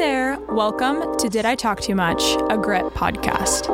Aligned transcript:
there. 0.00 0.40
Welcome 0.48 1.18
to 1.18 1.28
Did 1.28 1.44
I 1.44 1.54
Talk 1.54 1.82
Too 1.82 1.94
Much, 1.94 2.22
a 2.48 2.56
Grit 2.56 2.84
podcast. 2.94 3.66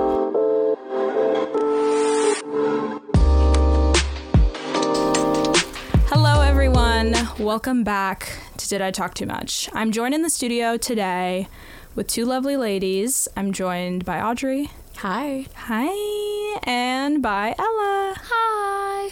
Hello, 6.08 6.40
everyone. 6.40 7.14
Welcome 7.38 7.84
back 7.84 8.40
to 8.56 8.68
Did 8.68 8.82
I 8.82 8.90
Talk 8.90 9.14
Too 9.14 9.26
Much? 9.26 9.70
I'm 9.72 9.92
joined 9.92 10.14
in 10.14 10.22
the 10.22 10.28
studio 10.28 10.76
today 10.76 11.46
with 11.94 12.08
two 12.08 12.24
lovely 12.24 12.56
ladies. 12.56 13.28
I'm 13.36 13.52
joined 13.52 14.04
by 14.04 14.20
Audrey. 14.20 14.72
Hi. 14.96 15.46
Hi. 15.54 16.58
And 16.64 17.22
by 17.22 17.54
Ella. 17.56 18.16
Hi. 18.20 19.10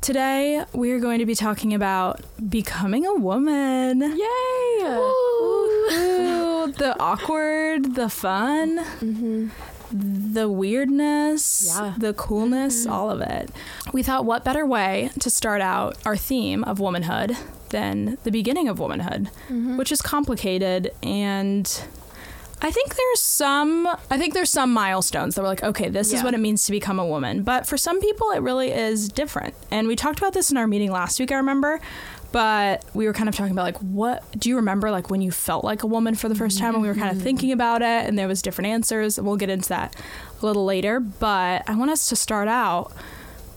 Today, 0.00 0.64
we're 0.72 0.98
going 0.98 1.20
to 1.20 1.26
be 1.26 1.36
talking 1.36 1.72
about 1.72 2.20
becoming 2.50 3.06
a 3.06 3.14
woman. 3.14 4.00
Yay. 4.00 4.86
Ooh, 4.86 6.25
the 6.78 6.98
awkward, 7.00 7.94
the 7.94 8.08
fun, 8.08 8.78
mm-hmm. 8.78 9.48
the 10.32 10.48
weirdness, 10.48 11.72
Yeah. 11.74 11.94
the 11.96 12.12
coolness, 12.14 12.82
mm-hmm. 12.84 12.92
all 12.92 13.10
of 13.10 13.20
it. 13.20 13.50
We 13.92 14.02
thought, 14.02 14.24
what 14.24 14.44
better 14.44 14.66
way 14.66 15.10
to 15.20 15.30
start 15.30 15.60
out 15.60 15.96
our 16.04 16.16
theme 16.16 16.64
of 16.64 16.80
womanhood 16.80 17.36
than 17.70 18.18
the 18.24 18.30
beginning 18.30 18.68
of 18.68 18.78
womanhood, 18.78 19.30
mm-hmm. 19.48 19.76
which 19.76 19.92
is 19.92 20.02
complicated 20.02 20.92
and. 21.02 21.82
I 22.62 22.70
think 22.70 22.96
there's 22.96 23.20
some 23.20 23.86
I 24.10 24.16
think 24.16 24.32
there's 24.32 24.48
some 24.48 24.72
milestones 24.72 25.34
that 25.34 25.42
were 25.42 25.46
like, 25.46 25.62
okay, 25.62 25.90
this 25.90 26.14
is 26.14 26.22
what 26.22 26.32
it 26.32 26.38
means 26.40 26.64
to 26.64 26.72
become 26.72 26.98
a 26.98 27.04
woman. 27.06 27.42
But 27.42 27.66
for 27.66 27.76
some 27.76 28.00
people 28.00 28.30
it 28.30 28.40
really 28.40 28.72
is 28.72 29.10
different. 29.10 29.54
And 29.70 29.86
we 29.86 29.94
talked 29.94 30.18
about 30.18 30.32
this 30.32 30.50
in 30.50 30.56
our 30.56 30.66
meeting 30.66 30.90
last 30.90 31.20
week, 31.20 31.30
I 31.32 31.36
remember. 31.36 31.80
But 32.36 32.84
we 32.92 33.06
were 33.06 33.14
kind 33.14 33.30
of 33.30 33.34
talking 33.34 33.52
about 33.52 33.62
like 33.62 33.78
what 33.78 34.22
do 34.38 34.50
you 34.50 34.56
remember 34.56 34.90
like 34.90 35.08
when 35.08 35.22
you 35.22 35.30
felt 35.30 35.64
like 35.64 35.84
a 35.84 35.86
woman 35.86 36.14
for 36.14 36.28
the 36.28 36.34
first 36.34 36.58
time 36.58 36.74
and 36.74 36.82
we 36.82 36.88
were 36.88 36.94
kind 36.94 37.08
of 37.08 37.14
mm-hmm. 37.14 37.24
thinking 37.24 37.50
about 37.50 37.80
it 37.80 38.06
and 38.06 38.18
there 38.18 38.28
was 38.28 38.42
different 38.42 38.68
answers. 38.68 39.18
We'll 39.18 39.38
get 39.38 39.48
into 39.48 39.70
that 39.70 39.96
a 40.42 40.44
little 40.44 40.66
later. 40.66 41.00
But 41.00 41.62
I 41.66 41.74
want 41.76 41.92
us 41.92 42.10
to 42.10 42.16
start 42.16 42.46
out 42.46 42.92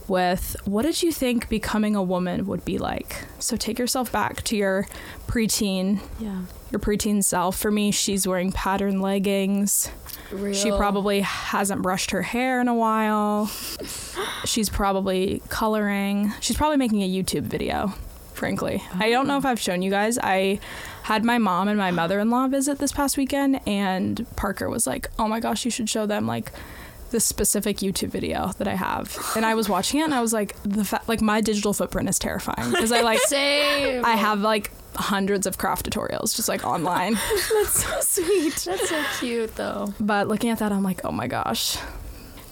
with 0.08 0.56
what 0.64 0.86
did 0.86 1.02
you 1.02 1.12
think 1.12 1.50
becoming 1.50 1.94
a 1.94 2.02
woman 2.02 2.46
would 2.46 2.64
be 2.64 2.78
like? 2.78 3.26
So 3.38 3.54
take 3.54 3.78
yourself 3.78 4.10
back 4.10 4.42
to 4.44 4.56
your 4.56 4.88
preteen 5.26 6.00
Yeah. 6.18 6.44
your 6.70 6.80
preteen 6.80 7.22
self. 7.22 7.58
For 7.58 7.70
me, 7.70 7.90
she's 7.90 8.26
wearing 8.26 8.50
pattern 8.50 9.02
leggings. 9.02 9.90
Real. 10.32 10.54
She 10.54 10.70
probably 10.70 11.20
hasn't 11.20 11.82
brushed 11.82 12.12
her 12.12 12.22
hair 12.22 12.62
in 12.62 12.68
a 12.68 12.74
while. 12.74 13.46
She's 14.46 14.70
probably 14.70 15.42
coloring. 15.50 16.32
She's 16.40 16.56
probably 16.56 16.78
making 16.78 17.02
a 17.02 17.08
YouTube 17.08 17.42
video, 17.42 17.92
frankly. 18.40 18.82
I 18.98 19.10
don't 19.10 19.28
know 19.28 19.36
if 19.36 19.44
I've 19.44 19.60
shown 19.60 19.82
you 19.82 19.90
guys. 19.90 20.18
I 20.18 20.58
had 21.04 21.24
my 21.24 21.38
mom 21.38 21.68
and 21.68 21.78
my 21.78 21.90
mother 21.92 22.18
in 22.18 22.30
law 22.30 22.48
visit 22.48 22.78
this 22.78 22.90
past 22.90 23.16
weekend, 23.16 23.60
and 23.68 24.26
Parker 24.34 24.68
was 24.68 24.86
like, 24.86 25.10
Oh 25.18 25.28
my 25.28 25.38
gosh, 25.38 25.64
you 25.64 25.70
should 25.70 25.88
show 25.88 26.06
them 26.06 26.26
like 26.26 26.50
this 27.10 27.24
specific 27.24 27.78
YouTube 27.78 28.08
video 28.08 28.52
that 28.58 28.66
I 28.66 28.74
have. 28.74 29.16
And 29.36 29.44
I 29.44 29.54
was 29.54 29.68
watching 29.68 30.00
it 30.00 30.04
and 30.04 30.14
I 30.14 30.20
was 30.20 30.32
like, 30.32 30.56
the 30.62 30.84
fa- 30.84 31.02
like 31.06 31.20
my 31.20 31.40
digital 31.40 31.72
footprint 31.72 32.08
is 32.08 32.18
terrifying 32.18 32.70
because 32.70 32.92
I 32.92 33.02
like 33.02 33.18
Same. 33.26 34.04
I 34.04 34.12
have 34.12 34.40
like 34.40 34.70
hundreds 34.94 35.46
of 35.46 35.58
craft 35.58 35.88
tutorials 35.88 36.34
just 36.34 36.48
like 36.48 36.64
online. 36.64 37.14
That's 37.52 37.84
so 37.84 38.00
sweet. 38.00 38.54
That's 38.64 38.88
so 38.88 39.02
cute, 39.18 39.54
though. 39.56 39.92
But 40.00 40.28
looking 40.28 40.50
at 40.50 40.58
that, 40.60 40.72
I'm 40.72 40.82
like, 40.82 41.00
oh 41.04 41.12
my 41.12 41.26
gosh. 41.26 41.76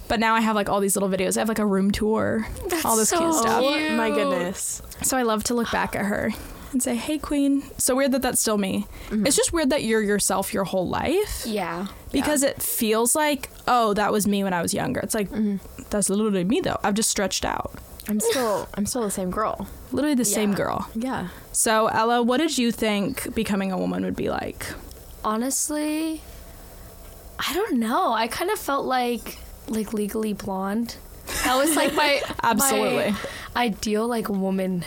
But 0.08 0.20
now 0.20 0.34
I 0.34 0.40
have 0.40 0.56
like 0.56 0.68
all 0.68 0.80
these 0.80 0.96
little 0.96 1.08
videos. 1.08 1.36
I 1.36 1.40
have 1.40 1.48
like 1.48 1.58
a 1.58 1.66
room 1.66 1.90
tour, 1.90 2.46
all 2.84 2.96
this 2.96 3.10
cute 3.10 3.34
stuff. 3.34 3.62
cute. 3.62 3.92
my 3.92 4.10
goodness. 4.10 4.82
So 5.02 5.16
I 5.16 5.22
love 5.22 5.44
to 5.44 5.54
look 5.54 5.70
back 5.70 5.94
at 5.94 6.06
her 6.06 6.30
and 6.72 6.82
say, 6.82 6.96
hey, 6.96 7.18
queen. 7.18 7.62
So 7.78 7.94
weird 7.94 8.12
that 8.12 8.22
that's 8.22 8.40
still 8.40 8.58
me. 8.58 8.86
Mm-hmm. 9.08 9.26
It's 9.26 9.36
just 9.36 9.52
weird 9.52 9.70
that 9.70 9.84
you're 9.84 10.02
yourself 10.02 10.52
your 10.52 10.64
whole 10.64 10.88
life 10.88 11.44
Yeah. 11.46 11.86
because 12.12 12.42
it 12.42 12.62
feels 12.62 13.14
like, 13.14 13.50
oh, 13.66 13.94
that 13.94 14.12
was 14.12 14.26
me 14.26 14.44
when 14.44 14.52
I 14.52 14.62
was 14.62 14.74
younger. 14.74 15.00
It's 15.00 15.14
like, 15.14 15.28
mm-hmm. 15.30 15.56
that's 15.90 16.10
literally 16.10 16.44
me 16.44 16.60
though. 16.60 16.78
I've 16.82 16.94
just 16.94 17.10
stretched 17.10 17.44
out. 17.44 17.72
I'm 18.08 18.20
still 18.20 18.66
I'm 18.72 18.86
still 18.86 19.02
the 19.02 19.10
same 19.10 19.30
girl. 19.30 19.68
Literally 19.92 20.14
the 20.14 20.24
same 20.24 20.54
girl. 20.54 20.88
Yeah. 20.94 21.28
So, 21.52 21.88
Ella, 21.88 22.22
what 22.22 22.38
did 22.38 22.56
you 22.56 22.72
think 22.72 23.34
becoming 23.34 23.70
a 23.70 23.76
woman 23.76 24.02
would 24.04 24.16
be 24.16 24.30
like? 24.30 24.66
Honestly, 25.24 26.22
I 27.38 27.52
don't 27.52 27.78
know. 27.78 28.12
I 28.12 28.26
kind 28.26 28.50
of 28.50 28.58
felt 28.58 28.86
like 28.86 29.38
like 29.70 29.92
legally 29.92 30.32
blonde. 30.32 30.96
That 31.44 31.56
was 31.56 31.76
like 31.76 31.94
my 31.94 32.20
Absolutely. 32.42 33.12
my 33.12 33.16
ideal 33.56 34.06
like 34.06 34.28
woman. 34.28 34.84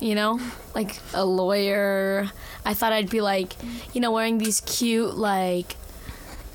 You 0.00 0.14
know, 0.14 0.40
like 0.74 0.98
a 1.14 1.24
lawyer. 1.24 2.28
I 2.66 2.74
thought 2.74 2.92
I'd 2.92 3.08
be 3.10 3.20
like, 3.20 3.54
you 3.94 4.00
know, 4.00 4.10
wearing 4.10 4.38
these 4.38 4.60
cute 4.62 5.14
like 5.14 5.76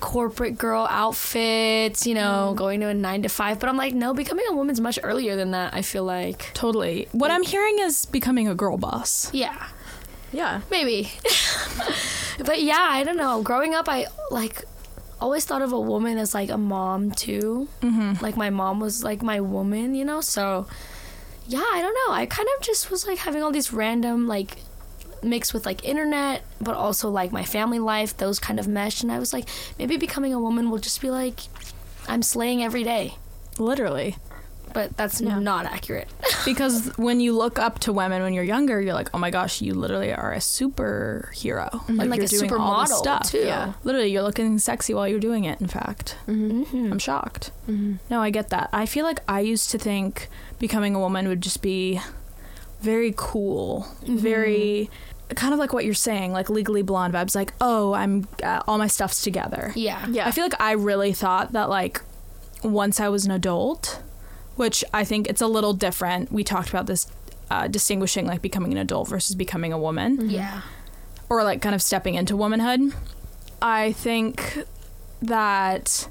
corporate 0.02 0.58
girl 0.58 0.86
outfits. 0.90 2.06
You 2.06 2.16
know, 2.16 2.48
mm-hmm. 2.50 2.58
going 2.58 2.80
to 2.82 2.88
a 2.88 2.94
nine 2.94 3.24
to 3.24 3.30
five. 3.30 3.60
But 3.60 3.70
I'm 3.70 3.78
like, 3.78 3.94
no, 3.94 4.14
becoming 4.14 4.46
a 4.50 4.54
woman's 4.54 4.82
much 4.82 5.00
earlier 5.04 5.36
than 5.36 5.52
that. 5.52 5.74
I 5.74 5.82
feel 5.82 6.04
like, 6.04 6.52
Totally. 6.54 7.08
What 7.12 7.32
I'm 7.32 7.44
hearing 7.44 7.80
is 7.80 8.06
becoming 8.06 8.48
a 8.48 8.56
girl 8.56 8.78
boss. 8.78 9.34
yeah. 9.34 9.68
Yeah. 10.32 10.62
maybe 10.70 11.10
but 12.46 12.62
yeah 12.62 12.88
i 12.92 13.04
don't 13.04 13.18
know 13.18 13.42
growing 13.42 13.74
up 13.74 13.90
i 13.90 14.06
like 14.30 14.64
always 15.22 15.46
thought 15.46 15.62
of 15.62 15.72
a 15.74 15.80
woman 15.80 16.18
as 16.18 16.34
like 16.34 16.50
a 16.50 16.58
mom 16.58 17.12
too. 17.12 17.68
Mm-hmm. 17.82 18.24
like 18.24 18.38
my 18.38 18.50
mom 18.50 18.80
was 18.80 19.04
like 19.04 19.22
my 19.22 19.40
woman 19.42 19.96
you 19.96 20.06
know? 20.06 20.22
So 20.22 20.68
yeah 21.48 21.64
i 21.74 21.82
don't 21.82 21.98
know. 22.08 22.14
I 22.14 22.26
kind 22.26 22.48
of 22.58 22.64
just 22.64 22.90
was 22.92 23.06
like 23.08 23.18
having 23.20 23.44
all 23.44 23.52
these 23.52 23.74
random 23.74 24.28
like 24.28 24.58
mixed 25.22 25.54
with 25.54 25.66
like 25.66 25.84
internet 25.84 26.44
but 26.62 26.76
also 26.76 27.10
like 27.10 27.32
my 27.34 27.44
family 27.44 27.80
life 27.80 28.16
those 28.16 28.40
kind 28.40 28.58
of 28.58 28.70
meshed 28.70 29.04
and 29.04 29.12
i 29.12 29.20
was 29.20 29.34
like 29.34 29.50
maybe 29.78 29.98
becoming 29.98 30.34
a 30.34 30.40
woman 30.40 30.70
will 30.70 30.78
just 30.78 31.02
be 31.02 31.10
like 31.10 31.42
i'm 32.08 32.22
slaying 32.24 32.64
every 32.64 32.84
day. 32.84 33.16
Literally. 33.58 34.16
But 34.74 34.96
that's 34.98 35.20
Yeah. 35.22 35.40
not 35.40 35.66
accurate 35.66 36.08
Because 36.46 36.96
when 36.98 37.20
you 37.20 37.36
look 37.36 37.60
up 37.60 37.80
to 37.80 37.94
women 37.94 38.22
when 38.22 38.34
you're 38.34 38.44
younger, 38.46 38.80
you're 38.82 38.94
like, 38.94 39.10
oh 39.14 39.18
my 39.18 39.30
gosh, 39.30 39.62
you 39.62 39.74
literally 39.74 40.14
are 40.14 40.32
a 40.34 40.38
superhero. 40.38 41.72
Like, 41.74 41.90
and 41.90 42.10
like 42.10 42.18
you're 42.18 42.26
a 42.26 42.28
doing 42.48 42.54
all 42.54 42.82
this 42.82 42.92
supermodel 42.92 42.98
stuff. 42.98 43.32
too 43.32 43.40
Yeah. 43.40 43.74
Literally, 43.84 44.12
you're 44.12 44.22
looking 44.24 44.58
sexy 44.60 44.94
while 44.94 45.08
you're 45.08 45.20
doing 45.20 45.44
it, 45.44 45.60
in 45.62 45.68
fact. 45.68 46.16
Mhm. 46.28 46.92
I'm 46.92 47.00
shocked. 47.00 47.52
Mm-hmm. 47.70 47.96
No, 48.10 48.22
I 48.22 48.30
get 48.30 48.50
that. 48.50 48.70
I 48.74 48.86
feel 48.86 49.06
like 49.06 49.20
I 49.28 49.42
used 49.42 49.70
to 49.72 49.78
think 49.78 50.30
becoming 50.60 50.96
a 50.96 51.00
woman 51.00 51.28
would 51.28 51.42
just 51.42 51.62
be 51.62 52.00
very 52.82 53.14
cool, 53.18 53.88
very 54.04 54.90
kind 55.36 55.54
of 55.54 55.60
like 55.60 55.74
what 55.74 55.86
you're 55.86 55.94
saying, 55.94 56.32
like 56.32 56.50
legally 56.50 56.82
blonde 56.82 57.14
vibes. 57.14 57.36
Like, 57.36 57.54
oh, 57.62 57.94
I'm 57.94 58.28
uh, 58.44 58.62
all 58.68 58.78
my 58.78 58.88
stuff's 58.88 59.22
together. 59.22 59.74
yeah 59.76 60.06
Yeah. 60.10 60.26
I 60.28 60.32
feel 60.32 60.44
like 60.46 60.60
I 60.60 60.72
really 60.72 61.14
thought 61.14 61.52
that 61.52 61.70
like 61.70 62.02
once 62.64 63.00
I 63.00 63.10
was 63.10 63.26
an 63.26 63.32
adult, 63.32 64.02
which 64.60 64.84
I 64.94 65.06
think 65.06 65.30
it's 65.30 65.40
a 65.40 65.48
little 65.48 65.72
different. 65.72 66.34
We 66.34 66.44
talked 66.44 66.68
about 66.68 66.86
this 66.86 67.08
uh, 67.50 67.70
distinguishing 67.70 68.28
like 68.28 68.42
becoming 68.42 68.74
an 68.74 68.78
adult 68.78 69.08
versus 69.08 69.34
becoming 69.34 69.72
a 69.72 69.80
woman 69.80 70.18
mm-hmm. 70.18 70.30
yeah 70.30 70.62
or 71.30 71.44
like 71.44 71.62
kind 71.62 71.74
of 71.74 71.82
stepping 71.82 72.16
into 72.16 72.36
womanhood. 72.36 72.94
I 73.62 73.94
think 73.94 74.66
that 75.22 76.10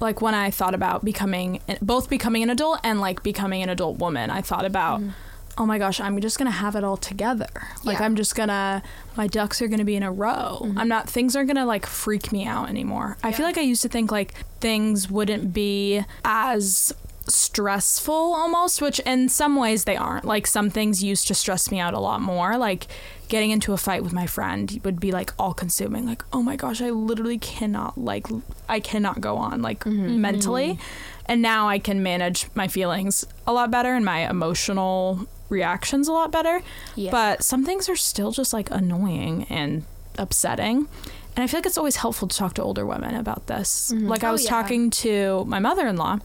like 0.00 0.20
when 0.20 0.34
I 0.34 0.50
thought 0.50 0.74
about 0.74 1.04
becoming 1.04 1.60
both 1.80 2.10
becoming 2.10 2.42
an 2.42 2.50
adult 2.50 2.80
and 2.82 3.00
like 3.00 3.22
becoming 3.22 3.62
an 3.62 3.68
adult 3.68 3.98
woman, 3.98 4.30
I 4.30 4.40
thought 4.40 4.64
about 4.64 5.00
mm-hmm. 5.00 5.10
oh 5.56 5.64
my 5.64 5.78
gosh, 5.78 6.00
I'm 6.00 6.20
just 6.20 6.38
going 6.38 6.50
to 6.50 6.56
have 6.56 6.74
it 6.74 6.82
all 6.82 6.96
together. 6.96 7.68
Like 7.84 8.00
Yeah. 8.00 8.06
I'm 8.06 8.16
just 8.16 8.34
going 8.34 8.48
to 8.48 8.82
my 9.16 9.28
ducks 9.28 9.62
are 9.62 9.68
going 9.68 9.78
to 9.78 9.84
be 9.84 9.94
in 9.94 10.02
a 10.02 10.10
row. 10.10 10.58
Mm-hmm. 10.62 10.78
I'm 10.78 10.88
not 10.88 11.08
things 11.08 11.36
aren't 11.36 11.46
going 11.46 11.56
to 11.56 11.64
like 11.64 11.86
freak 11.86 12.32
me 12.32 12.46
out 12.46 12.68
anymore. 12.68 13.16
I 13.22 13.30
feel 13.30 13.46
like 13.46 13.58
I 13.58 13.62
used 13.62 13.82
to 13.82 13.88
think 13.88 14.10
like 14.10 14.34
things 14.60 15.08
wouldn't 15.08 15.52
be 15.52 16.02
as 16.24 16.92
stressful 17.28 18.14
almost, 18.14 18.80
which 18.82 18.98
in 19.00 19.28
some 19.28 19.56
ways 19.56 19.84
they 19.84 19.96
aren't. 19.96 20.24
Like 20.24 20.46
some 20.46 20.70
things 20.70 21.02
used 21.02 21.26
to 21.28 21.34
stress 21.34 21.70
me 21.70 21.78
out 21.80 21.94
a 21.94 21.98
lot 22.00 22.20
more. 22.20 22.56
Like 22.56 22.86
getting 23.28 23.50
into 23.50 23.72
a 23.72 23.76
fight 23.76 24.02
with 24.04 24.12
my 24.12 24.26
friend 24.26 24.80
would 24.84 25.00
be 25.00 25.10
like 25.12 25.32
all 25.38 25.52
consuming. 25.54 26.06
Like, 26.06 26.24
oh 26.32 26.42
my 26.42 26.56
gosh, 26.56 26.80
I 26.80 26.90
literally 26.90 27.38
cannot 27.38 27.98
like 27.98 28.26
I 28.68 28.80
cannot 28.80 29.20
go 29.20 29.36
on 29.36 29.62
like 29.62 29.80
mm-hmm. 29.80 30.06
Mm-hmm. 30.06 30.20
mentally. 30.20 30.78
And 31.26 31.42
now 31.42 31.68
I 31.68 31.78
can 31.80 32.02
manage 32.02 32.46
my 32.54 32.68
feelings 32.68 33.26
a 33.46 33.52
lot 33.52 33.70
better 33.70 33.94
and 33.94 34.04
my 34.04 34.28
emotional 34.30 35.26
reactions 35.48 36.08
a 36.08 36.12
lot 36.12 36.30
better. 36.30 36.60
Yeah. 36.94 37.10
But 37.10 37.42
some 37.42 37.64
things 37.64 37.88
are 37.88 37.96
still 37.96 38.30
just 38.30 38.52
like 38.52 38.70
annoying 38.70 39.44
and 39.50 39.84
upsetting. 40.18 40.86
And 41.34 41.42
I 41.42 41.46
feel 41.48 41.58
like 41.58 41.66
it's 41.66 41.76
always 41.76 41.96
helpful 41.96 42.28
to 42.28 42.36
talk 42.36 42.54
to 42.54 42.62
older 42.62 42.86
women 42.86 43.14
about 43.14 43.46
this. 43.46 43.92
Mm-hmm. 43.92 44.08
Like 44.08 44.24
I 44.24 44.28
Oh, 44.28 44.32
was 44.32 44.44
yeah. 44.44 44.50
talking 44.50 44.90
to 44.90 45.44
my 45.46 45.58
mother-in-law. 45.58 46.20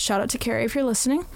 Shout 0.00 0.20
out 0.20 0.30
to 0.30 0.38
Carrie 0.38 0.64
if 0.64 0.74
you're 0.74 0.84
listening. 0.84 1.26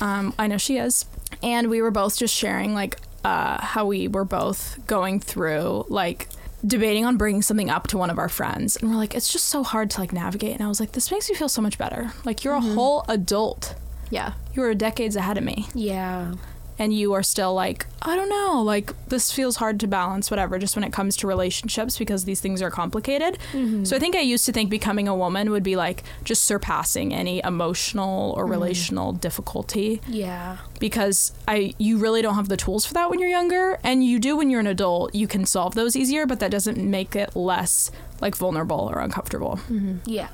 Um, 0.00 0.34
I 0.38 0.46
know 0.46 0.58
she 0.58 0.76
is. 0.76 1.06
And 1.42 1.70
we 1.70 1.80
were 1.80 1.90
both 1.90 2.18
just 2.18 2.34
sharing 2.34 2.74
like 2.74 2.98
uh, 3.24 3.60
how 3.60 3.86
we 3.86 4.08
were 4.08 4.24
both 4.24 4.78
going 4.86 5.20
through 5.20 5.86
like 5.88 6.28
debating 6.66 7.06
on 7.06 7.16
bringing 7.16 7.40
something 7.40 7.70
up 7.70 7.86
to 7.88 7.96
one 7.96 8.10
of 8.10 8.18
our 8.18 8.28
friends 8.28 8.76
and 8.76 8.90
we're 8.90 8.96
like 8.98 9.14
it's 9.14 9.32
just 9.32 9.46
so 9.46 9.62
hard 9.62 9.88
to 9.90 9.98
like 9.98 10.12
navigate 10.12 10.52
and 10.52 10.62
i 10.62 10.68
was 10.68 10.78
like 10.78 10.92
this 10.92 11.10
makes 11.10 11.30
me 11.30 11.34
feel 11.34 11.48
so 11.48 11.62
much 11.62 11.78
better 11.78 12.12
like 12.26 12.44
you're 12.44 12.52
a 12.52 12.60
whole 12.60 13.02
adult 13.08 13.74
Yeah. 14.10 14.34
you 14.52 14.60
were 14.60 14.74
decades 14.74 15.16
ahead 15.16 15.38
of 15.38 15.44
me 15.44 15.66
Yeah. 15.74 16.34
And 16.80 16.94
you 16.94 17.12
are 17.12 17.22
still 17.22 17.52
like, 17.52 17.86
I 18.00 18.16
don't 18.16 18.30
know, 18.30 18.62
like 18.62 18.92
this 19.08 19.30
feels 19.30 19.56
hard 19.56 19.78
to 19.80 19.86
balance, 19.86 20.30
whatever, 20.30 20.58
just 20.58 20.74
when 20.76 20.82
it 20.82 20.94
comes 20.94 21.14
to 21.18 21.26
relationships 21.26 21.98
because 21.98 22.24
these 22.24 22.40
things 22.40 22.62
are 22.62 22.70
complicated. 22.70 23.38
Mm-hmm. 23.52 23.84
So 23.84 23.94
I 23.96 23.98
think 23.98 24.16
I 24.16 24.20
used 24.20 24.46
to 24.46 24.52
think 24.52 24.70
becoming 24.70 25.06
a 25.06 25.14
woman 25.14 25.50
would 25.50 25.62
be 25.62 25.76
like 25.76 26.02
just 26.24 26.42
surpassing 26.44 27.12
any 27.12 27.42
emotional 27.44 28.32
or 28.34 28.44
mm-hmm. 28.44 28.52
relational 28.52 29.12
difficulty 29.12 30.00
Yeah. 30.08 30.56
because 30.78 31.32
I 31.46 31.74
you 31.76 31.98
really 31.98 32.22
don't 32.22 32.36
have 32.36 32.48
the 32.48 32.56
tools 32.56 32.86
for 32.86 32.94
that 32.94 33.10
when 33.10 33.18
you're 33.18 33.28
younger 33.28 33.78
and 33.84 34.02
you 34.02 34.18
do 34.18 34.38
when 34.38 34.48
you're 34.48 34.60
an 34.60 34.66
adult 34.66 35.14
you 35.14 35.28
can 35.28 35.44
solve 35.44 35.74
those 35.74 35.94
easier 35.94 36.24
but 36.24 36.40
that 36.40 36.50
doesn't 36.50 36.78
make 36.78 37.14
it 37.14 37.36
less 37.36 37.90
like 38.22 38.34
vulnerable 38.34 38.88
or 38.90 39.00
uncomfortable 39.00 39.60
mm-hmm. 39.68 39.98
Yeah. 40.06 40.28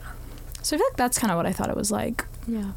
so 0.62 0.76
I 0.76 0.78
feel 0.78 0.86
like 0.90 0.96
that's 0.96 1.18
kind 1.18 1.32
of 1.32 1.36
what 1.36 1.46
I 1.46 1.52
thought 1.52 1.70
it 1.70 1.76
was 1.76 1.90
like 1.90 2.24
Yeah. 2.46 2.70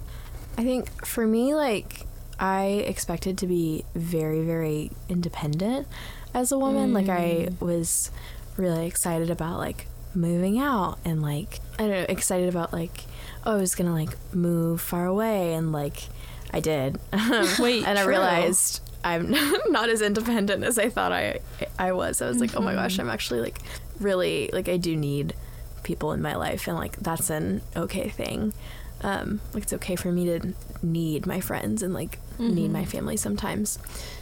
I 0.58 0.64
think 0.64 1.06
for 1.06 1.26
me, 1.26 1.54
like, 1.56 2.06
I 2.40 2.84
expected 2.88 3.38
to 3.40 3.48
be 3.48 3.86
very, 3.94 4.42
very 4.44 4.92
independent 5.08 5.88
as 6.34 6.52
a 6.52 6.58
woman. 6.58 6.94
Like, 6.94 7.10
I 7.10 7.50
mm. 7.50 7.62
was 7.62 8.12
really 8.58 8.88
excited 8.88 9.30
about, 9.30 9.58
like, 9.58 9.88
moving 10.16 10.60
out 10.60 10.98
and, 11.04 11.22
like, 11.22 11.60
I 11.78 11.84
don't 11.84 11.92
know, 11.92 12.06
excited 12.08 12.50
about, 12.50 12.72
like, 12.72 13.04
oh, 13.46 13.54
I 13.54 13.56
was 13.58 13.76
gonna, 13.76 13.94
like, 13.94 14.16
move 14.34 14.82
far 14.82 15.06
away. 15.06 15.54
And, 15.54 15.72
like, 15.72 16.04
I 16.52 16.60
did. 16.60 17.00
Wait, 17.60 17.86
and 17.86 18.00
I 18.00 18.04
true. 18.04 18.10
realized 18.10 18.82
I'm 19.04 19.32
not 19.72 19.90
as 19.90 20.02
independent 20.02 20.64
as 20.64 20.78
I 20.78 20.90
thought 20.90 21.12
I 21.12 21.40
I 21.78 21.92
was. 21.92 22.22
I 22.22 22.28
was 22.28 22.40
like, 22.40 22.56
oh 22.56 22.62
my 22.62 22.74
gosh, 22.74 22.94
mm-hmm. 22.94 23.02
I'm 23.02 23.10
actually 23.10 23.42
like 23.42 23.60
really 24.00 24.50
like 24.54 24.68
I 24.68 24.78
do 24.78 24.96
need 24.96 25.36
people 25.84 26.12
in 26.12 26.22
my 26.22 26.36
life, 26.36 26.68
and 26.68 26.78
like 26.78 26.98
that's 26.98 27.30
an 27.30 27.62
okay 27.76 28.10
thing. 28.10 28.54
Um, 29.02 29.40
like 29.54 29.64
it's 29.64 29.74
okay 29.74 29.96
for 29.96 30.12
me 30.12 30.26
to 30.26 30.54
need 30.84 31.26
my 31.26 31.40
friends 31.40 31.82
and 31.84 31.94
like 31.94 32.20
need 32.38 32.72
my 32.72 32.86
family 32.86 33.18
sometimes. 33.18 33.80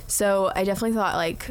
So 0.08 0.52
I 0.56 0.64
definitely 0.64 0.94
thought 0.94 1.16
like 1.16 1.50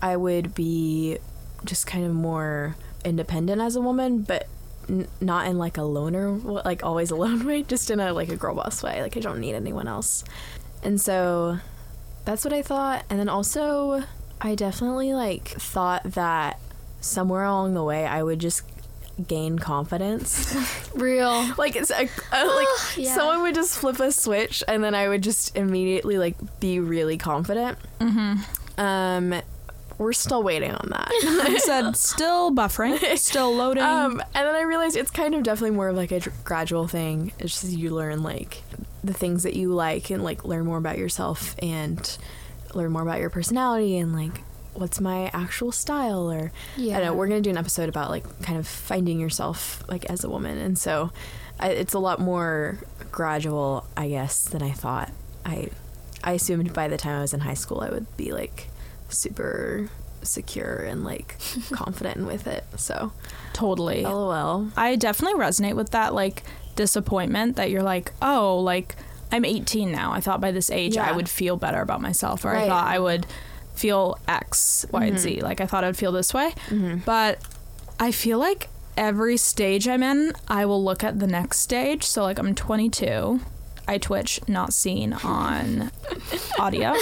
I 0.00 0.16
would 0.16 0.54
be 0.54 1.18
just 1.64 1.86
kind 1.86 2.04
of 2.04 2.12
more 2.12 2.76
independent 3.04 3.60
as 3.60 3.76
a 3.76 3.80
woman, 3.80 4.22
but 4.22 4.48
n- 4.88 5.08
not 5.20 5.46
in 5.46 5.58
like 5.58 5.76
a 5.78 5.82
loner, 5.82 6.30
like 6.30 6.82
always 6.84 7.10
alone 7.16 7.44
way, 7.46 7.62
just 7.62 7.90
in 7.90 8.00
a 8.00 8.12
like 8.12 8.28
a 8.28 8.36
girl 8.36 8.54
boss 8.54 8.82
way. 8.82 9.02
Like 9.02 9.16
I 9.16 9.20
don't 9.20 9.40
need 9.40 9.54
anyone 9.54 9.88
else. 9.88 10.24
And 10.82 11.00
so 11.00 11.58
that's 12.24 12.44
what 12.44 12.52
I 12.52 12.62
thought. 12.62 13.04
And 13.08 13.18
then 13.18 13.28
also, 13.28 14.04
I 14.40 14.54
definitely 14.54 15.14
like 15.14 15.48
thought 15.48 16.02
that 16.04 16.58
somewhere 17.00 17.44
along 17.44 17.74
the 17.74 17.84
way, 17.84 18.06
I 18.06 18.22
would 18.22 18.38
just 18.38 18.62
gain 19.28 19.58
confidence. 19.58 20.54
Real. 20.94 21.48
like 21.58 21.76
it's 21.76 21.90
a, 21.90 22.04
uh, 22.32 22.54
like 22.54 22.68
Yeah. 22.96 23.14
someone 23.14 23.42
would 23.42 23.54
just 23.54 23.78
flip 23.78 24.00
a 24.00 24.12
switch, 24.12 24.62
and 24.68 24.82
then 24.82 24.94
I 24.94 25.08
would 25.08 25.22
just 25.22 25.56
immediately 25.56 26.18
like 26.18 26.36
be 26.60 26.80
really 26.80 27.16
confident. 27.18 27.78
mm-hmm. 28.00 28.80
Um, 28.80 29.34
we're 29.98 30.12
still 30.14 30.42
waiting 30.42 30.72
on 30.72 30.88
that. 30.90 31.08
I 31.46 31.58
said 31.58 31.94
still 31.96 32.50
buffering 32.50 32.98
still 33.18 33.54
loading 33.54 33.82
Um, 33.84 34.20
and 34.34 34.46
then 34.48 34.54
I 34.54 34.62
realized 34.62 34.96
it's 34.96 35.10
kind 35.10 35.34
of 35.34 35.42
definitely 35.44 35.76
more 35.76 35.88
of 35.90 35.96
like 35.96 36.10
a 36.10 36.20
gradual 36.42 36.88
thing. 36.88 37.32
It's 37.38 37.60
just 37.60 37.72
you 37.76 37.90
learn 37.90 38.22
like 38.22 38.62
the 39.04 39.12
things 39.12 39.42
that 39.44 39.54
you 39.54 39.72
like 39.74 40.10
and 40.10 40.24
like 40.24 40.44
learn 40.44 40.64
more 40.64 40.78
about 40.78 40.98
yourself 40.98 41.54
and 41.60 42.18
learn 42.74 42.90
more 42.90 43.02
about 43.02 43.20
your 43.20 43.30
personality 43.30 43.98
and 43.98 44.12
like 44.14 44.40
what's 44.74 45.00
my 45.00 45.30
actual 45.32 45.72
style 45.72 46.30
or 46.30 46.52
Yeah. 46.76 46.96
I 46.96 47.00
don't 47.00 47.06
know. 47.08 47.14
We're 47.14 47.28
gonna 47.28 47.40
do 47.40 47.50
an 47.50 47.58
episode 47.58 47.88
about 47.88 48.10
like 48.10 48.24
kind 48.42 48.58
of 48.58 48.66
finding 48.66 49.20
yourself 49.20 49.82
like 49.88 50.04
as 50.06 50.24
a 50.24 50.30
woman, 50.30 50.58
and 50.58 50.78
so 50.78 51.10
I, 51.60 51.70
it's 51.70 51.94
a 51.94 51.98
lot 51.98 52.18
more 52.20 52.78
gradual, 53.10 53.86
I 53.96 54.08
guess, 54.08 54.44
than 54.44 54.62
I 54.62 54.72
thought. 54.72 55.10
I 55.44 55.68
I 56.24 56.32
assumed 56.32 56.72
by 56.72 56.88
the 56.88 56.96
time 56.96 57.18
I 57.18 57.20
was 57.20 57.34
in 57.34 57.40
high 57.40 57.54
school, 57.54 57.80
I 57.80 57.90
would 57.90 58.16
be 58.16 58.32
like 58.32 58.68
super 59.08 59.90
secure 60.22 60.76
and 60.76 61.04
like 61.04 61.36
confident 61.72 62.26
with 62.26 62.46
it. 62.46 62.64
So, 62.76 63.12
totally 63.52 64.02
lol. 64.02 64.68
I 64.76 64.96
definitely 64.96 65.38
resonate 65.38 65.74
with 65.74 65.90
that 65.90 66.14
like 66.14 66.42
disappointment 66.76 67.56
that 67.56 67.70
you're 67.70 67.82
like, 67.82 68.12
oh, 68.22 68.58
like 68.58 68.96
I'm 69.30 69.44
18 69.44 69.90
now. 69.90 70.12
I 70.12 70.20
thought 70.20 70.40
by 70.40 70.52
this 70.52 70.70
age 70.70 70.96
I 70.96 71.12
would 71.12 71.28
feel 71.28 71.56
better 71.56 71.80
about 71.80 72.00
myself, 72.00 72.44
or 72.44 72.54
I 72.54 72.66
thought 72.66 72.86
I 72.86 72.98
would 72.98 73.26
feel 73.82 74.16
X, 74.28 74.86
Y, 74.92 75.04
and 75.06 75.18
Z. 75.18 75.36
Mm-hmm. 75.36 75.44
Like 75.44 75.60
I 75.60 75.66
thought 75.66 75.82
I'd 75.82 75.96
feel 75.96 76.12
this 76.12 76.32
way, 76.32 76.52
mm-hmm. 76.68 76.98
but 76.98 77.40
I 77.98 78.12
feel 78.12 78.38
like 78.38 78.68
every 78.96 79.36
stage 79.36 79.88
I'm 79.88 80.04
in, 80.04 80.32
I 80.46 80.66
will 80.66 80.82
look 80.82 81.02
at 81.02 81.18
the 81.18 81.26
next 81.26 81.58
stage. 81.58 82.04
So 82.04 82.22
like 82.22 82.38
I'm 82.38 82.54
22. 82.54 83.40
I 83.88 83.98
twitch, 83.98 84.38
not 84.46 84.72
seen 84.72 85.12
on 85.12 85.90
audio. 86.60 86.94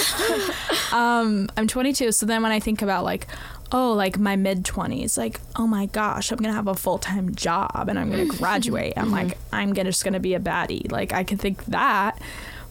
Um, 0.93 1.51
I'm 1.55 1.69
22, 1.69 2.11
so 2.13 2.25
then 2.25 2.43
when 2.43 2.51
I 2.51 2.61
think 2.61 2.81
about 2.81 3.05
like, 3.05 3.27
oh, 3.71 3.93
like 3.93 4.19
my 4.19 4.37
mid 4.37 4.65
20s, 4.65 5.19
like, 5.19 5.39
oh 5.57 5.67
my 5.67 5.85
gosh, 5.85 6.33
I'm 6.33 6.39
gonna 6.39 6.55
have 6.55 6.67
a 6.67 6.75
full 6.75 6.97
time 6.97 7.35
job 7.35 7.89
and 7.91 7.99
I'm 7.99 8.11
gonna 8.11 8.25
graduate. 8.39 8.95
I'm 8.97 9.11
like, 9.11 9.29
mm-hmm. 9.29 9.55
I'm 9.55 9.75
gonna, 9.75 9.91
just 9.91 10.03
gonna 10.03 10.19
be 10.19 10.33
a 10.33 10.41
baddie. 10.41 10.91
Like, 10.91 11.13
I 11.13 11.25
can 11.25 11.37
think 11.37 11.63
that. 11.67 12.19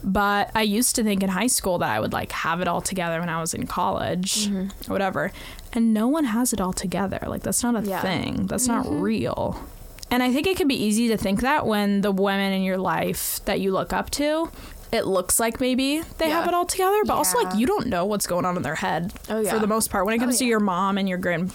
But 0.04 0.51
I 0.56 0.62
used 0.62 0.96
to 0.96 1.04
think 1.04 1.24
in 1.24 1.30
high 1.30 1.48
school 1.48 1.78
that 1.80 1.90
I 1.90 2.00
would 2.00 2.13
like 2.13 2.31
have 2.31 2.62
it 2.62 2.68
all 2.68 2.81
together 2.81 3.19
when 3.19 3.30
I 3.30 3.42
was 3.42 3.54
in 3.54 3.68
college 3.68 4.48
mm-hmm. 4.48 4.90
or 4.90 4.94
whatever. 4.94 5.31
And 5.74 5.94
no 5.94 6.07
one 6.07 6.24
has 6.25 6.54
it 6.54 6.62
all 6.62 6.74
together. 6.74 7.19
Like, 7.28 7.44
that's 7.44 7.62
not 7.63 7.75
a 7.75 7.88
Yeah. 7.88 8.01
thing, 8.01 8.48
that's 8.48 8.68
not 8.68 8.86
mm-hmm. 8.86 9.01
real. 9.01 9.62
And 10.10 10.24
I 10.24 10.31
think 10.31 10.48
it 10.48 10.57
can 10.57 10.68
be 10.68 10.75
easy 10.81 11.10
to 11.10 11.18
think 11.18 11.42
that 11.42 11.68
when 11.68 12.01
the 12.01 12.12
women 12.12 12.54
in 12.54 12.63
your 12.63 12.78
life 12.80 13.42
that 13.46 13.60
you 13.60 13.72
look 13.72 13.94
up 13.94 14.10
to, 14.12 14.50
it 14.92 15.06
looks 15.06 15.40
like 15.40 15.60
maybe 15.60 16.02
they 16.18 16.30
have 16.31 16.48
it 16.48 16.54
all 16.56 16.66
together, 16.66 17.04
but 17.06 17.13
also 17.13 17.38
like 17.44 17.56
you 17.56 17.68
don't 17.68 17.86
know 17.88 18.06
what's 18.06 18.25
going 18.25 18.44
on 18.45 18.57
in 18.57 18.63
their 18.63 18.74
head 18.75 19.13
Oh, 19.30 19.40
yeah. 19.40 19.54
for 19.54 19.60
the 19.60 19.68
most 19.68 19.92
part. 19.92 20.06
When 20.06 20.16
it 20.16 20.18
Oh, 20.18 20.22
comes 20.22 20.40
to 20.40 20.45
your 20.45 20.60
mom 20.60 20.98
and 20.98 21.07
your 21.07 21.19
grand, 21.19 21.54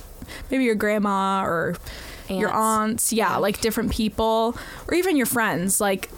maybe 0.53 0.63
your 0.65 0.77
grandma 0.77 1.43
or 1.45 1.75
your 2.29 2.51
Aunts. 2.51 3.11
aunts, 3.11 3.13
yeah, 3.13 3.37
like 3.39 3.61
different 3.61 3.91
people 3.91 4.57
or 4.87 4.95
even 4.95 5.17
your 5.17 5.27
friends. 5.27 5.81
Like 5.81 6.11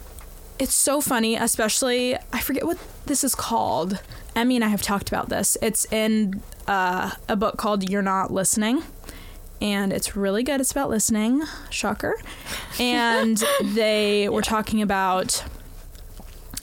it's 0.59 0.73
so 0.73 1.01
funny, 1.01 1.35
especially 1.35 2.15
I 2.33 2.39
forget 2.39 2.65
what 2.65 2.77
this 3.05 3.23
is 3.23 3.35
called. 3.35 4.01
Emmy 4.35 4.55
and 4.55 4.63
I 4.65 4.67
have 4.69 4.81
talked 4.81 5.07
about 5.09 5.29
this. 5.29 5.57
It's 5.61 5.85
in 5.91 6.41
uh, 6.67 7.11
a 7.27 7.35
book 7.35 7.57
called 7.57 7.89
You're 7.89 8.01
Not 8.01 8.31
Listening. 8.31 8.83
And 9.59 9.91
it's 9.91 10.15
really 10.15 10.43
good. 10.43 10.61
It's 10.61 10.71
about 10.71 10.89
listening. 10.89 11.41
Shocker. 11.71 12.13
And 12.79 13.41
they 13.63 14.29
were 14.29 14.43
talking 14.43 14.81
about 14.81 15.43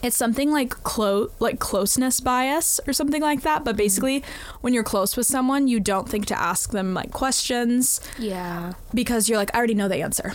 it's 0.03 0.15
something 0.15 0.51
like 0.51 0.69
clo- 0.83 1.31
like 1.39 1.59
closeness 1.59 2.19
bias 2.19 2.79
or 2.87 2.93
something 2.93 3.21
like 3.21 3.41
that. 3.41 3.63
But 3.65 3.75
basically, 3.75 4.23
when 4.61 4.73
you're 4.73 4.83
close 4.83 5.17
with 5.17 5.25
someone, 5.25 5.67
you 5.67 5.79
don't 5.79 6.07
think 6.07 6.25
to 6.27 6.39
ask 6.39 6.71
them 6.71 6.93
like 6.93 7.11
questions 7.11 7.99
Yeah. 8.19 8.73
because 8.93 9.27
you're 9.27 9.37
like, 9.37 9.53
I 9.53 9.57
already 9.57 9.73
know 9.73 9.87
the 9.87 9.97
answer. 10.01 10.33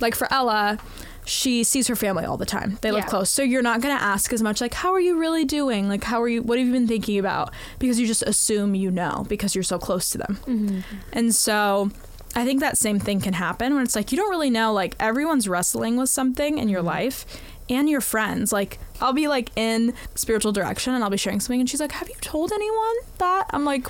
Like 0.00 0.14
for 0.16 0.32
Ella, 0.32 0.78
she 1.24 1.62
sees 1.62 1.86
her 1.88 1.94
family 1.96 2.24
all 2.24 2.36
the 2.36 2.46
time. 2.46 2.78
They 2.80 2.90
live 2.90 3.04
Yeah. 3.04 3.08
close. 3.10 3.30
So 3.30 3.42
you're 3.42 3.62
not 3.62 3.80
going 3.80 3.96
to 3.96 4.02
ask 4.02 4.32
as 4.32 4.42
much 4.42 4.60
like, 4.60 4.74
how 4.74 4.92
are 4.92 5.00
you 5.00 5.16
really 5.18 5.44
doing? 5.44 5.88
Like, 5.88 6.04
how 6.04 6.20
are 6.20 6.28
you, 6.28 6.42
what 6.42 6.58
have 6.58 6.66
you 6.66 6.72
been 6.72 6.88
thinking 6.88 7.18
about? 7.18 7.52
Because 7.78 8.00
you 8.00 8.06
just 8.06 8.22
assume 8.24 8.74
you 8.74 8.90
know 8.90 9.24
because 9.28 9.54
you're 9.54 9.62
so 9.62 9.78
close 9.78 10.10
to 10.10 10.18
them. 10.18 10.38
Mm-hmm. 10.46 10.80
And 11.12 11.34
so 11.34 11.90
I 12.34 12.44
think 12.44 12.60
that 12.60 12.76
same 12.76 12.98
thing 12.98 13.20
can 13.20 13.34
happen 13.34 13.74
when 13.74 13.84
it's 13.84 13.94
like 13.94 14.10
you 14.10 14.16
don't 14.18 14.30
really 14.30 14.50
know, 14.50 14.72
like 14.72 14.96
everyone's 14.98 15.48
wrestling 15.48 15.96
with 15.96 16.08
something 16.10 16.58
in 16.58 16.68
your 16.68 16.82
life 16.82 17.24
and 17.68 17.88
your 17.88 18.00
friends. 18.00 18.52
Like 18.52 18.78
I'll 19.00 19.12
be 19.12 19.28
like 19.28 19.50
in 19.54 19.94
spiritual 20.16 20.50
direction 20.52 20.92
and 20.94 21.04
I'll 21.04 21.10
be 21.10 21.16
sharing 21.16 21.38
something 21.40 21.60
and 21.60 21.70
she's 21.70 21.80
like, 21.80 21.92
Have 21.92 22.08
you 22.08 22.16
told 22.20 22.50
anyone 22.52 22.96
that? 23.18 23.46
I'm 23.50 23.64
like, 23.64 23.86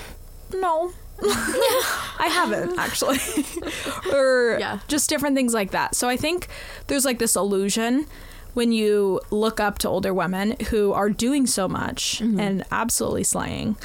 No. 0.53 0.93
I 1.25 2.29
haven't 2.31 2.79
actually. 2.79 3.19
or 4.13 4.57
Yeah. 4.59 4.81
just 4.89 5.09
different 5.09 5.37
things 5.37 5.55
like 5.55 5.71
that. 5.71 5.95
So 5.95 6.09
I 6.09 6.17
think 6.17 6.49
there's 6.87 7.05
like 7.05 7.19
this 7.19 7.37
illusion 7.37 8.07
when 8.55 8.73
you 8.73 9.21
look 9.31 9.61
up 9.61 9.79
to 9.79 9.89
older 9.89 10.13
women 10.13 10.57
who 10.71 10.93
are 10.93 11.09
doing 11.09 11.47
so 11.47 11.69
much 11.69 12.21
mm-hmm. 12.21 12.39
and 12.39 12.65
absolutely 12.71 13.25
slaying 13.25 13.77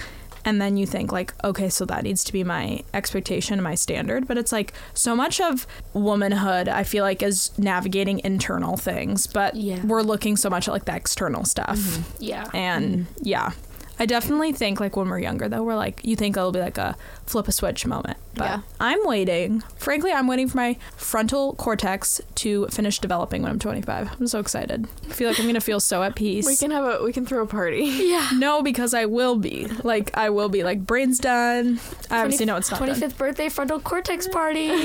and 0.48 0.62
then 0.62 0.78
you 0.78 0.86
think 0.86 1.12
like 1.12 1.34
okay 1.44 1.68
so 1.70 1.84
that 1.86 2.04
needs 2.04 2.24
to 2.24 2.32
be 2.32 2.44
my 2.44 2.82
expectation 2.94 3.62
my 3.62 3.76
standard 3.76 4.28
but 4.28 4.38
it's 4.38 4.52
like 4.52 4.74
so 4.94 5.16
much 5.16 5.42
of 5.42 5.68
womanhood 5.94 6.70
i 6.70 6.84
feel 6.84 7.04
like 7.04 7.22
is 7.22 7.58
navigating 7.58 8.20
internal 8.24 8.78
things 8.78 9.28
but 9.28 9.56
Yeah. 9.56 9.86
we're 9.86 10.02
looking 10.04 10.38
so 10.38 10.50
much 10.50 10.68
at 10.68 10.72
like 10.72 10.86
the 10.86 10.96
external 10.96 11.44
stuff 11.44 11.78
mm-hmm. 11.78 12.24
Yeah. 12.24 12.50
and 12.54 13.00
mm-hmm. 13.00 13.14
yeah 13.24 13.52
i 14.00 14.06
definitely 14.06 14.52
think 14.52 14.80
like 14.80 14.96
when 14.96 15.10
we're 15.10 15.20
younger 15.20 15.48
though 15.50 15.64
we're 15.64 15.76
like 15.76 16.00
you 16.04 16.16
think 16.16 16.36
it'll 16.38 16.52
be 16.52 16.60
like 16.60 16.78
a 16.78 16.96
flip 17.26 17.48
a 17.48 17.52
switch 17.52 17.86
moment 17.86 18.18
but 18.36 18.46
Yeah. 18.46 18.60
i'm 18.80 19.00
waiting 19.06 19.62
frankly 19.78 20.12
i'm 20.12 20.28
waiting 20.28 20.48
for 20.48 20.58
my 20.58 20.78
frontal 20.96 21.54
cortex 21.56 22.22
to 22.36 22.68
finish 22.68 23.00
developing 23.00 23.42
when 23.42 23.52
i'm 23.52 23.60
25 23.60 24.12
i'm 24.20 24.28
so 24.28 24.40
excited 24.40 24.88
i 25.10 25.14
feel 25.14 25.30
like 25.30 25.40
i'm 25.40 25.46
gonna 25.48 25.60
feel 25.62 25.80
so 25.80 26.04
at 26.04 26.16
peace 26.16 26.46
We 26.46 26.56
can 26.56 26.72
have 26.72 26.84
a 26.86 27.04
we 27.04 27.12
can 27.14 27.26
throw 27.26 27.44
a 27.44 27.48
party. 27.48 27.84
Yeah. 27.86 28.30
no, 28.36 28.62
because 28.62 28.94
I 28.94 29.06
will 29.06 29.36
be. 29.38 29.66
Like 29.84 30.16
I 30.18 30.30
will 30.30 30.50
be. 30.50 30.64
Like 30.64 30.86
brain's 30.86 31.20
done. 31.20 31.80
I 32.10 32.22
obviously 32.22 32.46
know 32.46 32.56
it's 32.58 32.72
not 32.72 32.80
done. 32.80 32.90
25th 32.96 33.18
birthday 33.18 33.50
frontal 33.50 33.80
cortex 33.80 34.28
party. 34.28 34.70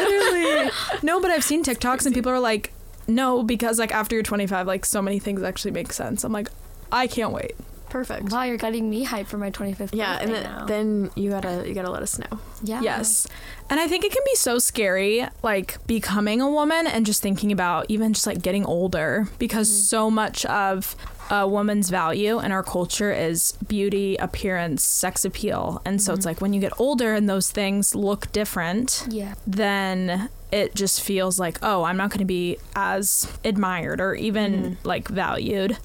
Literally. 0.00 0.70
No, 1.02 1.20
but 1.20 1.30
I've 1.30 1.44
seen 1.44 1.62
TikToks 1.64 2.06
and 2.06 2.14
people 2.14 2.30
are 2.32 2.40
like, 2.40 2.72
no, 3.06 3.42
because 3.42 3.78
like 3.78 3.92
after 3.92 4.14
you're 4.16 4.22
25, 4.22 4.66
like 4.66 4.84
so 4.84 5.00
many 5.02 5.18
things 5.18 5.42
actually 5.42 5.70
make 5.72 5.92
sense. 5.92 6.24
I'm 6.24 6.32
like, 6.32 6.48
I 6.92 7.06
can't 7.06 7.32
wait. 7.32 7.52
Perfect. 7.96 8.30
Wow, 8.30 8.42
you're 8.42 8.58
getting 8.58 8.90
me 8.90 9.04
hype 9.04 9.26
for 9.26 9.38
my 9.38 9.50
25th 9.50 9.94
Yeah, 9.94 10.18
and 10.20 10.30
then, 10.30 10.42
now. 10.42 10.66
then 10.66 11.10
you 11.14 11.30
gotta 11.30 11.64
you 11.66 11.72
gotta 11.72 11.90
let 11.90 12.02
us 12.02 12.18
know. 12.18 12.40
yeah. 12.62 12.82
Yes. 12.82 13.26
And 13.70 13.80
I 13.80 13.88
think 13.88 14.04
it 14.04 14.12
can 14.12 14.22
be 14.26 14.34
so 14.34 14.58
scary, 14.58 15.26
like 15.42 15.78
becoming 15.86 16.42
a 16.42 16.50
woman 16.50 16.86
and 16.86 17.06
just 17.06 17.22
thinking 17.22 17.50
about 17.52 17.86
even 17.88 18.12
just 18.12 18.26
like 18.26 18.42
getting 18.42 18.66
older 18.66 19.28
because 19.38 19.70
mm-hmm. 19.70 19.80
so 19.84 20.10
much 20.10 20.44
of 20.44 20.94
a 21.30 21.48
woman's 21.48 21.88
value 21.88 22.38
in 22.38 22.52
our 22.52 22.62
culture 22.62 23.12
is 23.12 23.52
beauty, 23.66 24.16
appearance, 24.16 24.84
sex 24.84 25.24
appeal. 25.24 25.80
And 25.86 26.02
so 26.02 26.12
it's 26.12 26.20
mm-hmm. 26.20 26.28
like 26.28 26.40
when 26.42 26.52
you 26.52 26.60
get 26.60 26.78
older 26.78 27.14
and 27.14 27.30
those 27.30 27.50
things 27.50 27.94
look 27.94 28.30
different, 28.30 29.06
Yeah. 29.08 29.36
then 29.46 30.28
it 30.52 30.74
just 30.74 31.00
feels 31.00 31.40
like, 31.40 31.58
oh, 31.62 31.84
I'm 31.84 31.96
not 31.96 32.10
going 32.10 32.18
to 32.18 32.26
be 32.26 32.58
as 32.74 33.38
admired 33.42 34.02
or 34.02 34.14
even 34.14 34.52
mm-hmm. 34.52 34.86
like 34.86 35.08
valued 35.08 35.78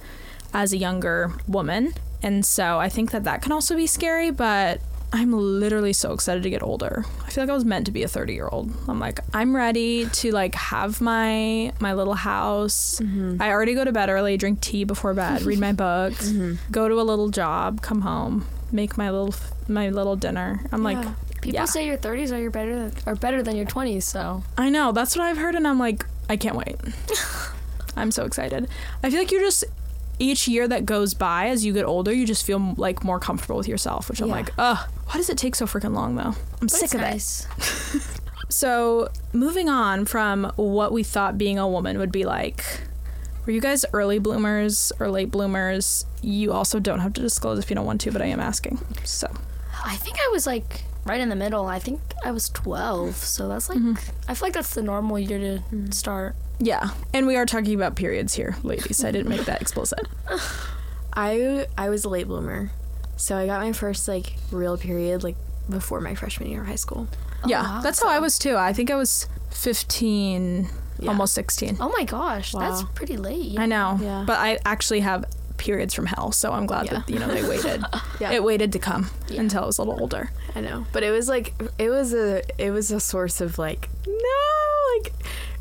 as 0.52 0.72
a 0.72 0.76
younger 0.76 1.32
woman. 1.46 1.94
And 2.22 2.44
so 2.44 2.78
I 2.78 2.88
think 2.88 3.10
that 3.10 3.24
that 3.24 3.42
can 3.42 3.52
also 3.52 3.74
be 3.74 3.86
scary, 3.86 4.30
but 4.30 4.80
I'm 5.12 5.32
literally 5.32 5.92
so 5.92 6.12
excited 6.12 6.42
to 6.44 6.50
get 6.50 6.62
older. 6.62 7.04
I 7.24 7.30
feel 7.30 7.44
like 7.44 7.50
I 7.50 7.54
was 7.54 7.64
meant 7.64 7.86
to 7.86 7.92
be 7.92 8.02
a 8.02 8.08
30 8.08 8.32
year 8.32 8.48
old. 8.50 8.72
I'm 8.88 8.98
like, 8.98 9.20
I'm 9.34 9.54
ready 9.54 10.06
to 10.06 10.30
like 10.30 10.54
have 10.54 11.00
my 11.00 11.72
my 11.80 11.92
little 11.92 12.14
house. 12.14 13.00
Mm-hmm. 13.02 13.42
I 13.42 13.50
already 13.50 13.74
go 13.74 13.84
to 13.84 13.92
bed 13.92 14.08
early, 14.08 14.36
drink 14.36 14.60
tea 14.60 14.84
before 14.84 15.14
bed, 15.14 15.42
read 15.42 15.58
my 15.58 15.72
books, 15.86 16.30
mm-hmm. 16.30 16.54
go 16.72 16.88
to 16.88 17.00
a 17.00 17.02
little 17.02 17.28
job, 17.28 17.82
come 17.82 18.02
home, 18.02 18.46
make 18.70 18.96
my 18.96 19.10
little 19.10 19.34
my 19.68 19.90
little 19.90 20.16
dinner. 20.16 20.60
I'm 20.72 20.82
like, 20.82 21.04
People 21.42 21.58
yeah. 21.58 21.64
say 21.64 21.84
your 21.84 21.98
30s 21.98 22.32
are 22.32 22.40
your 22.40 22.52
better 22.52 22.92
are 23.04 23.16
better 23.16 23.42
than 23.42 23.56
your 23.56 23.66
20s, 23.66 24.04
so 24.04 24.44
I 24.56 24.70
know. 24.70 24.92
That's 24.92 25.16
what 25.16 25.24
I've 25.24 25.36
heard, 25.36 25.56
and 25.56 25.66
I'm 25.66 25.78
like, 25.78 26.06
I 26.28 26.36
can't 26.36 26.54
wait. 26.54 26.76
I'm 27.96 28.12
so 28.12 28.24
excited. 28.24 28.68
I 29.02 29.10
feel 29.10 29.18
like 29.18 29.32
you're 29.32 29.40
just 29.40 29.64
each 30.22 30.46
year 30.48 30.66
that 30.68 30.86
goes 30.86 31.12
by 31.14 31.48
as 31.48 31.64
you 31.64 31.72
get 31.72 31.84
older, 31.84 32.12
you 32.12 32.24
just 32.26 32.46
feel 32.46 32.74
like 32.76 33.02
more 33.04 33.18
comfortable 33.18 33.56
with 33.56 33.68
yourself. 33.68 34.08
Which 34.08 34.20
I'm 34.22 34.28
Yeah. 34.28 34.34
like, 34.34 34.50
ugh. 34.56 34.78
Why 35.06 35.14
does 35.16 35.28
it 35.28 35.36
take 35.36 35.54
so 35.54 35.66
freaking 35.66 35.94
long 35.94 36.14
though? 36.16 36.22
I'm 36.22 36.36
But 36.60 36.70
sick 36.70 36.94
of 36.94 37.00
nice. 37.00 37.46
it. 37.94 38.02
So 38.48 39.08
moving 39.32 39.70
on 39.70 40.04
from 40.04 40.52
what 40.56 40.92
we 40.92 41.02
thought 41.02 41.38
being 41.38 41.58
a 41.58 41.66
woman 41.66 41.98
would 41.98 42.12
be 42.12 42.24
like. 42.24 42.62
Were 43.46 43.52
you 43.52 43.62
guys 43.62 43.84
early 43.94 44.18
bloomers 44.18 44.92
or 45.00 45.10
late 45.10 45.30
bloomers? 45.30 46.04
You 46.20 46.52
also 46.52 46.78
don't 46.78 47.00
have 47.00 47.14
to 47.14 47.22
disclose 47.22 47.58
if 47.58 47.70
you 47.70 47.76
don't 47.76 47.86
want 47.86 48.02
to, 48.02 48.12
but 48.12 48.20
I 48.20 48.26
am 48.26 48.40
asking. 48.40 48.78
So 49.04 49.26
I 49.84 49.96
think 49.96 50.18
I 50.20 50.28
was 50.32 50.46
like 50.46 50.84
right 51.04 51.20
in 51.20 51.28
the 51.28 51.36
middle. 51.36 51.66
I 51.66 51.78
think 51.78 52.00
I 52.24 52.30
was 52.30 52.48
12, 52.50 53.14
so 53.16 53.48
that's 53.48 53.68
like 53.68 53.78
mm-hmm. 53.78 53.94
I 54.28 54.34
feel 54.34 54.46
like 54.46 54.54
that's 54.54 54.74
the 54.74 54.82
normal 54.82 55.18
year 55.18 55.38
to 55.38 55.62
mm-hmm. 55.62 55.90
start. 55.90 56.34
yeah, 56.58 56.90
and 57.12 57.26
we 57.26 57.36
are 57.36 57.46
talking 57.46 57.74
about 57.74 57.96
periods 57.96 58.34
here, 58.34 58.56
ladies. 58.62 59.04
I 59.04 59.10
didn't 59.10 59.28
make 59.28 59.44
that 59.46 59.60
explicit. 59.62 60.06
I 61.12 61.66
I 61.76 61.88
was 61.88 62.04
a 62.04 62.08
late 62.08 62.26
bloomer, 62.26 62.70
so 63.16 63.36
I 63.36 63.46
got 63.46 63.60
my 63.60 63.72
first 63.72 64.08
like 64.08 64.34
real 64.50 64.76
period 64.76 65.22
like 65.22 65.36
before 65.68 66.00
my 66.00 66.14
freshman 66.14 66.50
year 66.50 66.62
of 66.62 66.66
high 66.68 66.76
school. 66.76 67.08
Yeah, 67.46 67.62
wow. 67.62 67.80
that's 67.80 68.02
how 68.02 68.08
I 68.08 68.18
was 68.18 68.38
too. 68.38 68.56
I 68.56 68.72
think 68.72 68.90
I 68.90 68.94
was 68.94 69.28
15, 69.50 70.68
Yeah. 70.98 71.08
almost 71.08 71.34
16. 71.34 71.78
Oh 71.80 71.92
my 71.96 72.04
gosh, 72.04 72.52
that's 72.52 72.82
pretty 72.94 73.16
late. 73.16 73.58
I 73.58 73.66
know. 73.66 73.98
Yeah. 74.00 74.24
But 74.26 74.38
I 74.38 74.58
actually 74.64 75.00
have 75.00 75.24
periods 75.56 75.94
from 75.94 76.06
hell, 76.06 76.32
so 76.32 76.52
I'm 76.52 76.66
glad 76.66 76.86
Yeah. 76.86 76.92
that, 77.00 77.10
you 77.10 77.18
know, 77.18 77.28
they 77.28 77.46
waited. 77.48 77.84
Yeah. 78.20 78.30
It 78.32 78.44
waited 78.44 78.72
to 78.72 78.78
come 78.78 79.10
Yeah. 79.28 79.40
until 79.40 79.64
I 79.64 79.66
was 79.66 79.78
a 79.78 79.82
little 79.82 80.00
older. 80.00 80.30
I 80.54 80.60
know, 80.60 80.86
but 80.92 81.02
it 81.02 81.10
was 81.10 81.28
like 81.28 81.54
it 81.78 81.88
was 81.90 82.12
a 82.14 82.42
it 82.58 82.70
was 82.70 82.90
a 82.90 83.00
source 83.00 83.40
of 83.40 83.58
like 83.58 83.88
no 84.06 84.98
like 84.98 85.12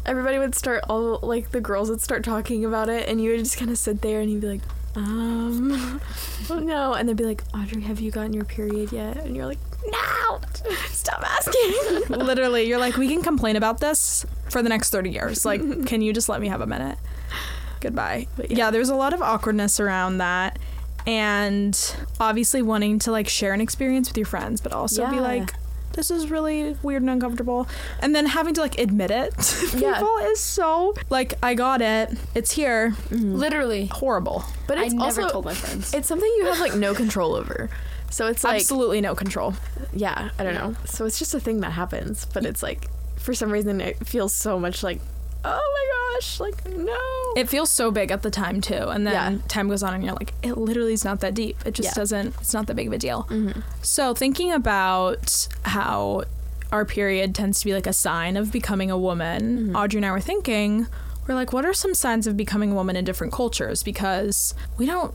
everybody 0.05 0.38
would 0.38 0.53
start 0.55 0.83
all 0.89 1.19
like 1.24 1.51
the 1.51 1.62
girls 1.62 1.89
would 1.89 2.01
start 2.01 2.24
talking 2.24 2.65
about 2.65 2.89
it, 2.89 3.07
and 3.10 3.21
you 3.21 3.31
would 3.31 3.39
just 3.39 3.57
kind 3.57 3.71
of 3.71 3.77
sit 3.77 4.01
there 4.01 4.19
and 4.21 4.29
you'd 4.31 4.41
be 4.41 4.48
like 4.48 4.62
um 4.95 6.00
oh 6.50 6.60
no, 6.63 6.93
and 6.93 7.07
they'd 7.10 7.15
be 7.17 7.24
like 7.24 7.43
Audrey, 7.55 7.81
have 7.81 8.00
you 8.00 8.12
gotten 8.12 8.33
your 8.33 8.45
period 8.45 8.91
yet? 8.91 9.17
And 9.17 9.36
you're 9.36 9.45
like 9.48 9.60
no, 9.91 10.39
stop 10.89 11.24
asking. 11.24 12.03
Literally, 12.10 12.67
you're 12.67 12.77
like, 12.77 12.98
we 12.98 13.07
can 13.07 13.24
complain 13.24 13.55
about 13.55 13.79
this 13.79 14.27
for 14.48 14.62
the 14.62 14.69
next 14.69 14.91
30 14.91 15.10
years. 15.10 15.43
Like, 15.43 15.88
can 15.88 16.03
you 16.03 16.13
just 16.13 16.29
let 16.29 16.39
me 16.39 16.50
have 16.50 16.62
a 16.62 16.67
minute? 16.67 17.00
Goodbye. 17.81 18.27
But 18.38 18.51
yeah. 18.51 18.57
yeah. 18.57 18.71
there's 18.71 18.89
a 18.89 18.95
lot 18.95 19.13
of 19.13 19.21
awkwardness 19.21 19.79
around 19.79 20.19
that. 20.19 20.57
And 21.07 21.77
obviously 22.19 22.61
wanting 22.61 23.00
to 23.00 23.11
like 23.11 23.27
share 23.27 23.53
an 23.53 23.61
experience 23.61 24.07
with 24.07 24.17
your 24.17 24.27
friends, 24.27 24.61
but 24.61 24.71
also 24.71 25.09
be 25.09 25.19
like, 25.19 25.51
this 25.93 26.11
is 26.11 26.29
really 26.29 26.77
weird 26.83 27.01
and 27.01 27.09
uncomfortable. 27.09 27.67
And 28.00 28.15
then 28.15 28.27
having 28.27 28.53
to 28.53 28.61
like 28.61 28.77
admit 28.77 29.09
it 29.11 29.31
to 29.38 29.65
people 29.65 29.79
Yeah. 29.81 30.27
is 30.27 30.39
so 30.39 30.93
like, 31.09 31.33
I 31.43 31.55
got 31.55 31.81
it. 31.81 32.11
It's 32.35 32.51
here. 32.51 32.91
Mm-hmm. 33.09 33.33
Literally. 33.35 33.88
Horrible. 33.88 34.43
But 34.67 34.77
it's 34.77 34.93
I 34.93 34.97
never 34.97 35.21
also 35.23 35.29
told 35.29 35.45
my 35.45 35.53
friends. 35.55 35.93
it's 35.93 36.07
something 36.07 36.31
you 36.38 36.45
have 36.45 36.59
like 36.59 36.75
no 36.75 36.93
control 36.93 37.33
over. 37.35 37.69
So 38.11 38.27
it's 38.27 38.43
like 38.43 38.55
Absolutely 38.61 39.01
no 39.01 39.15
control. 39.15 39.53
yeah, 39.93 40.29
I 40.38 40.43
don't 40.43 40.53
know. 40.53 40.75
So 40.85 41.05
it's 41.05 41.17
just 41.17 41.33
a 41.33 41.39
thing 41.39 41.61
that 41.61 41.71
happens, 41.71 42.25
but 42.25 42.45
it's 42.45 42.61
like 42.61 42.88
for 43.17 43.33
some 43.33 43.51
reason 43.51 43.81
it 43.81 44.05
feels 44.05 44.35
so 44.35 44.59
much 44.59 44.83
like 44.83 45.00
oh 45.43 45.50
my 46.13 46.15
gosh, 46.19 46.39
like 46.39 46.67
no. 46.75 46.98
It 47.36 47.50
feels 47.50 47.69
so 47.71 47.91
big 47.91 48.12
at 48.12 48.21
the 48.21 48.31
time 48.31 48.62
too, 48.62 48.88
and 48.89 49.05
then 49.07 49.13
Yeah. 49.13 49.39
time 49.48 49.69
goes 49.69 49.83
on, 49.83 49.93
and 49.93 50.03
you're 50.03 50.13
like, 50.13 50.33
it 50.43 50.57
literally 50.57 50.93
is 50.93 51.03
not 51.05 51.19
that 51.21 51.33
deep. 51.33 51.57
It 51.65 51.74
just 51.74 51.89
Yeah. 51.89 51.93
doesn't. 51.93 52.36
It's 52.41 52.53
not 52.53 52.67
that 52.67 52.75
big 52.75 52.88
of 52.88 52.93
a 52.93 52.98
deal. 52.98 53.25
Mhm. 53.29 53.63
So 53.81 54.13
thinking 54.13 54.51
about 54.51 55.48
how 55.63 56.24
our 56.71 56.86
period 56.86 57.36
tends 57.36 57.60
to 57.60 57.65
be 57.65 57.74
like 57.74 57.88
a 57.88 57.93
sign 57.93 58.38
of 58.38 58.51
becoming 58.51 58.89
a 58.91 58.98
woman, 58.98 59.71
Mhm. 59.74 59.75
Audrey 59.77 59.98
and 59.98 60.05
I 60.05 60.12
were 60.12 60.21
thinking, 60.21 60.88
we're 61.27 61.36
like, 61.36 61.51
what 61.53 61.65
are 61.65 61.74
some 61.74 61.93
signs 61.93 62.27
of 62.27 62.38
becoming 62.38 62.71
a 62.71 62.75
woman 62.75 62.95
in 62.95 63.03
different 63.05 63.33
cultures? 63.33 63.83
Because 63.83 64.53
we 64.77 64.86
don't, 64.86 65.13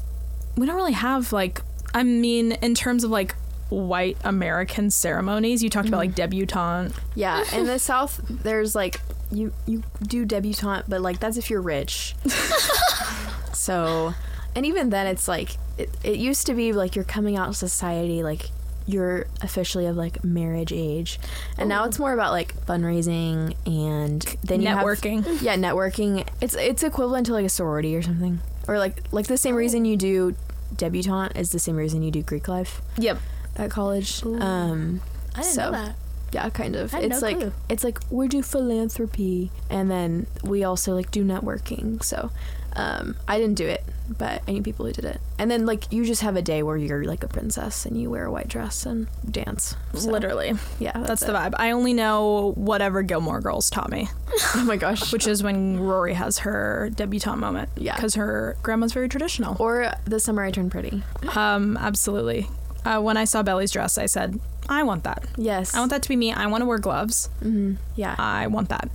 we 0.57 0.67
don't 0.67 0.77
really 0.77 0.93
have 0.93 1.33
like, 1.33 1.63
I 1.95 2.03
mean, 2.03 2.53
in 2.53 2.75
terms 2.75 3.05
of 3.05 3.11
like 3.11 3.35
white 3.71 4.17
American 4.23 4.91
ceremonies, 4.91 5.63
you 5.63 5.69
talked 5.71 5.89
about 5.89 5.99
like 5.99 6.15
debutante. 6.15 6.93
Yeah, 7.15 7.43
in 7.55 7.67
the 7.67 7.79
South, 7.91 8.21
there's 8.29 8.75
like 8.75 9.01
you 9.31 9.53
you 9.67 9.83
do 10.03 10.25
debutante, 10.25 10.85
but 10.89 11.01
like 11.01 11.19
that's 11.21 11.37
if 11.37 11.51
you're 11.51 11.61
rich. 11.63 12.15
so, 13.53 14.15
and 14.55 14.67
even 14.67 14.91
then, 14.91 15.07
it's 15.07 15.29
like 15.29 15.57
it, 15.79 15.91
it 16.05 16.17
used 16.17 16.47
to 16.47 16.55
be 16.55 16.73
like 16.73 16.95
you're 16.97 17.05
coming 17.05 17.37
out 17.37 17.49
to 17.49 17.55
society, 17.55 18.23
like 18.23 18.51
you're 18.87 19.27
officially 19.43 19.87
of 19.87 19.97
like 19.97 20.23
marriage 20.25 20.73
age, 20.73 21.19
and 21.59 21.69
now 21.69 21.85
it's 21.85 21.99
more 21.99 22.13
about 22.13 22.33
like 22.33 22.55
fundraising 22.67 23.55
and 23.67 24.23
then 24.45 24.61
you 24.61 24.69
have- 24.69 24.85
Networking. 24.85 25.43
yeah, 25.43 25.57
networking. 25.57 26.27
It's 26.41 26.55
it's 26.55 26.83
equivalent 26.83 27.27
to 27.27 27.33
like 27.33 27.45
a 27.47 27.49
sorority 27.51 27.97
or 27.97 28.03
something, 28.03 28.39
or 28.69 28.79
like 28.79 29.03
like 29.13 29.27
the 29.27 29.39
same 29.39 29.55
reason 29.57 29.85
you 29.85 29.97
do 29.97 30.37
debutante 30.77 31.37
is 31.37 31.51
the 31.51 31.59
same 31.59 31.77
reason 31.77 32.03
you 32.03 32.11
do 32.11 32.23
Greek 32.23 32.49
life 32.49 32.81
Yep. 32.99 33.19
at 33.57 33.71
college. 33.71 34.25
Ooh. 34.25 34.39
Um, 34.41 35.01
I 35.35 35.43
didn't 35.43 35.55
so- 35.55 35.63
know 35.63 35.73
that. 35.73 35.95
Yeah, 36.33 36.49
kind 36.51 36.77
of. 36.77 36.93
It's 36.95 37.21
no 37.23 37.27
like 37.27 37.39
clue. 37.39 37.53
it's 37.69 37.85
like 37.85 37.99
we 38.11 38.29
do 38.29 38.43
philanthropy, 38.43 39.51
and 39.71 39.91
then 39.91 40.27
we 40.43 40.65
also 40.65 40.95
like 40.95 41.11
do 41.11 41.25
networking. 41.25 42.03
So, 42.03 42.31
um, 42.75 43.17
I 43.27 43.39
didn't 43.39 43.55
do 43.57 43.67
it, 43.67 43.83
but 44.19 44.43
I 44.47 44.53
knew 44.53 44.63
people 44.63 44.85
who 44.87 44.93
did 44.93 45.05
it. 45.05 45.21
And 45.39 45.51
then 45.51 45.65
like 45.67 45.93
you 45.93 46.05
just 46.05 46.23
have 46.23 46.37
a 46.37 46.43
day 46.43 46.63
where 46.63 46.77
you're 46.77 47.05
like 47.05 47.23
a 47.25 47.29
princess 47.29 47.87
and 47.87 48.01
you 48.01 48.11
wear 48.11 48.27
a 48.27 48.31
white 48.31 48.49
dress 48.49 48.85
and 48.85 49.07
dance. 49.31 49.75
So, 49.95 50.11
Literally. 50.11 50.53
yeah, 50.79 50.93
That's 51.05 51.23
it. 51.23 51.27
the 51.27 51.33
vibe. 51.33 51.55
I 51.59 51.71
only 51.71 51.95
know 51.95 52.53
whatever 52.57 53.03
Gilmore 53.03 53.41
Girls 53.41 53.71
taught 53.71 53.91
me. 53.91 54.09
Oh 54.55 54.65
my 54.65 54.77
gosh. 54.77 55.13
which 55.13 55.27
is 55.27 55.43
when 55.43 55.79
Rory 55.81 56.15
has 56.15 56.39
her 56.39 56.91
debutante 56.95 57.39
moment. 57.41 57.69
Yeah. 57.77 57.95
because 57.95 58.15
her 58.17 58.57
grandma's 58.63 58.93
very 58.93 59.09
traditional. 59.09 59.57
Or 59.59 59.93
the 60.05 60.19
summer 60.21 60.45
I 60.45 60.51
turned 60.51 60.71
pretty. 60.71 61.03
Um, 61.35 61.77
absolutely. 61.79 62.49
Uh, 62.85 63.01
when 63.01 63.17
I 63.17 63.25
saw 63.25 63.43
Belly's 63.43 63.71
dress, 63.71 63.97
I 63.99 64.07
said, 64.07 64.39
"I 64.69 64.83
want 64.83 65.05
that. 65.05 65.25
Yes. 65.37 65.75
I 65.75 65.79
want 65.81 65.91
that 65.91 66.03
to 66.03 66.09
be 66.09 66.17
me. 66.17 66.33
I 66.33 66.47
want 66.47 66.63
to 66.63 66.67
wear 66.67 66.79
gloves. 66.79 67.29
hmm 67.43 67.75
Yeah. 67.95 68.15
I 68.19 68.47
want 68.47 68.69
that." 68.71 68.89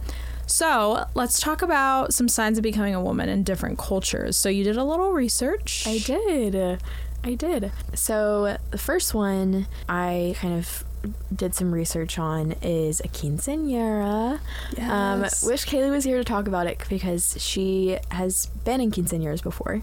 So 0.48 1.06
let's 1.16 1.40
talk 1.40 1.62
about 1.62 2.14
some 2.14 2.28
signs 2.28 2.58
of 2.58 2.62
becoming 2.64 2.94
a 2.94 3.02
woman 3.02 3.30
in 3.30 3.44
different 3.44 3.78
cultures. 3.78 4.36
So 4.36 4.50
you 4.50 4.64
did 4.66 4.76
a 4.78 4.84
little 4.84 5.12
research. 5.14 5.86
I 5.88 5.98
did. 6.00 6.82
I 7.24 7.36
did. 7.36 7.72
So 7.94 8.58
the 8.72 8.78
first 8.78 9.14
one 9.14 9.68
I 9.88 10.36
kind 10.40 10.54
of 10.58 10.84
did 11.36 11.56
some 11.56 11.72
research 11.74 12.20
on 12.20 12.54
is 12.62 13.00
a 13.00 13.08
quinceañera. 13.08 14.40
Um, 14.80 15.22
Yes. 15.22 15.44
wish 15.44 15.66
Kaylee 15.66 15.90
was 15.92 16.04
here 16.04 16.18
to 16.18 16.24
talk 16.24 16.48
about 16.48 16.68
it 16.68 16.80
because 16.90 17.36
she 17.40 17.98
has 18.10 18.48
been 18.66 18.82
in 18.82 18.92
quinceañeras 18.92 19.42
before. 19.42 19.82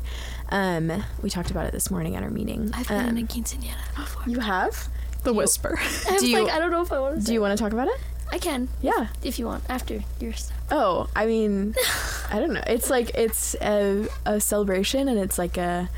Um, 0.50 1.04
we 1.23 1.30
talked 1.30 1.50
about 1.50 1.66
it 1.66 1.73
this 1.73 1.90
morning 1.90 2.14
at 2.16 2.23
our 2.23 2.30
meeting. 2.30 2.71
I've 2.75 2.88
been 2.88 3.00
Um, 3.09 3.16
in 3.16 3.25
a 3.25 3.26
quinceañera 3.26 3.97
before. 3.97 4.23
You 4.26 4.40
have? 4.40 4.88
The 5.25 5.33
whisper. 5.33 5.79
I 6.09 6.13
was 6.13 6.23
do 6.23 6.31
you- 6.31 6.43
like, 6.45 6.53
I 6.53 6.59
don't 6.59 6.71
know 6.71 6.83
if 6.83 6.93
I 6.93 6.99
want 7.01 7.21
to. 7.21 7.27
Do 7.27 7.33
you 7.33 7.41
want 7.41 7.57
to 7.57 7.63
talk 7.63 7.73
about 7.73 7.89
it? 7.89 7.99
I 8.31 8.37
can, 8.39 8.69
Yeah. 8.83 9.09
if 9.23 9.39
you 9.39 9.47
want, 9.47 9.65
after 9.71 10.01
your 10.21 10.35
stuff. 10.35 10.57
Oh, 10.71 11.09
I 11.17 11.25
mean, 11.25 11.75
I 12.31 12.39
don't 12.39 12.53
know. 12.53 12.63
It's 12.67 12.91
like 12.91 13.11
it's 13.15 13.55
a, 13.63 14.07
a 14.27 14.39
celebration, 14.41 15.09
and 15.09 15.19
it's 15.19 15.39
like 15.39 15.57
a. 15.57 15.89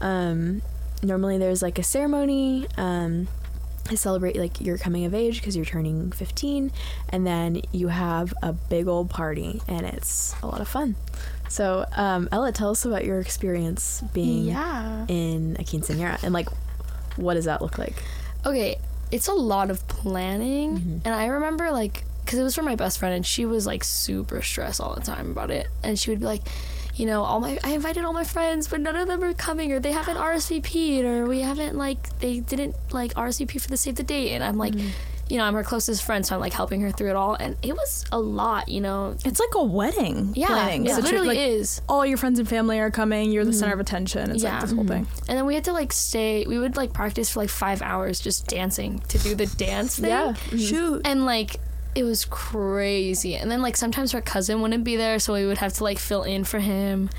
Um, 0.00 0.62
normally, 1.02 1.38
there's 1.38 1.62
like 1.62 1.78
a 1.78 1.82
ceremony, 1.84 2.66
um, 2.76 3.28
to 3.84 3.96
celebrate 3.96 4.36
like 4.36 4.60
your 4.60 4.76
coming 4.76 5.04
of 5.06 5.14
age 5.14 5.40
because 5.40 5.56
you're 5.56 5.64
turning 5.64 6.12
15 6.12 6.70
and 7.08 7.26
then 7.26 7.62
you 7.72 7.88
have 7.88 8.34
a 8.42 8.52
big 8.52 8.86
old 8.86 9.08
party 9.08 9.62
and 9.66 9.86
it's 9.86 10.34
a 10.42 10.46
lot 10.46 10.60
of 10.60 10.68
fun 10.68 10.94
so 11.48 11.86
um, 11.96 12.28
ella 12.30 12.52
tell 12.52 12.68
us 12.68 12.84
about 12.84 13.06
your 13.06 13.18
experience 13.18 14.02
being 14.12 14.44
Yeah. 14.44 15.06
in 15.08 15.56
a 15.58 15.62
quinceañera 15.64 16.22
and 16.22 16.34
like 16.34 16.50
what 17.16 17.32
does 17.32 17.46
that 17.46 17.62
look 17.62 17.78
like 17.78 17.94
Okay, 18.48 18.76
it's 19.10 19.28
a 19.28 19.32
lot 19.32 19.70
of 19.70 19.86
planning, 19.88 20.78
Mhm. 20.78 21.00
and 21.04 21.14
I 21.14 21.26
remember 21.26 21.70
like 21.70 22.04
because 22.24 22.38
it 22.38 22.42
was 22.42 22.54
for 22.54 22.62
my 22.62 22.74
best 22.76 22.98
friend, 22.98 23.14
and 23.14 23.24
she 23.26 23.46
was 23.46 23.66
like 23.66 23.82
super 23.84 24.42
stressed 24.42 24.80
all 24.80 24.94
the 24.94 25.00
time 25.00 25.30
about 25.30 25.50
it, 25.50 25.66
and 25.82 25.98
she 25.98 26.10
would 26.10 26.20
be 26.20 26.26
like. 26.26 26.42
You 26.96 27.06
know, 27.06 27.22
all 27.22 27.38
my 27.38 27.60
I 27.62 27.70
invited 27.74 28.04
all 28.04 28.12
my 28.12 28.24
friends, 28.24 28.66
but 28.66 28.80
none 28.80 28.96
of 28.96 29.06
them 29.06 29.22
are 29.22 29.32
coming, 29.32 29.70
or 29.70 29.78
they 29.78 29.92
haven't 29.92 30.16
RSVP'd, 30.30 31.04
or 31.04 31.26
we 31.26 31.42
haven't 31.42 31.76
like 31.78 32.18
they 32.18 32.40
didn't 32.40 32.74
like 32.90 33.14
RSVP 33.14 33.60
for 33.60 33.68
the 33.68 33.76
save 33.76 33.94
the 33.94 34.02
date, 34.02 34.32
and 34.32 34.42
I'm 34.42 34.58
like, 34.58 34.74
you 35.28 35.36
know, 35.36 35.44
I'm 35.44 35.54
her 35.54 35.62
closest 35.62 36.02
friend, 36.02 36.24
so 36.24 36.34
I'm 36.34 36.40
like 36.40 36.52
helping 36.52 36.80
her 36.80 36.90
through 36.90 37.10
it 37.10 37.16
all, 37.16 37.34
and 37.34 37.56
it 37.62 37.74
was 37.74 38.04
a 38.12 38.18
lot, 38.18 38.68
you 38.68 38.80
know. 38.80 39.16
It's 39.24 39.40
like 39.40 39.54
a 39.54 39.64
wedding 39.64 40.32
Yeah, 40.34 40.46
planning. 40.46 40.86
it 40.86 40.90
Such 40.90 41.00
a- 41.00 41.02
literally 41.02 41.28
like, 41.28 41.38
is. 41.38 41.82
All 41.88 42.06
your 42.06 42.16
friends 42.16 42.38
and 42.38 42.48
family 42.48 42.78
are 42.80 42.90
coming. 42.90 43.30
You're 43.30 43.44
the 43.44 43.50
mm-hmm. 43.50 43.58
center 43.58 43.74
of 43.74 43.80
attention. 43.80 44.30
It's 44.30 44.42
Yeah. 44.42 44.52
like 44.52 44.60
this 44.62 44.72
whole 44.72 44.84
thing. 44.84 45.04
Mm-hmm. 45.04 45.24
And 45.28 45.38
then 45.38 45.46
we 45.46 45.54
had 45.54 45.64
to 45.64 45.72
like 45.72 45.92
stay. 45.92 46.44
We 46.46 46.58
would 46.58 46.76
like 46.76 46.92
practice 46.92 47.30
for 47.30 47.40
like 47.40 47.50
five 47.50 47.82
hours 47.82 48.20
just 48.20 48.46
dancing 48.46 49.00
to 49.08 49.18
do 49.18 49.34
the 49.34 49.46
dance 49.46 49.98
thing. 49.98 50.10
Yeah. 50.10 50.34
Shoot. 50.56 51.02
And 51.04 51.26
like 51.26 51.56
it 51.94 52.04
was 52.04 52.24
crazy. 52.26 53.34
And 53.34 53.50
then 53.50 53.60
like 53.60 53.76
sometimes 53.76 54.12
her 54.12 54.20
cousin 54.20 54.60
wouldn't 54.60 54.84
be 54.84 54.96
there, 54.96 55.18
so 55.18 55.34
we 55.34 55.46
would 55.46 55.58
have 55.58 55.72
to 55.74 55.84
like 55.84 55.98
fill 55.98 56.22
in 56.22 56.44
for 56.44 56.58
him. 56.58 57.10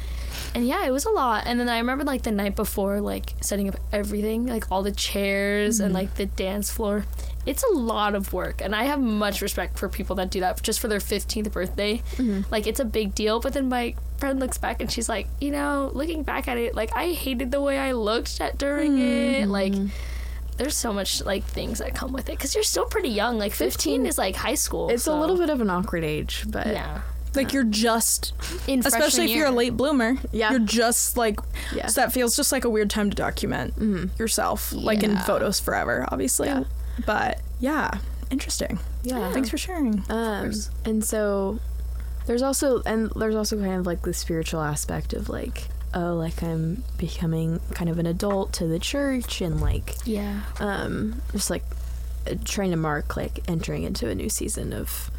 And 0.55 0.67
yeah, 0.67 0.85
it 0.85 0.91
was 0.91 1.05
a 1.05 1.11
lot. 1.11 1.43
And 1.45 1.59
then 1.59 1.69
I 1.69 1.77
remember 1.77 2.03
like 2.03 2.23
the 2.23 2.31
night 2.31 2.55
before, 2.55 3.01
like 3.01 3.33
setting 3.41 3.69
up 3.69 3.75
everything, 3.91 4.47
like 4.47 4.71
all 4.71 4.83
the 4.83 4.91
chairs 4.91 5.79
and 5.79 5.89
mm-hmm. 5.89 5.95
like 5.95 6.15
the 6.15 6.25
dance 6.25 6.71
floor. 6.71 7.05
It's 7.45 7.63
a 7.63 7.73
lot 7.73 8.15
of 8.15 8.33
work, 8.33 8.61
and 8.61 8.75
I 8.75 8.83
have 8.83 8.99
much 8.99 9.41
respect 9.41 9.79
for 9.79 9.89
people 9.89 10.17
that 10.17 10.29
do 10.29 10.41
that 10.41 10.61
just 10.61 10.79
for 10.79 10.87
their 10.87 10.99
15th 10.99 11.51
birthday. 11.51 11.97
Mm-hmm. 12.15 12.41
Like 12.51 12.67
it's 12.67 12.79
a 12.79 12.85
big 12.85 13.15
deal. 13.15 13.39
But 13.39 13.53
then 13.53 13.69
my 13.69 13.95
friend 14.17 14.39
looks 14.39 14.57
back 14.57 14.81
and 14.81 14.91
she's 14.91 15.07
like, 15.07 15.27
you 15.39 15.51
know, 15.51 15.89
looking 15.93 16.23
back 16.23 16.47
at 16.47 16.57
it, 16.57 16.75
like 16.75 16.95
I 16.95 17.13
hated 17.13 17.51
the 17.51 17.61
way 17.61 17.79
I 17.79 17.93
looked 17.93 18.41
at 18.41 18.57
during 18.57 18.99
it. 18.99 19.43
Mm-hmm. 19.43 19.51
Like 19.51 19.73
there's 20.57 20.75
so 20.75 20.91
much 20.91 21.23
like 21.23 21.45
things 21.45 21.79
that 21.79 21.95
come 21.95 22.11
with 22.11 22.29
it 22.29 22.33
because 22.33 22.53
you're 22.53 22.63
still 22.63 22.85
pretty 22.85 23.09
young. 23.09 23.39
Like 23.39 23.53
15 23.53 24.05
is 24.05 24.17
like 24.17 24.35
high 24.35 24.55
school. 24.55 24.89
it's 24.89 25.07
a 25.07 25.15
little 25.15 25.37
bit 25.37 25.49
of 25.49 25.61
an 25.61 25.69
awkward 25.69 26.03
age 26.03 26.45
but 26.47 26.67
yeah. 26.67 27.01
Like 27.35 27.53
you're 27.53 27.63
just, 27.63 28.33
In 28.67 28.79
especially 28.79 28.99
freshman 29.01 29.25
if 29.29 29.35
you're 29.35 29.45
a 29.45 29.49
year. 29.49 29.57
late 29.57 29.77
bloomer. 29.77 30.15
Yeah. 30.31 30.51
You're 30.51 30.59
just 30.59 31.15
like, 31.17 31.39
Yeah. 31.73 31.87
so 31.87 32.01
that 32.01 32.11
feels 32.13 32.35
just 32.35 32.51
like 32.51 32.65
a 32.65 32.69
weird 32.69 32.89
time 32.89 33.09
to 33.09 33.15
document 33.15 33.73
yourself, 34.17 34.71
like 34.73 35.03
in 35.03 35.11
Yeah. 35.11 35.23
photos 35.23 35.59
forever, 35.59 36.05
obviously. 36.11 36.47
Yeah. 36.47 36.63
But 37.05 37.39
yeah, 37.59 37.91
interesting. 38.31 38.79
yeah 39.03 39.31
Thanks 39.31 39.49
for 39.49 39.57
sharing. 39.57 40.03
Um, 40.09 40.51
and 40.85 41.03
so 41.03 41.59
there's 42.25 42.41
also 42.41 42.81
and 42.85 43.11
there's 43.15 43.35
also 43.35 43.57
kind 43.57 43.75
of 43.75 43.85
like 43.85 44.01
the 44.03 44.13
spiritual 44.13 44.61
aspect 44.61 45.13
of 45.13 45.29
like 45.29 45.67
oh 45.95 46.13
like 46.15 46.43
I'm 46.43 46.83
becoming 46.97 47.59
kind 47.73 47.89
of 47.89 47.97
an 47.97 48.05
adult 48.05 48.53
to 48.53 48.67
the 48.67 48.77
church 48.79 49.41
and 49.41 49.59
like 49.61 49.95
Yeah. 50.05 50.41
um 50.59 51.21
just 51.31 51.49
like 51.49 51.63
uh, 52.29 52.35
trying 52.45 52.69
to 52.71 52.77
mark 52.77 53.15
like 53.17 53.39
entering 53.47 53.83
into 53.83 54.07
a 54.09 54.13
new 54.13 54.29
season 54.29 54.73
of 54.73 55.09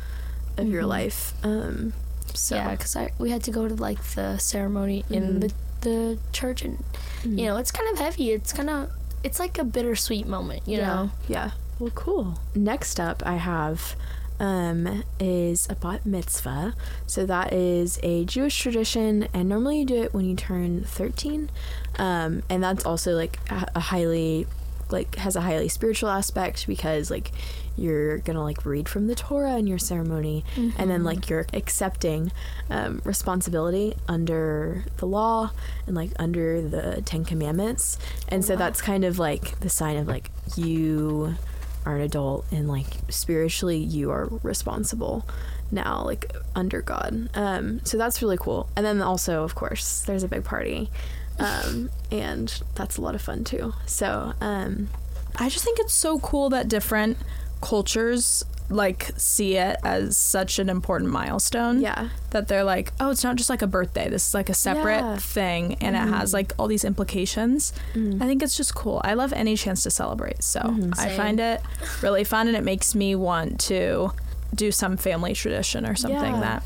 of 0.61 0.69
your 0.69 0.83
Mhm. 0.85 0.89
life 0.89 1.35
um 1.43 1.93
so 2.35 2.55
Yeah, 2.57 2.71
because 2.71 2.97
we 3.19 3.31
had 3.31 3.43
to 3.45 3.51
go 3.51 3.67
to 3.69 3.75
like 3.75 4.03
the 4.15 4.39
ceremony 4.39 5.05
in 5.11 5.23
Mhm. 5.23 5.41
the 5.41 5.53
the 5.81 6.19
church, 6.33 6.63
and 6.63 6.77
mm. 7.25 7.39
you 7.39 7.47
know 7.47 7.57
it's 7.57 7.71
kind 7.73 7.89
of 7.93 7.99
heavy. 7.99 8.31
It's 8.33 8.53
kind 8.53 8.69
of 8.71 8.91
it's 9.25 9.39
like 9.41 9.59
a 9.59 9.65
bittersweet 9.65 10.27
moment, 10.27 10.63
you 10.67 10.77
yeah 10.79 10.87
know. 10.87 11.11
yeah 11.29 11.51
well 11.79 11.91
cool 11.95 12.39
next 12.55 13.01
up 13.01 13.23
I 13.27 13.37
have 13.37 13.97
um, 14.39 15.05
is 15.19 15.67
a 15.69 15.75
bat 15.75 16.07
mitzvah. 16.07 16.75
So 17.07 17.27
that 17.27 17.53
is 17.53 17.99
a 18.03 18.25
Jewish 18.25 18.59
tradition, 18.59 19.29
and 19.35 19.49
normally 19.51 19.81
you 19.81 19.85
do 19.85 20.03
it 20.03 20.15
when 20.15 20.25
you 20.25 20.35
turn 20.35 20.83
13. 20.85 21.51
Um, 21.99 22.43
and 22.49 22.63
that's 22.63 22.87
also 22.87 23.13
like 23.15 23.39
a 23.51 23.67
a 23.75 23.81
highly, 23.81 24.47
like, 24.91 25.17
has 25.17 25.37
a 25.37 25.43
highly 25.43 25.69
spiritual 25.69 26.09
aspect 26.09 26.67
because, 26.67 27.11
like, 27.11 27.33
you're 27.81 28.19
gonna 28.19 28.43
like 28.43 28.65
read 28.67 28.89
from 28.89 29.07
the 29.07 29.15
Torah 29.15 29.57
in 29.57 29.67
your 29.67 29.79
ceremony, 29.79 30.45
and 30.79 30.91
then 30.91 31.03
like 31.05 31.29
you're 31.31 31.47
accepting 31.53 32.31
um, 32.69 33.01
responsibility 33.05 33.95
under 34.09 34.85
the 34.99 35.07
law 35.07 35.51
and 35.87 35.97
like 35.97 36.11
under 36.19 36.61
the 36.61 37.03
Ten 37.03 37.25
Commandments, 37.25 37.99
and 38.29 38.45
so 38.45 38.57
that's 38.57 38.81
kind 38.83 39.05
of 39.05 39.19
like 39.19 39.59
the 39.61 39.71
sign 39.71 39.97
of 39.97 40.07
like 40.07 40.31
you 40.57 41.35
are 41.87 41.97
an 41.97 42.03
adult 42.03 42.45
and 42.53 42.69
like 42.69 42.87
spiritually 43.09 43.79
you 43.79 44.11
are 44.11 44.29
responsible 44.43 45.27
now 45.71 46.03
like 46.05 46.31
under 46.55 46.83
god. 46.83 47.31
Um 47.35 47.81
so 47.85 47.97
that's 47.97 48.21
really 48.21 48.37
cool. 48.37 48.69
And 48.77 48.85
then 48.85 49.01
also 49.01 49.45
of 49.45 49.55
course 49.55 50.03
there's 50.03 50.23
a 50.23 50.29
big 50.29 50.45
party 50.45 50.91
um 51.39 51.89
and 52.11 52.63
that's 52.75 52.99
a 52.99 53.01
lot 53.01 53.15
of 53.15 53.23
fun 53.23 53.45
too. 53.45 53.73
So 53.87 54.35
um 54.43 54.91
I 55.37 55.49
just 55.49 55.65
think 55.65 55.79
it's 55.79 55.95
so 55.95 56.19
cool 56.19 56.51
that 56.51 56.69
different 56.69 57.17
cultures 57.61 58.45
like 58.69 59.11
see 59.17 59.57
it 59.57 59.77
as 59.83 60.17
such 60.17 60.61
an 60.61 60.69
important 60.71 61.11
milestone. 61.11 61.81
yeah 61.81 62.09
That 62.31 62.47
they're 62.47 62.63
like, 62.63 62.93
oh, 63.01 63.11
it's 63.11 63.25
not 63.25 63.35
just 63.35 63.51
like 63.51 63.63
a 63.63 63.67
birthday. 63.67 64.09
This 64.09 64.29
is 64.29 64.35
like 64.35 64.49
a 64.49 64.55
separate 64.55 65.01
Yeah. 65.01 65.17
thing 65.17 65.75
and 65.81 65.97
it 65.97 66.09
has 66.15 66.33
like 66.33 66.53
all 66.57 66.69
these 66.69 66.85
implications. 66.85 67.73
I 67.97 68.27
think 68.27 68.43
it's 68.45 68.57
just 68.57 68.77
cool. 68.77 69.01
I 69.03 69.15
love 69.15 69.33
any 69.33 69.57
chance 69.57 69.83
to 69.83 69.91
celebrate. 69.91 70.45
So 70.45 70.61
Mhm. 70.61 70.97
I 70.99 71.09
find 71.17 71.41
it 71.41 71.61
really 72.01 72.23
fun 72.23 72.47
and 72.47 72.57
it 72.57 72.63
makes 72.63 72.95
me 72.95 73.17
want 73.17 73.59
to 73.63 74.13
do 74.55 74.71
some 74.71 74.97
family 74.97 75.35
tradition 75.35 75.85
or 75.85 75.97
something 75.97 76.35
Yeah. 76.35 76.41
that 76.41 76.63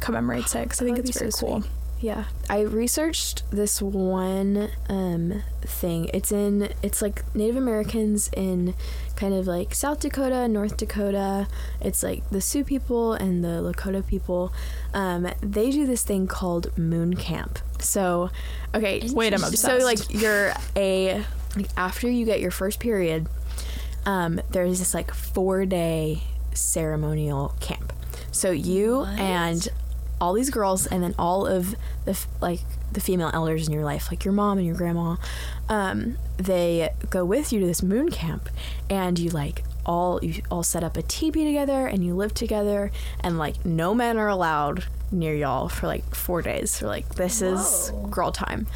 commemorates 0.00 0.54
it 0.54 0.68
'cause 0.68 0.82
I 0.82 0.84
think 0.84 0.98
it's 0.98 1.18
very 1.18 1.30
so 1.32 1.38
cool. 1.46 1.60
sweet. 1.62 1.70
Yeah, 2.00 2.24
I 2.48 2.60
researched 2.60 3.42
this 3.50 3.82
one 3.82 4.70
um, 4.88 5.42
thing. 5.62 6.08
It's 6.14 6.30
in 6.30 6.72
it's 6.80 7.02
like 7.02 7.24
Native 7.34 7.56
Americans 7.56 8.30
in 8.36 8.74
kind 9.16 9.34
of 9.34 9.48
like 9.48 9.74
South 9.74 9.98
Dakota, 10.00 10.46
North 10.46 10.76
Dakota. 10.76 11.48
It's 11.80 12.04
like 12.04 12.28
the 12.30 12.40
Sioux 12.40 12.62
people 12.62 13.14
and 13.14 13.42
the 13.44 13.48
Lakota 13.72 14.06
people. 14.06 14.52
Um, 14.94 15.28
they 15.40 15.70
do 15.72 15.86
this 15.86 16.04
thing 16.04 16.28
called 16.28 16.76
moon 16.78 17.16
camp. 17.16 17.58
So, 17.80 18.30
okay, 18.74 19.08
Wait, 19.12 19.32
I'm 19.34 19.40
So 19.40 19.78
like 19.78 19.98
you're 20.08 20.52
a 20.76 21.24
like 21.56 21.68
after 21.76 22.08
you 22.08 22.24
get 22.24 22.40
your 22.40 22.52
first 22.52 22.78
period, 22.78 23.26
um, 24.06 24.40
there's 24.50 24.78
this 24.78 24.94
like 24.94 25.12
four 25.12 25.66
day 25.66 26.22
ceremonial 26.54 27.54
camp. 27.60 27.92
So 28.30 28.52
you 28.52 29.00
What? 29.00 29.18
and 29.18 29.68
all 30.20 30.32
these 30.32 30.50
girls, 30.50 30.86
and 30.86 31.02
then 31.02 31.14
all 31.18 31.46
of 31.46 31.74
the 32.04 32.12
f- 32.12 32.26
like 32.40 32.60
the 32.92 33.00
female 33.00 33.30
elders 33.32 33.66
in 33.66 33.72
your 33.72 33.84
life, 33.84 34.10
like 34.10 34.24
your 34.24 34.32
mom 34.32 34.58
and 34.58 34.66
your 34.66 34.76
grandma, 34.76 35.16
um, 35.68 36.16
they 36.36 36.90
go 37.10 37.24
with 37.24 37.52
you 37.52 37.60
to 37.60 37.66
this 37.66 37.82
moon 37.82 38.10
camp, 38.10 38.48
and 38.88 39.18
you 39.18 39.30
like 39.30 39.64
all 39.86 40.22
you 40.22 40.42
all 40.50 40.62
set 40.62 40.82
up 40.84 40.96
a 40.96 41.02
teepee 41.02 41.44
together, 41.44 41.86
and 41.86 42.04
you 42.04 42.14
live 42.14 42.34
together, 42.34 42.90
and 43.20 43.38
like 43.38 43.64
no 43.64 43.94
men 43.94 44.18
are 44.18 44.28
allowed 44.28 44.84
near 45.10 45.34
y'all 45.34 45.68
for 45.68 45.86
like 45.86 46.14
four 46.14 46.42
days. 46.42 46.70
So 46.70 46.86
like 46.86 47.14
this 47.14 47.42
is 47.42 47.92
girl 48.10 48.32
time, 48.32 48.66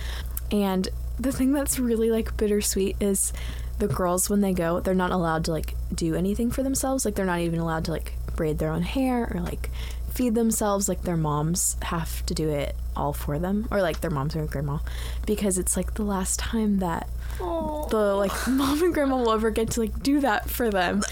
and 0.51 0.89
the 1.19 1.33
thing 1.33 1.53
that's 1.53 1.79
really 1.79 2.11
like 2.11 2.37
bittersweet 2.37 2.97
is 3.01 3.33
the 3.79 3.89
girls 3.89 4.31
when 4.31 4.41
they 4.41 4.53
go 4.53 4.81
they're 4.81 4.95
not 4.95 5.11
allowed 5.11 5.45
to 5.45 5.51
like 5.51 5.75
do 5.95 6.15
anything 6.15 6.51
for 6.51 6.63
themselves. 6.63 7.05
Like 7.05 7.15
they're 7.15 7.27
not 7.27 7.41
even 7.41 7.59
allowed 7.59 7.85
to 7.87 7.91
like 7.91 8.15
braid 8.37 8.59
their 8.59 8.71
own 8.71 8.83
hair 8.83 9.31
or 9.35 9.41
like 9.41 9.71
feed 10.15 10.35
themselves 10.35 10.89
like 10.89 11.03
their 11.03 11.17
moms 11.17 11.77
have 11.83 12.25
to 12.27 12.35
do 12.35 12.49
it 12.51 12.75
all 12.95 13.13
for 13.13 13.39
them 13.39 13.67
or 13.71 13.81
like 13.81 14.01
their 14.01 14.11
moms 14.11 14.37
or 14.37 14.45
grandma 14.47 14.79
because 15.27 15.57
it's 15.59 15.77
like 15.77 15.95
the 15.95 16.03
last 16.05 16.39
time 16.39 16.79
that 16.79 17.09
Oh. 17.41 17.89
the 17.91 18.15
like 18.15 18.31
mom 18.49 18.83
and 18.83 18.93
grandma 18.93 19.17
will 19.17 19.33
ever 19.33 19.51
get 19.51 19.71
to 19.71 19.81
like 19.81 20.03
do 20.03 20.21
that 20.21 20.51
for 20.51 20.69
them 20.71 21.03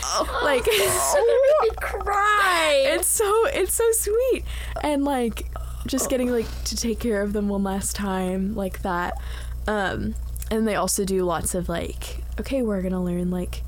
like 0.42 0.64
cry. 1.76 2.82
it's 2.88 3.08
so 3.08 3.46
it's 3.46 3.74
so 3.74 3.84
sweet 3.92 4.44
and 4.82 5.04
like 5.04 5.46
just 5.86 6.10
getting 6.10 6.30
like 6.30 6.46
to 6.64 6.76
take 6.76 7.00
care 7.00 7.22
of 7.22 7.32
them 7.32 7.48
one 7.48 7.62
last 7.64 7.96
time 7.96 8.54
like 8.54 8.82
that 8.82 9.18
um 9.66 10.14
and 10.50 10.68
they 10.68 10.74
also 10.74 11.04
do 11.06 11.24
lots 11.24 11.54
of 11.54 11.68
like 11.70 12.22
okay 12.38 12.60
we're 12.62 12.82
gonna 12.82 13.02
learn 13.02 13.30
like 13.30 13.62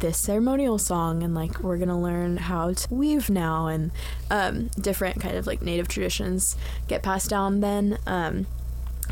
this 0.00 0.18
ceremonial 0.18 0.78
song 0.78 1.22
and 1.22 1.34
like 1.34 1.60
we're 1.60 1.78
gonna 1.78 2.00
learn 2.00 2.36
how 2.36 2.72
to 2.72 2.94
weave 2.94 3.30
now 3.30 3.66
and 3.66 3.90
um 4.30 4.68
different 4.80 5.20
kind 5.20 5.36
of 5.36 5.46
like 5.46 5.62
native 5.62 5.88
traditions 5.88 6.56
get 6.88 7.02
passed 7.02 7.30
down 7.30 7.60
then 7.60 7.98
um 8.06 8.46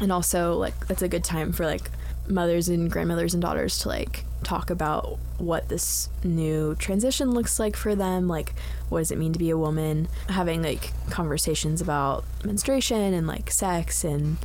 and 0.00 0.12
also 0.12 0.54
like 0.54 0.74
it's 0.88 1.02
a 1.02 1.08
good 1.08 1.24
time 1.24 1.52
for 1.52 1.64
like 1.64 1.90
mothers 2.26 2.68
and 2.68 2.90
grandmothers 2.90 3.34
and 3.34 3.42
daughters 3.42 3.78
to 3.78 3.88
like 3.88 4.24
talk 4.42 4.70
about 4.70 5.18
what 5.38 5.68
this 5.68 6.08
new 6.22 6.74
transition 6.76 7.32
looks 7.32 7.58
like 7.58 7.76
for 7.76 7.94
them 7.94 8.28
like 8.28 8.54
what 8.88 9.00
does 9.00 9.10
it 9.10 9.18
mean 9.18 9.32
to 9.32 9.38
be 9.38 9.50
a 9.50 9.58
woman? 9.58 10.08
Having 10.28 10.62
like 10.62 10.92
conversations 11.10 11.80
about 11.80 12.24
menstruation 12.44 13.12
and 13.12 13.26
like 13.26 13.50
sex 13.50 14.04
and 14.04 14.36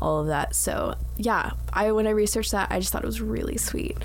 all 0.00 0.20
of 0.20 0.28
that. 0.28 0.54
So 0.54 0.94
yeah 1.16 1.52
i 1.72 1.90
when 1.92 2.06
i 2.06 2.10
researched 2.10 2.52
that 2.52 2.70
i 2.70 2.78
just 2.78 2.92
thought 2.92 3.02
it 3.02 3.06
was 3.06 3.20
really 3.20 3.56
sweet. 3.56 3.98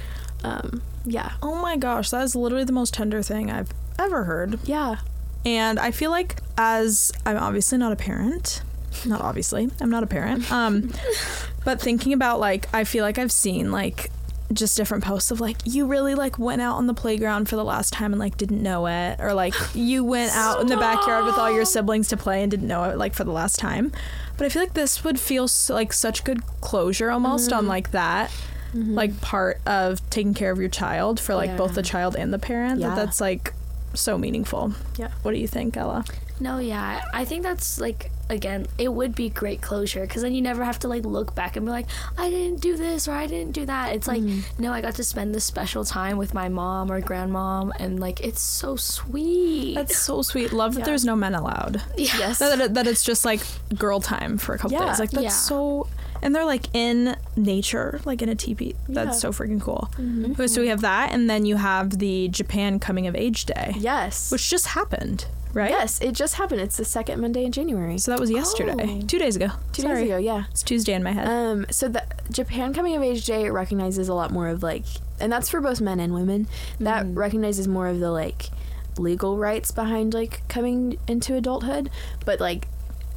Um 0.44 0.82
Yeah. 1.06 1.34
Oh 1.42 1.56
my 1.62 1.78
gosh, 1.78 2.10
that 2.12 2.24
is 2.24 2.36
literally 2.36 2.64
the 2.64 2.74
most 2.74 2.94
tender 2.94 3.22
thing 3.22 3.52
I've 3.52 3.72
ever 4.00 4.24
heard. 4.24 4.60
Yeah. 4.64 4.98
And 5.46 5.80
I 5.80 5.92
feel 5.92 6.12
like 6.12 6.38
as 6.58 7.12
I'm 7.26 7.38
obviously 7.38 7.78
not 7.78 7.92
a 7.92 7.96
parent, 7.96 8.62
not 9.06 9.22
obviously, 9.22 9.70
I'm 9.82 9.90
not 9.90 10.04
a 10.04 10.08
parent. 10.08 10.50
Um 10.52 10.92
but 11.66 11.82
thinking 11.82 12.14
about 12.14 12.40
like 12.40 12.68
I 12.74 12.84
feel 12.84 13.04
like 13.04 13.18
I've 13.18 13.32
seen 13.32 13.72
like 13.72 14.10
just 14.52 14.78
different 14.78 15.04
posts 15.04 15.32
of 15.32 15.42
like 15.42 15.58
you 15.66 15.86
really 15.86 16.14
like 16.14 16.38
went 16.38 16.62
out 16.62 16.76
on 16.76 16.86
the 16.86 16.94
playground 16.94 17.50
for 17.50 17.56
the 17.56 17.64
last 17.64 17.92
time 17.92 18.14
and 18.14 18.20
like 18.20 18.38
didn't 18.38 18.62
know 18.62 18.86
it 18.86 19.20
or 19.20 19.34
like 19.34 19.56
you 19.74 20.04
went 20.04 20.32
out 20.36 20.62
in 20.62 20.68
the 20.68 20.78
backyard 20.78 21.26
with 21.26 21.36
all 21.36 21.52
your 21.52 21.66
siblings 21.66 22.08
to 22.10 22.18
play 22.18 22.42
and 22.44 22.52
didn't 22.52 22.68
know 22.68 22.84
it 22.84 22.98
like 22.98 23.14
for 23.14 23.24
the 23.24 23.32
last 23.32 23.60
time. 23.60 23.92
But 24.38 24.46
I 24.46 24.50
feel 24.50 24.62
like 24.62 24.74
this 24.74 25.04
would 25.04 25.20
feel 25.20 25.48
so, 25.48 25.74
like 25.74 25.94
such 25.94 26.24
good 26.24 26.46
closure 26.62 27.12
almost 27.12 27.52
on 27.52 27.68
like 27.68 27.92
that 27.92 28.32
Mm-hmm. 28.74 28.96
like 28.96 29.22
part 29.22 29.62
of 29.68 30.08
taking 30.10 30.34
care 30.34 30.52
of 30.52 30.60
your 30.60 30.70
child 30.70 31.20
for 31.20 31.36
like 31.36 31.56
both 31.58 31.76
the 31.76 31.84
child 31.84 32.16
and 32.16 32.34
the 32.34 32.40
parent 32.40 32.80
Yeah. 32.80 32.90
that 32.90 32.96
that's 32.96 33.22
like 33.22 33.54
so 33.94 34.18
meaningful. 34.18 34.74
Yeah. 34.98 35.10
What 35.22 35.34
do 35.34 35.38
you 35.38 35.48
think, 35.48 35.78
Ella? 35.78 36.04
No, 36.40 36.58
yeah, 36.58 37.04
I 37.14 37.24
think 37.26 37.44
that's 37.44 37.80
like 37.80 38.10
again, 38.30 38.66
it 38.80 38.92
would 38.92 39.14
be 39.14 39.30
great 39.30 39.62
closure 39.62 40.02
because 40.02 40.24
then 40.24 40.34
you 40.34 40.42
never 40.42 40.64
have 40.64 40.80
to 40.80 40.88
like 40.88 41.06
look 41.06 41.36
back 41.36 41.56
and 41.56 41.66
be 41.68 41.72
like, 41.72 41.86
I 42.18 42.32
didn't 42.32 42.62
do 42.62 42.76
this 42.76 43.08
or 43.08 43.12
I 43.12 43.28
didn't 43.28 43.52
do 43.52 43.66
that. 43.68 43.94
It's 43.96 44.08
like, 44.08 44.22
mm-hmm. 44.24 44.64
no, 44.64 44.72
I 44.74 44.82
got 44.82 44.96
to 44.96 45.04
spend 45.04 45.36
this 45.36 45.44
special 45.44 45.84
time 45.86 46.18
with 46.18 46.34
my 46.34 46.50
mom 46.50 46.92
or 46.92 47.00
grandmom, 47.02 47.72
and 47.80 48.00
like 48.00 48.22
it's 48.22 48.42
so 48.42 48.76
sweet. 48.76 49.76
That's 49.76 49.98
so 49.98 50.22
sweet. 50.24 50.52
Love 50.52 50.74
that 50.76 50.86
there's 50.86 51.06
no 51.06 51.16
men 51.16 51.36
allowed. 51.36 51.84
yes. 51.98 52.40
That, 52.40 52.58
that, 52.58 52.74
that 52.74 52.88
it's 52.88 53.04
just 53.04 53.24
like 53.26 53.42
girl 53.78 54.00
time 54.00 54.38
for 54.40 54.56
a 54.56 54.58
couple 54.58 54.78
Yeah. 54.80 54.88
days. 54.88 55.00
Like 55.00 55.12
that's 55.12 55.24
Yeah. 55.24 55.30
so 55.30 55.88
and 56.24 56.34
they're 56.34 56.46
like 56.46 56.74
in 56.74 57.16
nature, 57.36 58.00
like 58.06 58.22
in 58.22 58.30
a 58.30 58.36
teepee. 58.36 58.76
That's 58.90 59.20
so 59.20 59.32
freaking 59.32 59.62
cool. 59.62 59.90
Okay, 60.32 60.48
So 60.48 60.62
we 60.62 60.70
have 60.70 60.82
that 60.82 61.12
and 61.12 61.30
then 61.30 61.46
you 61.46 61.58
have 61.58 62.00
the 62.00 62.30
Japan 62.30 62.80
coming 62.80 63.06
of 63.08 63.16
age 63.16 63.46
day. 63.46 63.74
Yes. 63.78 64.32
Which 64.32 64.50
just 64.50 64.68
happened, 64.68 65.26
right? 65.54 65.70
Yes, 65.70 66.00
it 66.02 66.14
just 66.14 66.36
happened. 66.36 66.62
It's 66.62 66.78
the 66.78 66.86
second 66.86 67.22
Monday 67.22 67.44
in 67.46 67.52
January. 67.52 67.98
So 67.98 68.12
that 68.12 68.20
was 68.20 68.32
yesterday. 68.32 69.00
Oh. 69.04 69.06
Two 69.06 69.20
days 69.20 69.36
ago. 69.36 69.50
Two 69.74 69.82
Sorry. 69.84 69.96
days 69.96 70.06
ago, 70.06 70.18
yeah. 70.18 70.44
It's 70.52 70.64
Tuesday 70.64 70.94
in 70.94 71.04
my 71.04 71.12
head. 71.12 71.28
Um, 71.28 71.66
so 71.70 71.88
the 71.88 72.04
Japan 72.32 72.74
Coming 72.74 72.96
of 72.96 73.04
Age 73.04 73.26
Day 73.26 73.50
recognizes 73.50 74.08
a 74.10 74.14
lot 74.14 74.32
more 74.32 74.48
of 74.48 74.64
like, 74.64 74.86
and 75.20 75.32
that's 75.32 75.50
for 75.50 75.62
both 75.62 75.82
men 75.82 76.00
and 76.00 76.14
women. 76.14 76.48
That 76.80 77.06
Mhm. 77.06 77.18
recognizes 77.18 77.68
more 77.68 77.88
of 77.88 78.00
the 78.00 78.12
like 78.12 78.50
legal 78.98 79.38
rights 79.38 79.72
behind 79.72 80.14
like 80.14 80.48
coming 80.48 80.98
into 81.08 81.36
adulthood, 81.36 81.90
but 82.26 82.40
like 82.40 82.68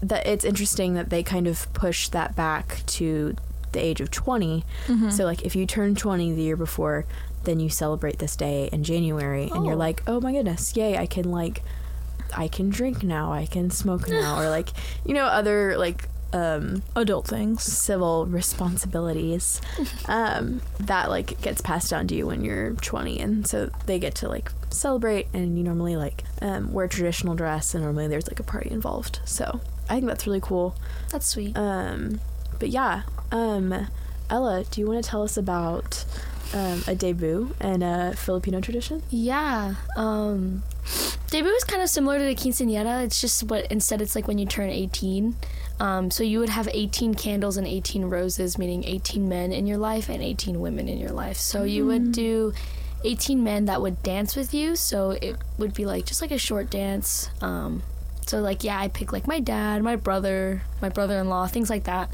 that 0.02 0.26
it's 0.26 0.44
interesting 0.44 0.94
that 0.94 1.11
they 1.11 1.22
kind 1.22 1.46
of 1.46 1.72
push 1.74 2.09
that 2.09 2.37
back 2.37 2.82
to 2.87 3.35
the 3.72 3.80
age 3.85 4.00
of 4.00 4.11
20. 4.11 4.64
Mhm. 4.87 5.12
So 5.12 5.24
like 5.24 5.42
if 5.42 5.54
you 5.56 5.66
turn 5.66 5.94
20 5.94 6.32
the 6.32 6.42
year 6.42 6.56
before, 6.56 7.04
then 7.44 7.61
you 7.61 7.68
celebrate 7.68 8.18
this 8.18 8.35
day 8.37 8.68
in 8.72 8.82
January 8.85 9.50
and 9.54 9.64
you're 9.64 9.74
Oh. 9.74 9.78
like, 9.78 10.02
"Oh 10.06 10.20
my 10.20 10.32
goodness, 10.32 10.76
yay, 10.76 10.96
I 10.98 11.06
can 11.06 11.30
like 11.30 11.62
I 12.37 12.48
can 12.48 12.70
drink 12.70 13.02
now, 13.04 13.32
I 13.32 13.46
can 13.46 13.70
smoke 13.70 14.09
now," 14.11 14.40
or 14.40 14.48
like, 14.50 14.70
you 15.04 15.14
know, 15.14 15.24
other 15.26 15.76
like 15.78 16.09
um 16.32 16.82
adult 16.96 17.26
things. 17.28 17.62
civil 17.62 18.26
responsibilities 18.26 19.61
um, 20.09 20.61
that 20.80 21.09
like 21.09 21.40
gets 21.40 21.61
passed 21.61 21.90
down 21.90 22.06
to 22.09 22.14
you 22.14 22.26
when 22.26 22.44
you're 22.44 22.72
20 22.74 23.20
and 23.20 23.46
so 23.46 23.70
they 23.87 23.98
get 23.98 24.14
to 24.16 24.28
like 24.28 24.50
celebrate 24.70 25.28
and 25.32 25.56
you 25.56 25.62
normally 25.64 25.96
like 25.96 26.24
um, 26.42 26.72
wear 26.72 26.88
traditional 26.88 27.35
dress 27.37 27.74
and 27.74 27.85
normally 27.85 28.09
there's 28.09 28.26
like 28.26 28.40
a 28.40 28.42
party 28.42 28.70
involved 28.70 29.20
so 29.24 29.61
i 29.88 29.94
think 29.94 30.07
that's 30.07 30.27
really 30.27 30.40
cool 30.40 30.75
That's 31.11 31.27
sweet. 31.27 31.57
um, 31.57 32.20
but 32.59 32.68
yeah 32.68 33.03
um, 33.33 33.88
ella 34.31 34.64
do 34.70 34.81
you 34.81 34.87
want 34.87 35.03
to 35.05 35.09
tell 35.11 35.22
us 35.22 35.37
about 35.37 36.05
um, 36.55 36.83
a 36.87 36.94
debut 36.94 37.55
and 37.61 37.83
a 37.83 38.14
filipino 38.16 38.61
tradition 38.61 39.03
Yeah. 39.11 39.75
Um 39.96 40.62
debut 41.29 41.51
is 41.51 41.64
kind 41.64 41.83
of 41.83 41.88
similar 41.90 42.18
to 42.18 42.25
the 42.25 42.37
quinceañera. 42.37 43.05
It's 43.05 43.20
just 43.20 43.42
what 43.42 43.66
instead 43.70 44.01
it's 44.01 44.14
like 44.14 44.29
when 44.29 44.38
you 44.38 44.46
turn 44.46 44.70
18. 44.70 45.35
Um, 45.81 46.11
so 46.12 46.22
you 46.22 46.38
would 46.38 46.49
have 46.51 46.68
18 46.72 47.14
candles 47.14 47.57
and 47.57 47.66
18 47.66 48.05
roses, 48.05 48.57
meaning 48.59 48.85
18 48.85 49.29
men 49.29 49.51
in 49.53 49.66
your 49.66 49.77
life 49.77 50.09
and 50.09 50.22
18 50.22 50.61
women 50.61 50.88
in 50.88 50.99
your 50.99 51.11
life. 51.11 51.37
So 51.37 51.64
you 51.64 51.85
would 51.87 52.12
do 52.12 52.53
18 53.05 53.42
men 53.42 53.64
that 53.64 53.83
would 53.83 54.01
dance 54.05 54.37
with 54.37 54.55
you. 54.55 54.77
So 54.77 55.11
it 55.11 55.37
would 55.59 55.75
be 55.75 55.85
like 55.85 56.07
just 56.07 56.22
like 56.22 56.31
a 56.31 56.38
short 56.38 56.70
dance. 56.70 57.29
Um, 57.40 57.83
so 58.26 58.40
like 58.40 58.62
yeah, 58.64 58.78
I 58.78 58.88
pick 58.88 59.12
like 59.12 59.26
my 59.26 59.40
dad, 59.40 59.82
my 59.82 59.96
brother, 59.96 60.62
my 60.82 60.88
brother-in-law, 60.88 61.46
things 61.48 61.70
like 61.70 61.84
that. 61.84 62.10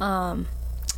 Um, 0.00 0.46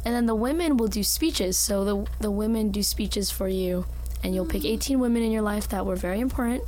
and 0.04 0.14
then 0.14 0.26
the 0.26 0.34
women 0.34 0.76
will 0.76 0.88
do 0.88 1.02
speeches. 1.02 1.56
So 1.58 1.84
the 1.84 2.06
the 2.20 2.30
women 2.30 2.70
do 2.70 2.82
speeches 2.82 3.30
for 3.30 3.48
you, 3.48 3.84
and 4.24 4.34
you'll 4.34 4.46
pick 4.46 4.64
18 4.64 4.98
women 4.98 5.22
in 5.22 5.30
your 5.32 5.42
life 5.42 5.68
that 5.68 5.84
were 5.86 5.96
very 5.96 6.20
important. 6.20 6.62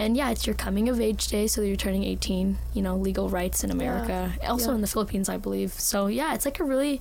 And 0.00 0.16
yeah, 0.16 0.30
it's 0.30 0.46
your 0.46 0.54
coming 0.54 0.88
of 0.88 1.00
age 1.00 1.26
day, 1.26 1.48
so 1.48 1.60
you're 1.62 1.74
turning 1.76 2.04
18. 2.04 2.56
You 2.72 2.82
know, 2.82 2.96
legal 2.96 3.28
rights 3.28 3.64
in 3.64 3.70
America, 3.72 4.32
also 4.46 4.68
Yeah. 4.70 4.76
in 4.76 4.80
the 4.80 4.86
Philippines, 4.86 5.28
I 5.28 5.38
believe. 5.38 5.72
So 5.72 6.06
yeah, 6.06 6.34
it's 6.34 6.44
like 6.44 6.60
a 6.60 6.64
really 6.64 7.00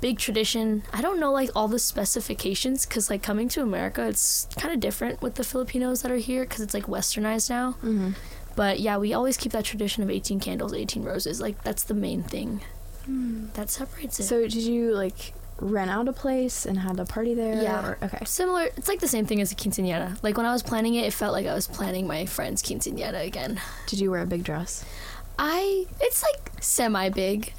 big 0.00 0.18
tradition. 0.18 0.82
I 0.90 1.02
don't 1.02 1.20
know 1.20 1.32
like 1.32 1.50
all 1.54 1.68
the 1.68 1.78
specifications 1.78 2.86
because 2.86 3.10
like 3.10 3.22
coming 3.22 3.48
to 3.50 3.62
America, 3.62 4.06
it's 4.08 4.46
kind 4.56 4.72
of 4.72 4.80
different 4.80 5.20
with 5.20 5.34
the 5.34 5.44
Filipinos 5.44 6.00
that 6.00 6.10
are 6.10 6.16
here 6.16 6.44
because 6.44 6.60
it's 6.62 6.72
like 6.72 6.84
westernized 6.86 7.50
now. 7.50 7.72
mm-hmm. 7.84 8.12
But 8.56 8.80
yeah, 8.80 8.98
we 8.98 9.12
always 9.12 9.36
keep 9.36 9.52
that 9.52 9.64
tradition 9.64 10.02
of 10.02 10.10
18 10.10 10.40
candles, 10.40 10.72
18 10.72 11.02
roses. 11.02 11.40
Like 11.40 11.62
that's 11.62 11.84
the 11.84 11.94
main 11.94 12.22
thing 12.22 12.60
hmm. 13.04 13.46
that 13.54 13.70
separates 13.70 14.20
it. 14.20 14.24
so 14.24 14.42
did 14.42 14.54
you 14.54 14.94
like 14.94 15.32
rent 15.58 15.90
out 15.90 16.08
a 16.08 16.12
place 16.12 16.64
and 16.64 16.78
had 16.78 16.98
a 16.98 17.04
party 17.04 17.34
there 17.34 17.62
Yeah. 17.62 17.86
or, 17.86 17.98
okay 18.02 18.24
Similar, 18.24 18.70
it's 18.76 18.88
like 18.88 19.00
the 19.00 19.08
same 19.08 19.26
thing 19.26 19.40
as 19.40 19.52
a 19.52 19.54
quinceañera. 19.54 20.22
Like 20.22 20.36
when 20.36 20.46
I 20.46 20.52
was 20.52 20.62
planning 20.62 20.94
it, 20.94 21.06
it 21.06 21.12
felt 21.12 21.32
like 21.32 21.46
I 21.46 21.54
was 21.54 21.66
planning 21.66 22.06
my 22.06 22.26
friend's 22.26 22.62
quinceañera 22.62 23.26
again. 23.26 23.60
did 23.86 24.00
you 24.00 24.10
wear 24.10 24.22
a 24.22 24.26
big 24.26 24.42
dress 24.42 24.84
I, 25.42 25.86
it's 26.02 26.22
like 26.22 26.52
semi 26.60 27.08
big. 27.08 27.54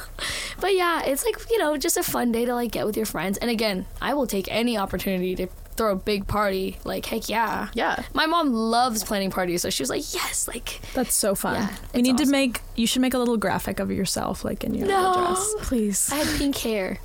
but 0.60 0.76
yeah, 0.76 1.02
it's 1.04 1.24
like, 1.24 1.50
you 1.50 1.58
know, 1.58 1.76
just 1.76 1.96
a 1.96 2.04
fun 2.04 2.30
day 2.30 2.44
to 2.44 2.54
like 2.54 2.70
get 2.70 2.86
with 2.86 2.96
your 2.96 3.04
friends. 3.04 3.36
And 3.38 3.50
again, 3.50 3.86
I 4.00 4.14
will 4.14 4.28
take 4.28 4.46
any 4.48 4.78
opportunity 4.78 5.34
to 5.34 5.48
throw 5.76 5.92
a 5.92 5.96
big 5.96 6.26
party. 6.26 6.78
Like, 6.84 7.06
heck 7.06 7.28
yeah. 7.28 7.68
yeah 7.74 8.02
My 8.14 8.26
mom 8.26 8.52
loves 8.52 9.04
planning 9.04 9.30
parties, 9.30 9.62
so 9.62 9.70
she 9.70 9.82
was 9.82 9.90
like, 9.90 10.12
yes, 10.14 10.48
like, 10.48 10.80
That's 10.94 11.14
so 11.14 11.34
fun. 11.34 11.54
Yeah, 11.54 11.68
we 11.94 12.00
it's 12.00 12.08
need 12.08 12.18
to 12.18 12.26
make 12.26 12.60
you 12.74 12.86
should 12.86 13.02
make 13.02 13.14
a 13.14 13.18
little 13.18 13.36
graphic 13.36 13.80
of 13.80 13.90
yourself 13.90 14.44
like 14.44 14.64
in 14.64 14.74
your 14.74 14.86
little 14.86 15.14
No. 15.14 15.24
dress. 15.26 15.54
Please. 15.60 16.10
I 16.12 16.16
had 16.16 16.38
pink 16.38 16.56
hair 16.58 16.98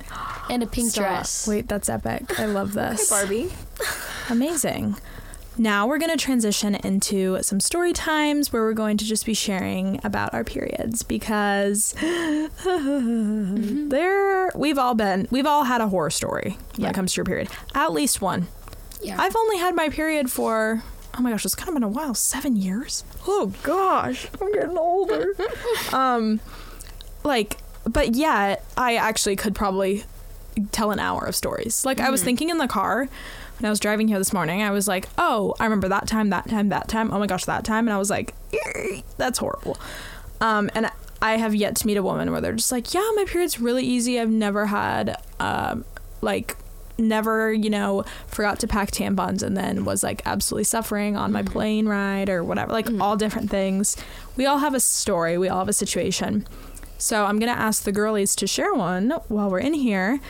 and 0.50 0.62
a 0.62 0.66
pink 0.66 0.90
Stop. 0.90 1.02
dress. 1.04 1.46
Wait, 1.48 1.68
that's 1.68 1.88
epic. 1.88 2.38
I 2.38 2.46
love 2.46 2.72
this. 2.74 3.08
barbie 3.10 3.50
Amazing. 4.30 4.96
Now 5.58 5.86
we're 5.86 5.98
going 5.98 6.10
to 6.10 6.16
transition 6.16 6.74
into 6.76 7.38
some 7.42 7.60
story 7.60 7.92
times 7.92 8.52
where 8.54 8.62
we're 8.62 8.72
going 8.72 8.96
to 8.96 9.04
just 9.04 9.26
be 9.26 9.34
sharing 9.34 10.00
about 10.02 10.32
our 10.32 10.44
periods 10.44 11.02
because 11.02 11.94
mm-hmm. 11.98 13.88
there 13.88 14.50
we've 14.54 14.78
all 14.78 14.94
been 14.94 15.28
we've 15.30 15.44
all 15.46 15.64
had 15.64 15.80
a 15.82 15.88
horror 15.88 16.08
story 16.10 16.56
when 16.76 16.84
Yeah. 16.84 16.90
it 16.90 16.94
comes 16.94 17.12
to 17.12 17.16
your 17.18 17.24
period. 17.26 17.48
At 17.74 17.92
least 17.92 18.20
one. 18.22 18.46
Yeah. 19.02 19.16
I've 19.20 19.36
only 19.36 19.58
had 19.58 19.74
my 19.74 19.88
period 19.88 20.30
for 20.30 20.82
oh 21.14 21.20
my 21.20 21.30
gosh, 21.30 21.44
it's 21.44 21.54
kind 21.54 21.68
of 21.68 21.74
been 21.74 21.82
a 21.82 21.88
while, 21.88 22.14
7 22.14 22.56
years. 22.56 23.04
Oh 23.26 23.52
gosh, 23.62 24.28
I'm 24.40 24.52
getting 24.52 24.78
older. 24.78 25.34
um 25.92 26.40
like 27.24 27.58
but 27.84 28.14
yet 28.14 28.64
I 28.76 28.96
actually 28.96 29.36
could 29.36 29.54
probably 29.54 30.04
tell 30.70 30.90
an 30.90 30.98
hour 30.98 31.24
of 31.24 31.34
stories. 31.34 31.84
Like 31.84 32.00
I 32.00 32.10
was 32.10 32.22
thinking 32.22 32.50
in 32.50 32.58
the 32.58 32.68
car 32.68 33.08
when 33.58 33.66
I 33.66 33.70
was 33.70 33.80
driving 33.80 34.08
here 34.08 34.18
this 34.18 34.32
morning, 34.32 34.62
I 34.62 34.70
was 34.70 34.88
like, 34.88 35.08
"Oh, 35.18 35.54
I 35.60 35.64
remember 35.64 35.88
that 35.88 36.08
time, 36.08 36.30
that 36.30 36.48
time, 36.48 36.70
that 36.70 36.88
time. 36.88 37.12
Oh 37.12 37.18
my 37.18 37.26
gosh, 37.26 37.44
that 37.44 37.64
time." 37.64 37.86
And 37.86 37.94
I 37.94 37.98
was 37.98 38.10
like, 38.10 38.34
"That's 39.18 39.38
horrible." 39.38 39.78
Um, 40.40 40.68
and 40.74 40.90
I 41.20 41.36
have 41.36 41.54
yet 41.54 41.76
to 41.76 41.86
meet 41.86 41.96
a 41.96 42.02
woman 42.02 42.32
where 42.32 42.40
they're 42.40 42.54
just 42.54 42.72
like, 42.72 42.92
"Yeah, 42.92 43.08
my 43.14 43.24
period's 43.26 43.60
really 43.60 43.84
easy. 43.84 44.18
I've 44.18 44.30
never 44.30 44.66
had 44.66 45.16
um, 45.38 45.84
like 46.20 46.56
never, 47.02 47.52
you 47.52 47.70
know, 47.70 48.04
forgot 48.26 48.58
to 48.60 48.66
pack 48.66 48.90
tampons 48.90 49.42
and 49.42 49.56
then 49.56 49.84
was 49.84 50.02
like 50.02 50.22
absolutely 50.24 50.64
suffering 50.64 51.16
on 51.16 51.32
my 51.32 51.42
mm-hmm. 51.42 51.52
plane 51.52 51.88
ride 51.88 52.30
or 52.30 52.42
whatever. 52.42 52.72
Like 52.72 52.86
mm-hmm. 52.86 53.02
all 53.02 53.16
different 53.16 53.50
things. 53.50 53.96
We 54.36 54.46
all 54.46 54.58
have 54.58 54.74
a 54.74 54.80
story. 54.80 55.36
We 55.36 55.48
all 55.48 55.58
have 55.58 55.68
a 55.68 55.74
situation. 55.74 56.46
So 57.02 57.24
I'm 57.24 57.40
gonna 57.40 57.52
ask 57.52 57.82
the 57.82 57.90
girlies 57.90 58.36
to 58.36 58.46
share 58.46 58.72
one 58.72 59.10
while 59.26 59.50
we're 59.50 59.58
in 59.58 59.74
here. 59.74 60.20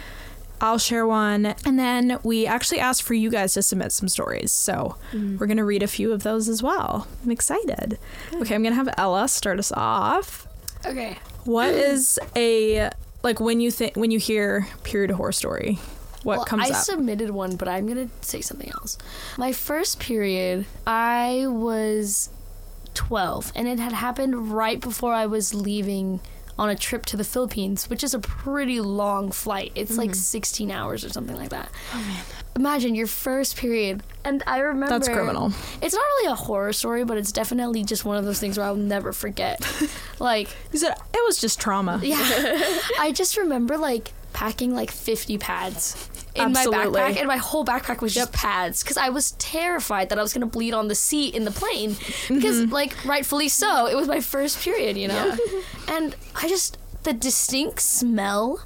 I'll 0.62 0.78
share 0.78 1.06
one, 1.06 1.54
and 1.66 1.76
then 1.76 2.18
we 2.22 2.46
actually 2.46 2.78
asked 2.78 3.02
for 3.02 3.14
you 3.14 3.30
guys 3.30 3.52
to 3.54 3.62
submit 3.62 3.90
some 3.90 4.08
stories. 4.08 4.52
So 4.52 4.96
mm-hmm. 5.12 5.37
we're 5.37 5.48
gonna 5.48 5.64
read 5.64 5.82
a 5.82 5.88
few 5.88 6.12
of 6.12 6.22
those 6.22 6.48
as 6.48 6.62
well. 6.62 7.08
I'm 7.22 7.30
excited. 7.30 7.98
Okay, 8.32 8.54
I'm 8.54 8.62
gonna 8.62 8.76
have 8.76 8.88
Ella 8.96 9.28
start 9.28 9.58
us 9.58 9.72
off. 9.72 10.46
okay. 10.87 11.18
What 11.44 11.68
is 11.74 12.18
a 12.37 12.90
like 13.22 13.38
when 13.38 13.61
you 13.61 13.70
think 13.70 13.96
when 13.96 14.11
you 14.11 14.18
hear 14.18 14.66
period 14.82 15.11
horror 15.11 15.32
story? 15.32 15.78
What 16.24 16.38
well, 16.38 16.44
comes 16.44 16.70
I 16.70 16.74
up? 16.74 16.85
submitted 16.85 17.30
one, 17.30 17.56
but 17.56 17.68
I'm 17.68 17.87
gonna 17.87 18.08
say 18.20 18.40
something 18.40 18.70
else. 18.70 18.98
My 19.37 19.52
first 19.52 19.98
period, 19.98 20.66
I 20.87 21.46
was 21.48 22.30
12, 22.94 23.52
and 23.54 23.66
it 23.66 23.78
had 23.78 23.92
happened 23.92 24.52
right 24.52 24.80
before 24.80 25.14
I 25.14 25.26
was 25.26 25.54
leaving 25.54 26.20
on 26.58 26.68
a 26.68 26.76
trip 26.76 27.06
to 27.06 27.16
the 27.16 27.24
Philippines, 27.24 27.88
which 27.88 28.04
is 28.04 28.14
a 28.14 28.18
pretty 28.18 28.80
long 28.80 29.30
flight. 29.32 29.72
It's 29.74 29.96
like 29.96 30.11
mm-hmm. 30.11 30.18
16 30.18 30.70
hours 30.70 31.04
or 31.04 31.08
something 31.08 31.37
like 31.37 31.48
that. 31.48 31.70
Oh, 31.94 32.24
imagine 32.56 32.94
your 32.94 33.06
first 33.06 33.56
period. 33.56 34.02
And 34.24 34.42
I 34.46 34.58
remember 34.58 34.98
That's 34.98 35.08
criminal. 35.08 35.52
It's 35.80 35.94
not 35.94 36.02
really 36.02 36.32
a 36.32 36.35
horror 36.35 36.72
story, 36.72 37.04
but 37.04 37.16
it's 37.16 37.32
definitely 37.32 37.85
just 37.85 38.04
one 38.04 38.16
of 38.16 38.24
those 38.24 38.38
things 38.38 38.58
where 38.58 38.66
I'll 38.66 38.76
never 38.76 39.12
forget. 39.12 39.61
like, 40.18 40.48
You 40.72 40.78
said 40.78 40.92
it 40.92 41.24
was 41.24 41.40
just 41.40 41.58
trauma. 41.58 42.00
yeah, 42.02 42.18
I 42.98 43.12
just 43.14 43.37
remember 43.37 43.78
like 43.78 44.12
packing 44.32 44.74
like 44.74 44.90
50 44.90 45.38
pads 45.38 46.11
in 46.34 46.44
Absolutely. 46.56 46.90
my 47.00 47.10
backpack, 47.12 47.16
and 47.18 47.26
my 47.28 47.36
whole 47.36 47.64
backpack 47.64 48.00
was 48.00 48.14
just 48.14 48.32
pads 48.32 48.82
because 48.82 48.96
I 48.96 49.10
was 49.10 49.32
terrified 49.32 50.08
that 50.08 50.18
I 50.18 50.22
was 50.22 50.32
gonna 50.32 50.46
bleed 50.46 50.72
on 50.74 50.88
the 50.88 50.94
seat 50.94 51.34
in 51.34 51.44
the 51.44 51.50
plane 51.50 51.96
because, 52.28 52.60
Mm-hmm. 52.60 52.72
like, 52.72 53.04
rightfully 53.04 53.48
so, 53.48 53.86
it 53.86 53.96
was 53.96 54.08
my 54.08 54.20
first 54.20 54.60
period, 54.60 54.96
you 54.96 55.08
know, 55.08 55.36
and 55.88 56.14
I 56.34 56.48
just 56.48 56.78
the 57.02 57.12
distinct 57.12 57.80
smell 57.80 58.64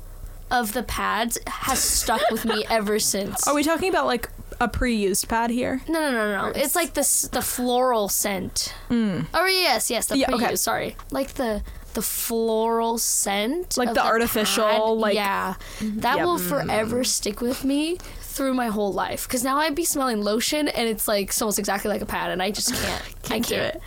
of 0.51 0.75
the 0.75 0.83
pads 0.83 1.39
has 1.49 1.81
stuck 1.81 2.21
with 2.31 2.45
me 2.45 2.65
ever 2.71 2.99
since. 3.01 3.47
Are 3.49 3.55
we 3.55 3.65
talking 3.65 3.89
about 3.89 4.07
like 4.07 4.29
a 4.61 4.69
pre-used 4.69 5.29
pad 5.29 5.51
here? 5.51 5.83
No, 5.89 6.01
no, 6.01 6.11
no, 6.13 6.47
no. 6.47 6.53
It's 6.55 6.75
like 6.75 6.95
this 6.95 7.23
the 7.23 7.43
floral 7.43 8.09
scent. 8.09 8.75
Oh 8.91 9.47
yes, 9.47 9.91
yes, 9.91 10.07
the 10.07 10.15
Mm. 10.15 10.19
Yeah, 10.19 10.27
pre-used. 10.27 10.45
okay. 10.45 10.57
Sorry, 10.57 10.97
like 11.11 11.35
the 11.35 11.63
the 11.95 12.03
floral 12.03 12.99
scent, 12.99 13.79
Like 13.79 13.89
of 13.89 13.95
the 13.95 14.05
artificial, 14.05 14.65
pad. 14.67 14.81
like- 15.01 15.15
yeah, 15.15 15.55
that 15.81 16.17
Yep. 16.19 16.27
will 16.27 16.39
forever 16.39 17.05
stick 17.05 17.41
with 17.41 17.65
me 17.65 17.97
through 18.21 18.53
my 18.53 18.67
whole 18.67 18.93
life. 18.93 19.27
Because 19.27 19.43
now 19.43 19.57
I'd 19.57 19.75
be 19.75 19.87
smelling 19.87 20.21
lotion, 20.23 20.69
and 20.69 20.87
it's 20.89 21.09
like 21.09 21.33
smells 21.33 21.59
exactly 21.59 21.89
like 21.91 22.03
a 22.03 22.07
pad, 22.07 22.31
and 22.31 22.43
I 22.43 22.51
just 22.51 22.75
can't. 22.75 23.03
I 23.25 23.29
can't 23.29 23.49
do 23.49 23.55
it. 23.55 23.81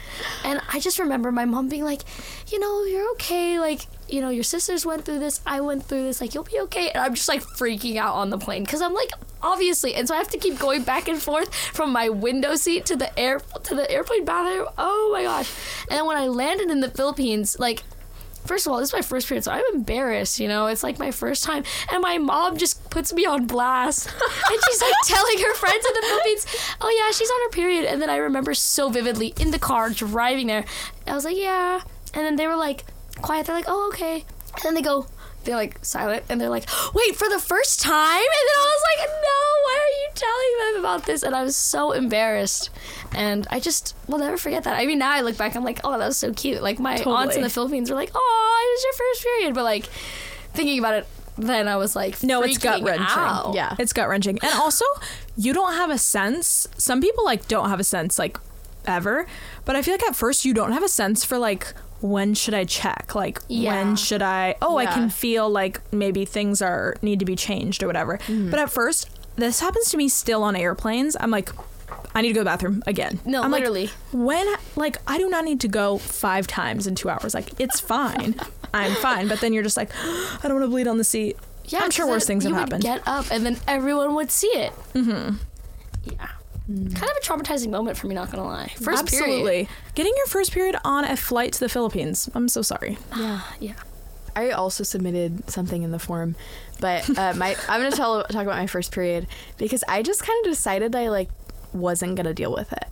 And 0.43 0.59
I 0.73 0.79
just 0.79 0.97
remember 0.97 1.31
my 1.31 1.45
mom 1.45 1.69
being 1.69 1.83
like, 1.83 2.01
you 2.47 2.59
know, 2.59 2.83
you're 2.83 3.11
okay. 3.11 3.59
Like, 3.59 3.81
you 4.11 4.21
know, 4.21 4.29
your 4.29 4.43
sisters 4.43 4.85
went 4.85 5.05
through 5.05 5.19
this. 5.19 5.41
I 5.45 5.61
went 5.61 5.83
through 5.83 6.03
this. 6.03 6.21
Like, 6.21 6.33
you'll 6.33 6.43
be 6.43 6.59
okay. 6.61 6.89
And 6.91 7.03
I'm 7.03 7.15
just 7.15 7.29
like 7.29 7.41
freaking 7.41 7.97
out 7.97 8.15
on 8.15 8.29
the 8.29 8.37
plane 8.37 8.63
because 8.63 8.81
I'm 8.81 8.93
like, 8.93 9.11
obviously. 9.41 9.95
And 9.95 10.07
so 10.07 10.15
I 10.15 10.17
have 10.17 10.29
to 10.29 10.37
keep 10.37 10.57
going 10.59 10.83
back 10.83 11.07
and 11.07 11.21
forth 11.21 11.53
from 11.53 11.91
my 11.91 12.09
window 12.09 12.55
seat 12.55 12.85
to 12.87 12.95
the 12.95 13.17
air 13.17 13.39
to 13.39 13.75
the 13.75 13.89
airplane 13.89 14.25
bathroom. 14.25 14.67
Oh 14.77 15.09
my 15.13 15.23
gosh! 15.23 15.51
And 15.89 15.97
then 15.97 16.05
when 16.05 16.17
I 16.17 16.27
landed 16.27 16.69
in 16.69 16.79
the 16.79 16.89
Philippines, 16.89 17.57
like. 17.59 17.83
First 18.45 18.65
of 18.65 18.71
all, 18.71 18.79
this 18.79 18.89
is 18.89 18.93
my 18.93 19.01
first 19.01 19.27
period, 19.27 19.43
so 19.43 19.51
I'm 19.51 19.65
embarrassed. 19.73 20.39
You 20.39 20.47
know, 20.47 20.67
it's 20.67 20.81
like 20.81 20.97
my 20.97 21.11
first 21.11 21.43
time, 21.43 21.65
and 21.91 22.01
my 22.01 22.17
mom 22.17 22.57
just 22.57 22.89
puts 22.89 23.13
me 23.13 23.25
on 23.25 23.45
blast, 23.45 24.07
and 24.49 24.59
she's 24.65 24.81
like 24.81 24.93
telling 25.05 25.37
her 25.39 25.53
friends 25.55 25.85
in 25.85 25.93
the 25.93 26.07
Philippines, 26.07 26.45
"Oh 26.79 26.89
yeah, 26.89 27.11
she's 27.11 27.29
on 27.29 27.39
her 27.43 27.49
period." 27.49 27.85
And 27.85 28.01
then 28.01 28.09
I 28.09 28.15
remember 28.15 28.53
so 28.55 28.89
vividly 28.89 29.33
in 29.39 29.51
the 29.51 29.59
car 29.59 29.89
driving 29.89 30.47
there, 30.47 30.63
I 31.05 31.13
was 31.13 31.25
like, 31.25 31.37
"Yeah," 31.37 31.81
and 32.13 32.25
then 32.25 32.37
they 32.37 32.47
were 32.47 32.55
like 32.55 32.85
quiet. 33.21 33.45
They're 33.45 33.55
like, 33.55 33.65
"Oh 33.67 33.89
okay," 33.93 34.25
and 34.55 34.63
then 34.63 34.73
they 34.73 34.81
go, 34.81 35.07
they're 35.43 35.55
like 35.55 35.83
silent, 35.83 36.23
and 36.29 36.39
they're 36.39 36.49
like, 36.49 36.65
"Wait 36.93 37.15
for 37.15 37.29
the 37.29 37.39
first 37.39 37.81
time?" 37.81 37.95
And 37.95 38.45
then 38.47 38.57
I 38.57 38.75
was 38.75 38.83
like, 38.91 39.09
"No, 39.09 39.39
why 39.63 39.79
are 39.79 39.95
you 40.01 40.09
telling 40.15 40.73
them 40.73 40.79
about 40.85 41.05
this?" 41.05 41.23
And 41.23 41.35
I 41.35 41.43
was 41.43 41.55
so 41.55 41.91
embarrassed, 41.91 42.69
and 43.13 43.47
I 43.49 43.59
just 43.59 43.95
will 44.07 44.19
never 44.19 44.37
forget 44.37 44.63
that. 44.65 44.77
I 44.79 44.85
mean, 44.85 44.99
now 44.99 45.11
I 45.11 45.21
look 45.21 45.37
back, 45.37 45.55
I'm 45.55 45.63
like, 45.63 45.79
"Oh, 45.83 45.97
that 45.97 46.05
was 46.05 46.17
so 46.17 46.33
cute." 46.33 46.61
Like 46.61 46.79
my 46.79 46.97
aunts 47.03 47.35
in 47.35 47.41
the 47.41 47.49
Philippines 47.49 47.89
were 47.89 47.95
like, 47.95 48.11
"Oh, 48.13 48.63
it 48.63 48.71
was 48.75 48.83
your 48.83 48.93
first 48.93 49.23
period," 49.23 49.53
but 49.55 49.63
like 49.63 49.85
thinking 50.53 50.79
about 50.79 50.95
it, 50.95 51.07
then 51.37 51.67
I 51.67 51.77
was 51.77 51.95
like, 51.95 52.21
No, 52.21 52.41
it's 52.43 52.57
gut 52.57 52.81
wrenching. 52.83 53.53
Yeah. 53.53 53.75
It's 53.79 53.93
gut 53.93 54.09
wrenching. 54.09 54.39
And 54.41 54.53
also, 54.59 54.85
you 55.37 55.53
don't 55.53 55.73
have 55.73 55.89
a 55.89 55.97
sense. 55.97 56.67
Some 56.77 57.01
people 57.01 57.23
like 57.23 57.47
don't 57.47 57.69
have 57.69 57.79
a 57.79 57.83
sense 57.83 58.19
like 58.19 58.37
ever, 58.85 59.25
but 59.65 59.75
I 59.75 59.81
feel 59.81 59.93
like 59.93 60.03
at 60.03 60.15
first 60.15 60.45
you 60.45 60.53
don't 60.53 60.71
have 60.71 60.83
a 60.83 60.89
sense 60.89 61.23
for 61.23 61.37
like 61.37 61.73
when 62.01 62.33
should 62.33 62.53
I 62.53 62.65
check? 62.65 63.13
Like 63.15 63.39
Yeah. 63.47 63.73
when 63.75 63.95
should 63.95 64.21
I 64.21 64.55
Oh, 64.61 64.77
I 64.77 64.85
can 64.85 65.09
feel 65.09 65.49
like 65.49 65.81
maybe 65.93 66.25
things 66.25 66.61
are 66.61 66.95
need 67.01 67.19
to 67.19 67.25
be 67.25 67.35
changed 67.35 67.83
or 67.83 67.87
whatever. 67.87 68.17
Mm-hmm. 68.19 68.49
But 68.51 68.59
at 68.59 68.71
first, 68.71 69.09
this 69.35 69.59
happens 69.59 69.89
to 69.91 69.97
me 69.97 70.09
still 70.09 70.43
on 70.43 70.55
airplanes. 70.55 71.15
I'm 71.19 71.31
like 71.31 71.49
I 72.15 72.21
need 72.21 72.29
to 72.29 72.33
go 72.33 72.39
to 72.41 72.43
the 72.43 72.49
bathroom 72.49 72.83
again. 72.87 73.19
No, 73.25 73.41
I'm 73.43 73.51
like, 73.51 73.59
literally. 73.59 73.89
when 74.11 74.47
like 74.75 74.97
I 75.07 75.17
do 75.17 75.29
not 75.29 75.45
need 75.45 75.59
to 75.61 75.67
go 75.67 75.97
five 75.97 76.47
times 76.47 76.87
in 76.87 76.95
two 76.95 77.09
hours. 77.09 77.33
Like 77.33 77.59
it's 77.59 77.79
fine. 77.79 78.35
I'm 78.73 78.93
fine. 78.95 79.27
But 79.27 79.41
then 79.41 79.53
you're 79.53 79.63
just 79.63 79.77
like, 79.77 79.91
I 80.03 80.39
don't 80.43 80.53
want 80.53 80.63
to 80.63 80.67
bleed 80.69 80.87
on 80.87 80.97
the 80.97 81.03
seat. 81.03 81.37
Yeah, 81.65 81.79
I'm 81.83 81.91
sure 81.91 82.07
worse 82.07 82.25
things 82.25 82.43
have 82.45 82.53
would 82.53 82.59
happened. 82.59 82.81
Get 82.83 83.03
up, 83.07 83.27
and 83.31 83.45
then 83.45 83.57
everyone 83.67 84.15
would 84.15 84.31
see 84.31 84.47
it. 84.47 84.73
Mm-hmm. 84.95 85.35
Yeah, 86.05 86.27
kind 86.69 86.93
of 87.03 87.17
a 87.17 87.21
traumatizing 87.21 87.69
moment 87.69 87.97
for 87.97 88.07
me. 88.07 88.15
Not 88.15 88.31
gonna 88.31 88.45
lie. 88.45 88.71
First 88.75 89.03
Absolutely. 89.03 89.51
period. 89.51 89.67
Getting 89.95 90.13
your 90.17 90.27
first 90.27 90.51
period 90.51 90.75
on 90.85 91.03
a 91.03 91.17
flight 91.17 91.53
to 91.53 91.59
the 91.59 91.69
Philippines. 91.69 92.29
I'm 92.35 92.47
so 92.47 92.61
sorry. 92.61 92.97
Yeah, 93.17 93.41
yeah. 93.59 93.73
I 94.35 94.51
also 94.51 94.83
submitted 94.83 95.49
something 95.49 95.81
in 95.83 95.91
the 95.91 95.99
form, 95.99 96.35
but 96.79 97.09
uh, 97.17 97.33
my 97.33 97.55
I'm 97.69 97.81
gonna 97.81 97.91
tell 97.95 98.23
talk 98.23 98.43
about 98.43 98.57
my 98.57 98.67
first 98.67 98.91
period 98.91 99.27
because 99.57 99.83
I 99.87 100.03
just 100.03 100.23
kind 100.23 100.45
of 100.45 100.51
decided 100.51 100.95
I 100.95 101.09
like 101.09 101.29
wasn't 101.73 102.15
gonna 102.15 102.33
deal 102.33 102.53
with 102.53 102.71
it. 102.71 102.85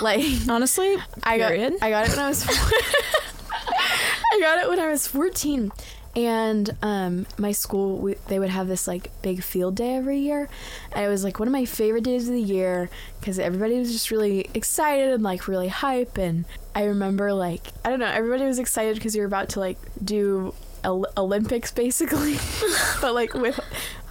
Like 0.00 0.24
Honestly, 0.48 0.96
I 1.24 1.38
got. 1.38 1.52
I 1.52 1.90
got 1.90 2.06
it 2.08 2.10
when 2.10 2.18
I 2.20 2.28
was 2.28 2.46
I 4.32 4.40
got 4.40 4.58
it 4.62 4.68
when 4.68 4.78
I 4.78 4.88
was 4.88 5.06
14. 5.06 5.72
And 6.16 6.74
um, 6.80 7.26
my 7.36 7.52
school, 7.52 7.98
we, 7.98 8.14
they 8.28 8.38
would 8.38 8.48
have 8.48 8.68
this 8.68 8.88
like 8.88 9.10
big 9.20 9.42
field 9.42 9.76
day 9.76 9.96
every 9.96 10.18
year, 10.18 10.48
and 10.92 11.04
it 11.04 11.08
was 11.08 11.22
like 11.22 11.38
one 11.38 11.46
of 11.46 11.52
my 11.52 11.66
favorite 11.66 12.04
days 12.04 12.26
of 12.26 12.32
the 12.32 12.40
year 12.40 12.88
because 13.20 13.38
everybody 13.38 13.78
was 13.78 13.92
just 13.92 14.10
really 14.10 14.48
excited 14.54 15.10
and 15.12 15.22
like 15.22 15.46
really 15.46 15.68
hype. 15.68 16.16
And 16.16 16.46
I 16.74 16.84
remember 16.84 17.34
like 17.34 17.66
I 17.84 17.90
don't 17.90 18.00
know, 18.00 18.06
everybody 18.06 18.46
was 18.46 18.58
excited 18.58 18.94
because 18.94 19.14
you're 19.14 19.26
about 19.26 19.50
to 19.50 19.60
like 19.60 19.76
do 20.02 20.54
Ol- 20.86 21.06
Olympics 21.18 21.70
basically, 21.70 22.38
but 23.02 23.12
like 23.12 23.34
with 23.34 23.60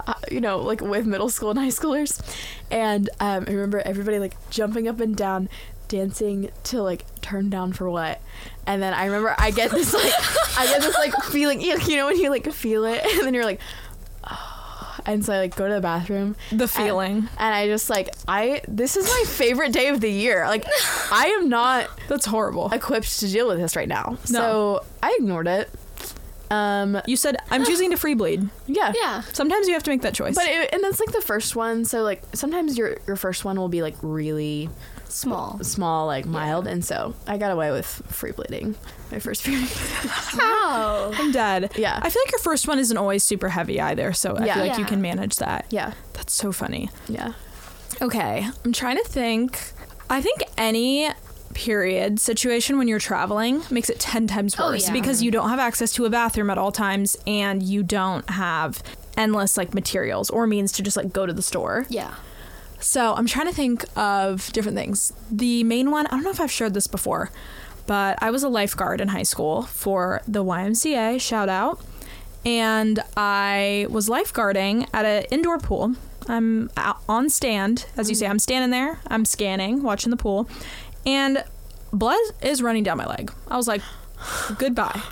uh, 0.06 0.13
you 0.30 0.41
know 0.41 0.60
like 0.60 0.82
with 0.82 1.08
middle 1.08 1.30
school 1.30 1.50
and 1.50 1.58
high 1.60 1.70
schoolers. 1.70 2.22
And 2.70 3.10
um, 3.20 3.46
I 3.48 3.52
remember 3.52 3.80
everybody 3.80 4.20
like 4.20 4.36
jumping 4.52 4.88
up 4.88 5.00
and 5.00 5.15
down, 5.15 5.50
dancing 5.88 6.50
to 6.63 6.82
like 6.82 7.04
turn 7.21 7.50
down 7.50 7.74
for 7.74 7.89
what 7.89 8.21
and 8.67 8.82
then 8.82 8.93
i 8.93 9.06
remember 9.06 9.34
i 9.38 9.52
get 9.52 9.71
this 9.71 9.93
like 9.93 10.13
i 10.60 10.65
get 10.67 10.82
this 10.82 10.95
like 10.95 11.13
feeling 11.26 11.62
you 11.62 11.78
you 11.82 11.95
know 11.95 12.06
when 12.08 12.17
you 12.19 12.30
like 12.30 12.52
feel 12.52 12.84
it 12.86 13.04
and 13.15 13.21
then 13.21 13.34
you're 13.34 13.45
like 13.45 13.60
oh. 14.30 14.98
and 15.06 15.24
so 15.26 15.34
i 15.34 15.38
like 15.38 15.56
go 15.56 15.67
to 15.67 15.74
the 15.76 15.82
bathroom 15.82 16.36
the 16.52 16.67
feeling. 16.67 17.17
and, 17.17 17.30
and 17.38 17.56
i 17.56 17.67
just 17.67 17.89
like 17.89 18.10
i 18.28 18.62
this 18.67 18.95
is 18.98 19.06
my 19.08 19.24
favorite 19.28 19.71
day 19.74 19.88
of 19.89 20.02
the 20.02 20.10
year 20.12 20.45
like 20.48 20.65
i 21.12 21.28
am 21.28 21.50
not 21.50 21.89
That's 22.08 22.26
horrible. 22.26 22.71
equipped 22.71 23.19
to 23.19 23.28
deal 23.32 23.48
with 23.48 23.58
this 23.58 23.76
right 23.76 23.88
now 23.88 24.17
so 24.24 24.84
i 25.04 25.15
ignored 25.19 25.48
it 25.48 25.69
um 26.52 27.02
You 27.08 27.17
said 27.17 27.38
I'm 27.50 27.65
choosing 27.65 27.89
to 27.89 27.98
free 27.98 28.13
bleed. 28.13 28.48
yeah 28.67 28.93
Yeah. 28.95 29.21
Sometimes 29.34 29.67
you 29.67 29.74
have 29.74 29.82
to 29.82 29.89
make 29.89 30.04
that 30.04 30.13
choice. 30.13 30.36
but 30.36 30.45
it, 30.45 30.69
and 30.74 30.84
that's 30.84 31.00
like 31.00 31.12
the 31.12 31.19
first 31.21 31.56
one 31.56 31.86
so 31.86 32.04
like 32.04 32.21
sometimes 32.36 32.78
your 32.78 32.98
your 33.08 33.15
first 33.15 33.43
one 33.45 33.58
will 33.60 33.67
be 33.67 33.82
like 33.82 33.95
really 34.04 34.69
Small. 35.08 35.60
small 35.63 36.08
like 36.08 36.26
mild 36.26 36.68
and 36.68 36.84
so 36.84 37.13
i 37.28 37.38
got 37.38 37.52
away 37.52 37.72
with 37.72 37.86
free 37.86 38.32
bleeding 38.32 38.76
my 39.12 39.20
first 39.20 39.44
period 39.44 39.70
Wow. 40.38 41.12
I'm 41.13 41.32
dead. 41.32 41.72
Yeah. 41.78 42.00
I 42.02 42.10
feel 42.10 42.22
like 42.26 42.32
your 42.32 42.39
first 42.39 42.68
one 42.68 42.80
isn't 42.80 42.98
always 42.98 43.24
super 43.24 43.50
heavy 43.50 43.80
either, 43.80 44.12
so 44.13 44.36
I 44.36 44.46
Yeah. 44.46 44.54
feel 44.56 44.68
like 44.68 44.78
you 44.80 44.86
can 44.86 45.02
manage 45.02 45.36
that. 45.38 45.65
yeah 45.70 45.94
That's 46.13 46.34
so 46.34 46.52
funny. 46.52 46.89
yeah 47.08 47.34
Okay, 48.02 48.46
I'm 48.65 48.74
trying 48.74 48.98
to 48.98 49.04
think. 49.06 49.60
I 50.10 50.22
think 50.22 50.44
any 50.58 51.10
period 51.54 52.20
situation 52.20 52.78
when 52.78 52.88
you're 52.89 53.00
traveling 53.00 53.62
makes 53.70 53.89
it 53.89 54.00
10 54.00 54.28
times 54.28 54.56
Oh, 54.60 54.72
worse 54.72 54.88
yeah. 54.88 54.94
because 54.94 55.24
you 55.24 55.32
don't 55.32 55.48
have 55.50 55.60
access 55.60 55.94
to 55.94 56.04
a 56.06 56.10
bathroom 56.10 56.50
at 56.50 56.58
all 56.58 56.72
times 56.74 57.15
and 57.26 57.63
you 57.63 57.82
don't 57.84 58.30
have 58.30 58.84
endless 59.15 59.56
like 59.56 59.74
materials 59.74 60.30
or 60.30 60.46
means 60.48 60.74
to 60.74 60.84
just 60.84 60.98
like 60.98 61.13
go 61.13 61.26
to 61.26 61.32
the 61.32 61.41
store. 61.41 61.86
Yeah. 61.89 62.13
So 62.86 63.15
I'm 63.15 63.26
trying 63.26 63.48
to 63.48 63.52
think 63.52 63.84
of 63.98 64.54
different 64.54 64.78
things. 64.78 65.12
The 65.32 65.63
main 65.63 65.89
one, 65.89 66.06
I 66.06 66.12
don't 66.12 66.24
know 66.24 66.30
if 66.30 66.39
I've 66.39 66.52
shared 66.52 66.76
this 66.76 66.86
before, 66.86 67.32
but 67.88 68.15
I 68.21 68.30
was 68.30 68.43
a 68.43 68.48
lifeguard 68.48 69.02
in 69.02 69.08
high 69.08 69.24
school 69.24 69.63
for 69.63 70.21
the 70.28 70.43
YMCA, 70.43 71.19
shout 71.19 71.50
out. 71.50 71.84
And 72.45 73.00
I 73.17 73.88
was 73.89 74.08
lifeguarding 74.08 74.88
at 74.93 75.04
an 75.04 75.24
indoor 75.32 75.58
pool. 75.58 75.95
I'm 76.28 76.69
on 77.10 77.32
stand, 77.32 77.88
as 77.98 78.08
you 78.08 78.15
say, 78.15 78.28
mm. 78.28 78.30
I'm 78.30 78.39
standing 78.39 78.69
there, 78.69 79.00
I'm 79.08 79.26
scanning, 79.26 79.82
watching 79.82 80.12
the 80.12 80.17
pool, 80.17 80.48
and 81.08 81.43
blood 81.91 82.19
is 82.43 82.62
running 82.62 82.84
down 82.84 82.98
my 82.98 83.08
leg. 83.08 83.34
I 83.48 83.58
was 83.58 83.67
like, 83.67 83.82
goodbye. 84.60 85.02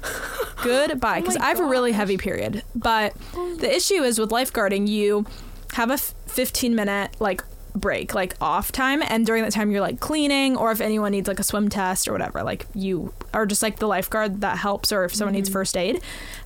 Goodbye. 0.63 1.17
Oh 1.17 1.21
because 1.21 1.35
I 1.35 1.47
have 1.47 1.59
a 1.59 1.65
really 1.65 1.91
heavy 1.91 2.15
period. 2.15 2.63
But 2.73 3.13
the 3.33 3.69
issue 3.69 3.95
is 3.95 4.17
with 4.17 4.29
lifeguarding, 4.29 4.87
you 4.87 5.25
have 5.73 5.91
a 5.91 5.97
15 5.97 6.73
minute 6.73 7.19
like 7.19 7.43
break, 7.75 8.13
like 8.13 8.35
off 8.39 8.71
time. 8.71 9.01
And 9.03 9.25
during 9.25 9.43
that 9.43 9.51
time, 9.51 9.71
you're 9.71 9.81
like 9.81 9.99
cleaning, 9.99 10.55
or 10.55 10.71
if 10.71 10.81
anyone 10.81 11.11
needs 11.11 11.27
like 11.27 11.39
a 11.39 11.43
swim 11.43 11.69
test 11.69 12.07
or 12.07 12.11
whatever, 12.11 12.43
like 12.43 12.65
you 12.73 13.13
are 13.33 13.45
just 13.45 13.61
like 13.61 13.79
the 13.79 13.87
lifeguard 13.87 14.41
that 14.41 14.57
helps, 14.57 14.91
or 14.91 15.03
if 15.05 15.13
someone 15.13 15.33
needs 15.33 15.49
mm-hmm. 15.49 15.53
first 15.53 15.77
aid. 15.77 16.01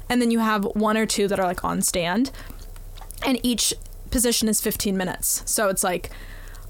And 0.10 0.22
then 0.22 0.32
you 0.32 0.40
have 0.40 0.64
one 0.64 0.98
or 0.98 1.06
two 1.06 1.28
that 1.28 1.40
are 1.40 1.46
like 1.46 1.64
on 1.64 1.82
stand. 1.82 2.32
And 3.26 3.40
each 3.44 3.74
position 4.10 4.48
is 4.48 4.62
15 4.62 4.96
minutes. 4.96 5.44
So 5.46 5.70
it's 5.70 5.84
like 5.84 6.10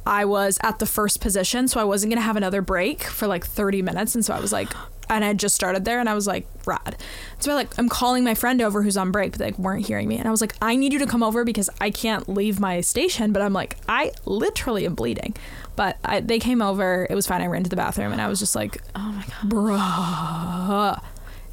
I 0.06 0.26
was 0.26 0.58
at 0.63 0.80
the 0.80 0.86
first 0.86 1.20
position, 1.22 1.67
so 1.67 1.80
I 1.80 1.84
wasn't 1.84 2.12
going 2.12 2.20
to 2.20 2.26
have 2.26 2.38
another 2.38 2.62
break 2.62 3.04
for 3.04 3.28
like 3.28 3.46
30 3.46 3.82
minutes. 3.82 4.15
And 4.15 4.24
so 4.24 4.34
I 4.34 4.39
was 4.39 4.52
like, 4.54 4.70
and 5.10 5.24
I 5.24 5.34
just 5.34 5.56
started 5.56 5.86
there, 5.86 6.00
and 6.00 6.10
I 6.10 6.13
was 6.13 6.28
like, 6.28 6.48
rad. 6.65 6.98
So 7.39 7.52
I 7.52 7.56
like 7.56 7.78
I'm 7.78 7.89
calling 7.89 8.24
my 8.24 8.34
friend 8.36 8.62
over 8.62 8.84
who's 8.84 8.98
on 8.98 9.12
break, 9.12 9.32
but 9.32 9.39
they 9.39 9.46
like, 9.46 9.60
weren't 9.60 9.86
hearing 9.86 10.08
me, 10.08 10.17
and 10.17 10.28
I 10.28 10.32
was 10.32 10.41
like, 10.41 10.56
I 10.62 10.76
need 10.76 10.93
you 10.93 11.00
to 11.00 11.08
come 11.08 11.24
over 11.24 11.43
because 11.43 11.70
I 11.80 11.89
can't 11.89 12.28
leave 12.30 12.60
my 12.60 12.82
station. 12.82 13.32
But 13.32 13.41
I'm 13.41 13.54
like, 13.54 13.78
I 13.88 14.12
literally 14.26 14.86
am 14.86 14.96
bleeding. 14.96 15.36
But 15.76 15.98
I, 16.04 16.22
they 16.22 16.39
came 16.39 16.62
over. 16.62 17.06
It 17.10 17.15
was 17.15 17.28
fine. 17.28 17.41
I 17.41 17.48
ran 17.48 17.63
to 17.63 17.70
the 17.70 17.76
bathroom, 17.76 18.12
and 18.12 18.22
I 18.22 18.28
was 18.28 18.39
just 18.39 18.56
like, 18.56 18.82
Oh 18.96 19.12
my 19.12 19.24
god. 19.28 19.50
bruh. 19.52 21.04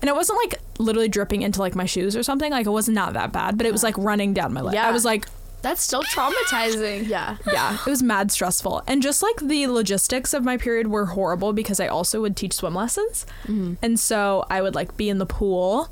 And 0.01 0.09
it 0.11 0.14
wasn't 0.14 0.38
like 0.45 0.61
literally 0.79 1.09
dripping 1.09 1.43
into 1.43 1.61
like 1.61 1.75
my 1.75 1.87
shoes 1.87 2.14
or 2.14 2.23
something. 2.23 2.51
Like 2.53 2.67
it 2.67 2.71
was 2.71 2.88
not 2.88 3.14
that 3.14 3.33
bad, 3.33 3.57
but 3.57 3.67
it 3.67 3.73
was 3.73 3.83
like 3.83 3.97
running 3.97 4.35
down 4.35 4.53
my 4.53 4.61
leg. 4.61 4.75
Yeah. 4.75 4.87
I 4.87 4.90
was 4.90 5.05
like, 5.05 5.27
That's 5.64 5.83
still 5.83 6.03
traumatizing. 6.05 7.09
Yeah. 7.14 7.37
yeah, 7.50 7.74
it 7.85 7.90
was 7.90 8.03
mad 8.03 8.31
stressful. 8.31 8.83
And 8.87 9.03
just 9.03 9.22
like 9.22 9.37
the 9.40 9.66
logistics 9.66 10.33
of 10.35 10.44
my 10.44 10.57
period 10.57 10.87
were 10.88 11.07
horrible 11.07 11.53
because 11.53 11.81
I 11.81 11.88
also 11.88 12.20
would 12.20 12.37
teach 12.37 12.53
swim 12.53 12.74
lessons. 12.74 13.27
And 13.46 13.98
so 13.98 14.44
I 14.50 14.62
would 14.62 14.74
like 14.77 14.96
be 14.96 15.09
in 15.09 15.18
the 15.18 15.27
pool 15.27 15.88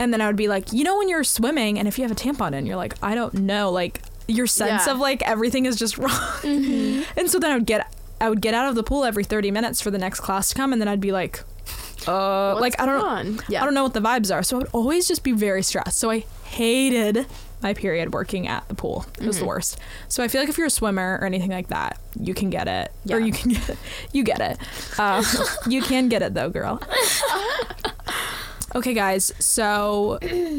and 0.00 0.12
then 0.12 0.20
I 0.20 0.26
would 0.28 0.36
be 0.36 0.48
like, 0.48 0.72
you 0.72 0.84
know, 0.84 0.96
when 0.98 1.08
you're 1.08 1.24
swimming 1.24 1.78
and 1.78 1.86
if 1.88 1.98
you 1.98 2.04
have 2.04 2.12
a 2.12 2.14
tampon 2.14 2.54
in, 2.54 2.64
you're 2.66 2.76
like, 2.76 2.94
I 3.02 3.14
don't 3.14 3.34
know, 3.34 3.70
like 3.70 4.00
your 4.28 4.46
sense 4.46 4.86
Yeah. 4.86 4.92
of 4.92 4.98
like 5.00 5.22
everything 5.22 5.66
is 5.66 5.76
just 5.76 5.98
wrong. 5.98 6.12
And 7.16 7.28
so 7.30 7.38
then 7.38 7.50
I 7.50 7.54
would 7.54 7.66
get 7.66 7.92
I 8.20 8.28
would 8.28 8.40
get 8.40 8.54
out 8.54 8.68
of 8.68 8.74
the 8.74 8.82
pool 8.82 9.04
every 9.04 9.24
30 9.24 9.50
minutes 9.50 9.80
for 9.80 9.90
the 9.90 9.98
next 9.98 10.20
class 10.20 10.48
to 10.50 10.54
come 10.54 10.72
and 10.72 10.80
then 10.80 10.88
I'd 10.88 11.00
be 11.00 11.12
like, 11.12 11.40
uh, 12.06 12.52
What's 12.52 12.60
like 12.60 12.80
I 12.80 12.86
don't 12.86 13.00
on? 13.00 13.40
Yeah. 13.48 13.62
I 13.62 13.64
don't 13.64 13.74
know 13.74 13.82
what 13.84 13.94
the 13.94 14.00
vibes 14.00 14.34
are. 14.34 14.42
So 14.42 14.56
I 14.56 14.58
would 14.60 14.70
always 14.72 15.06
just 15.08 15.22
be 15.24 15.32
very 15.32 15.62
stressed. 15.62 15.98
So 15.98 16.10
I 16.10 16.20
hated 16.44 17.26
my 17.62 17.74
period 17.74 18.12
working 18.14 18.46
at 18.46 18.66
the 18.68 18.74
pool. 18.74 19.06
It 19.20 19.26
was 19.26 19.36
the 19.36 19.40
Mm-hmm. 19.40 19.48
worst. 19.48 19.78
So 20.08 20.22
I 20.22 20.28
feel 20.28 20.40
like 20.40 20.48
if 20.48 20.58
you're 20.58 20.66
a 20.68 20.70
swimmer 20.70 21.18
or 21.20 21.24
anything 21.26 21.50
like 21.50 21.68
that, 21.68 21.98
you 22.18 22.34
can 22.34 22.50
get 22.50 22.68
it. 22.68 22.92
Or 23.10 23.18
you 23.20 23.32
can 23.32 23.52
get 23.52 23.68
it. 23.70 23.78
You 24.12 24.22
get 24.24 24.40
it. 24.40 24.58
Um, 24.98 25.24
you 25.68 25.82
can 25.82 26.08
get 26.08 26.22
it 26.22 26.34
though, 26.34 26.50
girl. 26.50 26.80
Okay, 28.74 28.92
guys. 28.92 29.32
So 29.38 30.18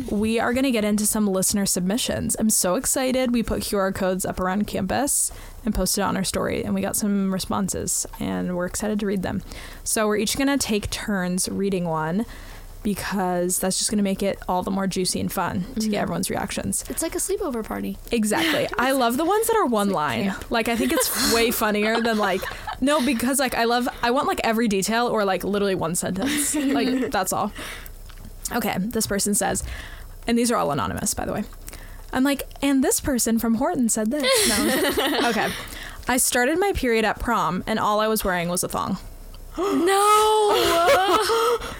we 0.09 0.39
are 0.39 0.51
going 0.51 0.63
to 0.63 0.71
get 0.71 0.83
into 0.83 1.05
some 1.05 1.27
listener 1.27 1.67
submissions. 1.67 2.35
I'm 2.39 2.49
so 2.49 2.73
excited. 2.73 3.31
We 3.31 3.43
put 3.43 3.61
QR 3.61 3.93
codes 3.93 4.25
up 4.25 4.39
around 4.39 4.65
campus 4.65 5.31
and 5.63 5.75
posted 5.75 6.03
on 6.03 6.17
our 6.17 6.23
story, 6.23 6.63
and 6.63 6.73
we 6.73 6.81
got 6.81 6.95
some 6.95 7.31
responses, 7.31 8.07
and 8.19 8.57
we're 8.57 8.65
excited 8.65 8.99
to 9.01 9.05
read 9.05 9.21
them. 9.21 9.43
So 9.83 10.07
we're 10.07 10.17
each 10.17 10.37
going 10.37 10.47
to 10.47 10.57
take 10.57 10.89
turns 10.89 11.47
reading 11.49 11.85
one 11.87 12.25
because 12.83 13.59
that's 13.59 13.77
just 13.77 13.89
going 13.89 13.97
to 13.97 14.03
make 14.03 14.23
it 14.23 14.39
all 14.47 14.63
the 14.63 14.71
more 14.71 14.87
juicy 14.87 15.19
and 15.19 15.31
fun 15.31 15.61
to 15.61 15.65
get 15.65 15.83
mm-hmm. 15.83 15.95
everyone's 15.95 16.29
reactions. 16.29 16.85
It's 16.89 17.01
like 17.01 17.15
a 17.15 17.17
sleepover 17.17 17.63
party. 17.63 17.97
Exactly. 18.11 18.67
I 18.77 18.91
love 18.91 19.17
the 19.17 19.25
ones 19.25 19.47
that 19.47 19.55
are 19.57 19.65
one 19.65 19.89
line. 19.89 20.33
Like 20.49 20.69
I 20.69 20.75
think 20.75 20.93
it's 20.93 21.33
way 21.33 21.51
funnier 21.65 22.01
than 22.01 22.17
like 22.17 22.41
no 22.81 23.05
because 23.05 23.39
like 23.39 23.55
I 23.55 23.65
love 23.65 23.89
I 24.01 24.11
want 24.11 24.27
like 24.27 24.39
every 24.43 24.67
detail 24.67 25.07
or 25.07 25.25
like 25.25 25.43
literally 25.43 25.75
one 25.75 25.95
sentence. 25.95 26.55
Like 26.55 27.11
that's 27.11 27.33
all. 27.33 27.51
Okay, 28.51 28.75
this 28.79 29.07
person 29.07 29.33
says 29.33 29.63
and 30.27 30.37
these 30.37 30.51
are 30.51 30.55
all 30.55 30.71
anonymous 30.71 31.13
by 31.13 31.25
the 31.25 31.33
way. 31.33 31.43
I'm 32.13 32.23
like 32.23 32.43
and 32.61 32.83
this 32.83 32.99
person 32.99 33.39
from 33.39 33.55
Horton 33.55 33.89
said 33.89 34.11
this. 34.11 34.23
No. 34.49 35.29
okay. 35.29 35.49
I 36.07 36.17
started 36.17 36.57
my 36.59 36.71
period 36.73 37.05
at 37.05 37.19
prom 37.19 37.63
and 37.67 37.77
all 37.77 37.99
I 37.99 38.07
was 38.07 38.23
wearing 38.23 38.49
was 38.49 38.63
a 38.63 38.69
thong. 38.69 38.97
No. 39.59 41.57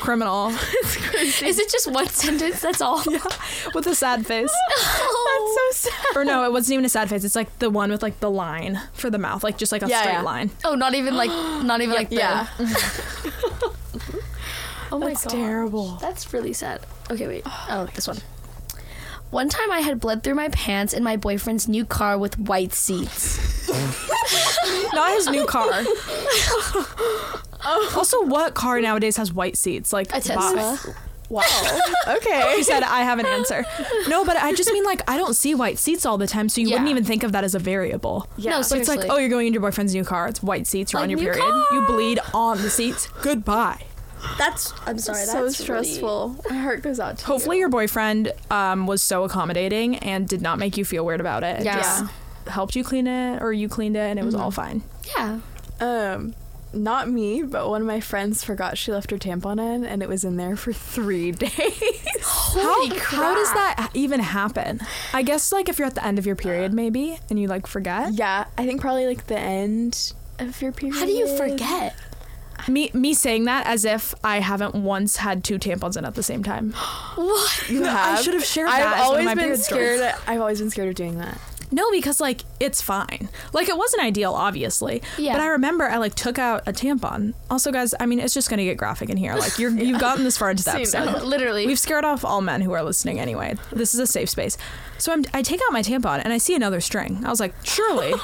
Criminal 0.00 0.48
Is 1.18 1.58
it 1.58 1.68
just 1.70 1.90
one 1.90 2.06
sentence? 2.08 2.60
That's 2.60 2.80
all. 2.80 3.02
with 3.74 3.86
a 3.86 3.94
sad 3.94 4.26
face. 4.26 4.52
Oh. 5.08 5.70
so 5.72 5.90
sad. 5.90 6.16
Or 6.16 6.24
no, 6.24 6.44
it 6.44 6.52
wasn't 6.52 6.74
even 6.74 6.84
a 6.84 6.88
sad 6.88 7.08
face. 7.08 7.22
It's 7.24 7.36
like 7.36 7.58
the 7.58 7.68
one 7.70 7.90
with 7.90 8.02
like 8.02 8.20
the 8.20 8.30
line 8.30 8.80
for 8.94 9.10
the 9.10 9.18
mouth, 9.18 9.42
like 9.44 9.58
just 9.58 9.72
like 9.72 9.82
a 9.82 9.88
Yeah, 9.88 10.00
straight 10.00 10.12
yeah. 10.14 10.20
line. 10.22 10.50
Oh, 10.64 10.74
not 10.74 10.94
even 10.94 11.14
like, 11.16 11.30
not 11.64 11.80
even 11.80 11.94
like 12.00 12.08
the- 12.08 12.16
Yeah. 12.16 12.46
Oh 14.92 14.98
my 14.98 15.08
That's 15.08 15.24
god. 15.24 15.30
terrible. 15.30 15.96
That's 16.00 16.32
really 16.32 16.52
sad. 16.52 16.80
Okay, 17.10 17.26
wait. 17.26 17.42
Oh, 17.46 17.66
oh 17.70 17.86
this 17.94 18.06
one. 18.08 18.18
One 19.30 19.48
time 19.48 19.70
I 19.72 19.80
had 19.80 20.00
bled 20.00 20.22
through 20.22 20.36
my 20.36 20.48
pants 20.48 20.92
in 20.94 21.02
my 21.02 21.16
boyfriend's 21.16 21.68
new 21.68 21.84
car 21.84 22.16
with 22.16 22.38
white 22.38 22.72
seats. 22.72 23.45
Not 23.68 25.12
his 25.14 25.28
new 25.28 25.46
car. 25.46 25.70
also, 27.96 28.22
what 28.24 28.54
car 28.54 28.80
nowadays 28.80 29.16
has 29.16 29.32
white 29.32 29.56
seats? 29.56 29.92
Like 29.92 30.08
A 30.08 30.20
Tesla. 30.20 30.78
bye. 30.84 30.92
Wow. 31.28 31.42
okay. 32.08 32.54
He 32.56 32.62
said, 32.62 32.84
"I 32.84 33.00
have 33.02 33.18
an 33.18 33.26
answer." 33.26 33.64
No, 34.08 34.24
but 34.24 34.36
I 34.36 34.52
just 34.54 34.72
mean 34.72 34.84
like 34.84 35.02
I 35.10 35.16
don't 35.16 35.34
see 35.34 35.54
white 35.56 35.76
seats 35.78 36.06
all 36.06 36.18
the 36.18 36.26
time, 36.28 36.48
so 36.48 36.60
you 36.60 36.68
wouldn't 36.68 36.86
Yeah. 36.86 36.90
even 36.92 37.02
think 37.04 37.24
of 37.24 37.32
that 37.32 37.42
as 37.42 37.54
a 37.56 37.58
variable. 37.58 38.28
Yeah. 38.36 38.52
No, 38.52 38.56
But 38.58 38.60
it's 38.60 38.70
like, 38.72 38.84
Seriously. 39.00 39.10
oh, 39.10 39.16
you're 39.18 39.28
going 39.28 39.48
into 39.48 39.54
your 39.56 39.62
boyfriend's 39.62 39.92
new 39.92 40.04
car. 40.04 40.28
It's 40.28 40.40
white 40.42 40.68
seats. 40.68 40.92
You're 40.92 41.00
Like, 41.00 41.06
on 41.06 41.10
your 41.10 41.18
new 41.18 41.32
period. 41.32 41.64
You 41.72 41.82
bleed 41.86 42.20
on 42.32 42.62
the 42.62 42.70
seats. 42.70 43.08
Goodbye. 43.22 43.82
That's. 44.38 44.72
I'm 44.86 44.98
sorry. 44.98 45.18
That's 45.18 45.32
so 45.32 45.42
that's 45.44 45.58
stressful. 45.58 46.36
My 46.48 46.56
heart 46.56 46.82
goes 46.82 47.00
out 47.00 47.18
to 47.18 47.26
Hopefully, 47.26 47.58
your 47.58 47.68
boyfriend 47.70 48.32
um, 48.50 48.86
was 48.86 49.02
so 49.02 49.24
accommodating 49.24 49.96
and 49.98 50.28
did 50.28 50.40
not 50.42 50.58
make 50.60 50.76
you 50.76 50.84
feel 50.84 51.04
weird 51.04 51.20
about 51.20 51.42
it. 51.42 51.64
Yeah. 51.64 51.76
Just 51.76 52.04
helped 52.48 52.76
you 52.76 52.84
clean 52.84 53.06
it, 53.06 53.42
or 53.42 53.52
you 53.52 53.68
cleaned 53.68 53.96
it, 53.96 54.00
and 54.10 54.18
it 54.18 54.24
was 54.24 54.34
all 54.34 54.50
fine. 54.50 54.82
Yeah. 55.16 55.40
Um, 55.80 56.34
not 56.72 57.08
me, 57.08 57.42
but 57.42 57.68
one 57.68 57.80
of 57.80 57.86
my 57.86 58.00
friends 58.00 58.42
forgot 58.44 58.76
she 58.76 58.92
left 58.92 59.10
her 59.10 59.18
tampon 59.18 59.58
in, 59.60 59.84
and 59.84 60.02
it 60.02 60.08
was 60.08 60.24
in 60.24 60.36
there 60.36 60.56
for 60.56 60.72
three 60.72 61.30
days. 61.32 61.52
Holy 62.22 62.98
How, 62.98 63.16
how 63.16 63.34
does 63.34 63.52
that 63.52 63.90
even 63.94 64.20
happen? 64.20 64.80
I 65.12 65.22
guess 65.22 65.52
like 65.52 65.68
if 65.68 65.78
you're 65.78 65.86
at 65.86 65.94
the 65.94 66.04
end 66.04 66.18
of 66.18 66.26
your 66.26 66.36
period 66.36 66.72
maybe 66.72 67.18
and 67.30 67.38
you 67.38 67.46
like 67.48 67.66
forget. 67.66 68.12
yeah, 68.14 68.46
I 68.58 68.66
think 68.66 68.80
probably 68.80 69.06
like 69.06 69.26
the 69.26 69.38
end 69.38 70.12
of 70.38 70.60
your 70.60 70.72
period. 70.72 70.96
How 70.98 71.06
do 71.06 71.12
you 71.12 71.36
forget? 71.36 71.94
Me 72.68 72.90
me 72.94 73.14
saying 73.14 73.44
that 73.44 73.66
as 73.66 73.84
if 73.84 74.14
I 74.24 74.40
haven't 74.40 74.74
once 74.74 75.18
had 75.18 75.44
two 75.44 75.58
tampons 75.58 75.96
in 75.96 76.04
at 76.04 76.14
the 76.14 76.22
same 76.22 76.42
time. 76.42 76.72
What? 77.16 77.70
You 77.70 77.82
have? 77.84 78.18
I 78.18 78.22
should 78.22 78.34
have 78.34 78.44
shared 78.44 78.68
I've 78.68 78.82
that 78.82 78.98
as 78.98 79.08
one 79.08 79.20
of 79.20 79.20
always 79.20 79.26
been 79.28 79.38
period 79.38 79.60
stories. 79.60 79.98
scared. 79.98 80.14
I've 80.26 80.40
always 80.40 80.60
been 80.60 80.70
scared 80.70 80.88
of 80.88 80.94
doing 80.94 81.18
that. 81.18 81.38
No, 81.70 81.90
because 81.90 82.20
like 82.20 82.42
it's 82.60 82.80
fine. 82.80 83.28
Like 83.52 83.68
it 83.68 83.76
wasn't 83.76 84.02
ideal, 84.02 84.32
obviously. 84.32 85.02
Yeah. 85.18 85.32
But 85.32 85.42
I 85.42 85.48
remember 85.48 85.84
I 85.84 85.96
like 85.98 86.14
took 86.14 86.38
out 86.38 86.62
a 86.66 86.72
tampon. 86.72 87.34
Also, 87.50 87.72
guys, 87.72 87.94
I 87.98 88.06
mean 88.06 88.20
it's 88.20 88.34
just 88.34 88.48
gonna 88.48 88.64
get 88.64 88.76
graphic 88.76 89.10
in 89.10 89.16
here. 89.16 89.34
Like 89.34 89.58
you're 89.58 89.70
you've 89.76 90.00
gotten 90.00 90.24
this 90.24 90.36
far 90.38 90.50
into 90.50 90.64
the 90.64 90.70
episode. 90.74 91.22
Literally. 91.24 91.66
We've 91.66 91.78
scared 91.78 92.04
off 92.04 92.24
all 92.24 92.40
men 92.40 92.60
who 92.60 92.72
are 92.72 92.82
listening 92.82 93.18
anyway. 93.20 93.56
This 93.72 93.94
is 93.94 94.00
a 94.00 94.06
safe 94.06 94.30
space. 94.30 94.56
So 94.98 95.12
I'm, 95.12 95.24
I 95.34 95.42
take 95.42 95.60
out 95.66 95.72
my 95.72 95.82
tampon 95.82 96.20
and 96.24 96.32
I 96.32 96.38
see 96.38 96.54
another 96.54 96.80
string. 96.80 97.22
I 97.24 97.28
was 97.30 97.40
like, 97.40 97.54
surely. 97.64 98.12
and 98.12 98.20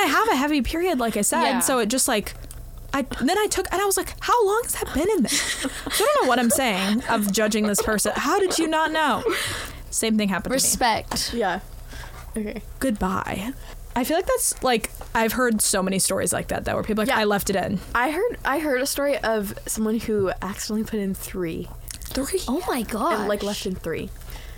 I 0.00 0.06
have 0.08 0.28
a 0.28 0.36
heavy 0.36 0.62
period, 0.62 0.98
like 0.98 1.16
I 1.16 1.22
said. 1.22 1.42
Yeah. 1.42 1.58
So 1.60 1.78
it 1.80 1.86
just 1.88 2.06
like, 2.06 2.34
I 2.92 3.02
then 3.20 3.36
I 3.36 3.46
took 3.50 3.66
and 3.72 3.82
I 3.82 3.84
was 3.84 3.96
like, 3.96 4.14
how 4.20 4.46
long 4.46 4.60
has 4.64 4.72
that 4.74 4.94
been 4.94 5.08
in 5.10 5.22
there? 5.22 5.30
So 5.30 5.68
I 5.86 5.98
don't 5.98 6.22
know 6.24 6.28
what 6.28 6.38
I'm 6.38 6.50
saying 6.50 7.02
of 7.10 7.32
judging 7.32 7.66
this 7.66 7.82
person. 7.82 8.12
How 8.14 8.38
did 8.38 8.58
you 8.58 8.68
not 8.68 8.92
know? 8.92 9.22
Same 9.90 10.16
thing 10.18 10.28
happened 10.28 10.44
to 10.44 10.50
me. 10.50 10.54
Respect. 10.56 11.32
Yeah. 11.34 11.60
Okay. 12.36 12.62
Goodbye. 12.80 13.52
I 13.94 14.04
feel 14.04 14.16
like 14.18 14.26
that's 14.26 14.62
like 14.62 14.90
I've 15.14 15.32
heard 15.32 15.62
so 15.62 15.82
many 15.82 15.98
stories 15.98 16.32
like 16.32 16.48
that 16.48 16.64
though, 16.66 16.74
where 16.74 16.82
people 16.82 17.02
are 17.02 17.06
like 17.06 17.14
Yeah. 17.16 17.20
I 17.22 17.24
left 17.24 17.48
it 17.48 17.56
in. 17.56 17.78
I 17.94 18.10
heard. 18.10 18.38
I 18.44 18.58
heard 18.58 18.82
a 18.82 18.86
story 18.86 19.16
of 19.18 19.58
someone 19.66 19.98
who 20.00 20.30
accidentally 20.42 20.84
put 20.84 21.00
in 21.00 21.14
three 21.14 21.68
Three. 22.00 22.40
Oh 22.46 22.62
my 22.68 22.82
god. 22.82 23.20
and 23.20 23.28
like 23.28 23.42
left 23.42 23.64
in 23.66 23.74
three. 23.74 24.10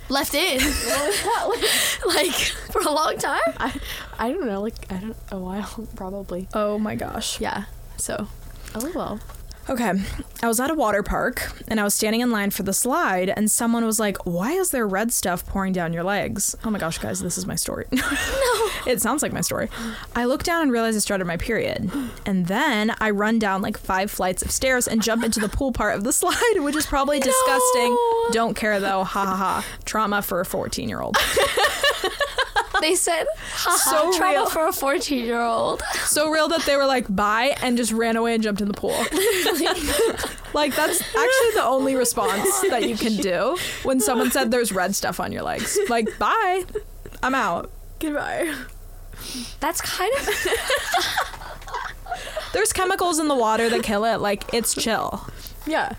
left 0.09 0.33
in. 0.33 0.59
like 2.05 2.33
for 2.71 2.81
a 2.81 2.91
long 2.91 3.17
time. 3.17 3.39
I, 3.57 3.79
I 4.17 4.31
don't 4.31 4.45
know. 4.45 4.61
Like 4.61 4.91
I 4.91 4.97
don't 4.97 5.15
a 5.31 5.37
while 5.37 5.87
probably. 5.95 6.47
Oh 6.53 6.77
my 6.77 6.95
gosh. 6.95 7.39
Yeah. 7.39 7.63
So. 7.97 8.27
Oh 8.75 8.91
well. 8.93 9.19
Okay. 9.69 9.93
I 10.41 10.47
was 10.47 10.59
at 10.59 10.71
a 10.71 10.73
water 10.73 11.03
park 11.03 11.51
and 11.67 11.79
I 11.79 11.83
was 11.83 11.93
standing 11.93 12.21
in 12.21 12.31
line 12.31 12.49
for 12.49 12.63
the 12.63 12.73
slide 12.73 13.29
and 13.29 13.51
someone 13.51 13.85
was 13.85 13.99
like, 13.99 14.17
"Why 14.25 14.53
is 14.53 14.71
there 14.71 14.87
red 14.87 15.11
stuff 15.13 15.45
pouring 15.45 15.73
down 15.73 15.93
your 15.93 16.03
legs?" 16.03 16.55
Oh 16.65 16.71
my 16.71 16.79
gosh, 16.79 16.97
guys, 16.97 17.19
this 17.19 17.37
is 17.37 17.45
my 17.45 17.53
story. 17.55 17.85
no. 17.91 18.01
It 18.87 18.99
sounds 18.99 19.21
like 19.21 19.31
my 19.31 19.41
story. 19.41 19.69
I 20.15 20.25
look 20.25 20.41
down 20.41 20.63
and 20.63 20.71
realize 20.71 20.95
I 20.95 20.99
started 20.99 21.25
my 21.25 21.37
period. 21.37 21.91
And 22.25 22.47
then 22.47 22.95
I 22.99 23.11
run 23.11 23.37
down 23.37 23.61
like 23.61 23.77
5 23.77 24.09
flights 24.09 24.41
of 24.41 24.49
stairs 24.49 24.87
and 24.87 25.03
jump 25.03 25.23
into 25.23 25.39
the 25.39 25.49
pool 25.49 25.71
part 25.71 25.95
of 25.95 26.03
the 26.03 26.13
slide, 26.21 26.55
which 26.57 26.75
is 26.75 26.87
probably 26.87 27.19
disgusting. 27.19 27.95
Don't 28.31 28.55
care 28.55 28.79
though. 28.79 29.03
Ha 29.03 29.25
ha 29.25 29.35
ha. 29.35 29.65
Trauma 29.85 30.23
for 30.23 30.41
a 30.41 30.45
14-year-old. 30.45 31.15
They 32.89 32.95
said, 32.95 33.27
So 33.55 33.71
so 33.75 34.11
trauma 34.17 34.31
real. 34.31 34.45
for 34.49 34.67
a 34.67 34.71
14 34.73 35.25
year 35.25 35.39
old. 35.41 35.81
so 36.05 36.29
real 36.29 36.47
that 36.49 36.61
they 36.65 36.75
were 36.77 36.85
like 36.85 37.13
bye 37.13 37.55
and 37.61 37.77
just 37.77 37.91
ran 37.91 38.15
away 38.15 38.33
and 38.33 38.43
jumped 38.43 38.61
in 38.61 38.67
the 38.67 38.73
pool 38.73 38.91
like 40.53 40.75
that's 40.75 41.01
actually 41.01 41.51
the 41.55 41.63
only 41.63 41.95
response 41.95 42.61
that 42.69 42.87
you 42.87 42.95
can 42.95 43.15
do 43.17 43.57
when 43.83 43.99
someone 43.99 44.31
said 44.31 44.49
there's 44.51 44.71
red 44.71 44.95
stuff 44.95 45.19
on 45.19 45.31
your 45.31 45.43
legs 45.43 45.77
like 45.89 46.07
bye 46.17 46.63
i'm 47.23 47.35
out 47.35 47.69
Goodbye. 47.99 48.55
That's 49.59 49.81
kind 49.81 50.13
of. 50.19 50.29
there's 52.53 52.71
chemicals 52.73 53.19
in 53.19 53.27
the 53.27 53.35
water 53.35 53.69
that 53.69 53.83
kill 53.83 54.05
it 54.05 54.17
like 54.21 54.45
it's 54.53 54.73
chill 54.73 55.27
Yeah. 55.67 55.93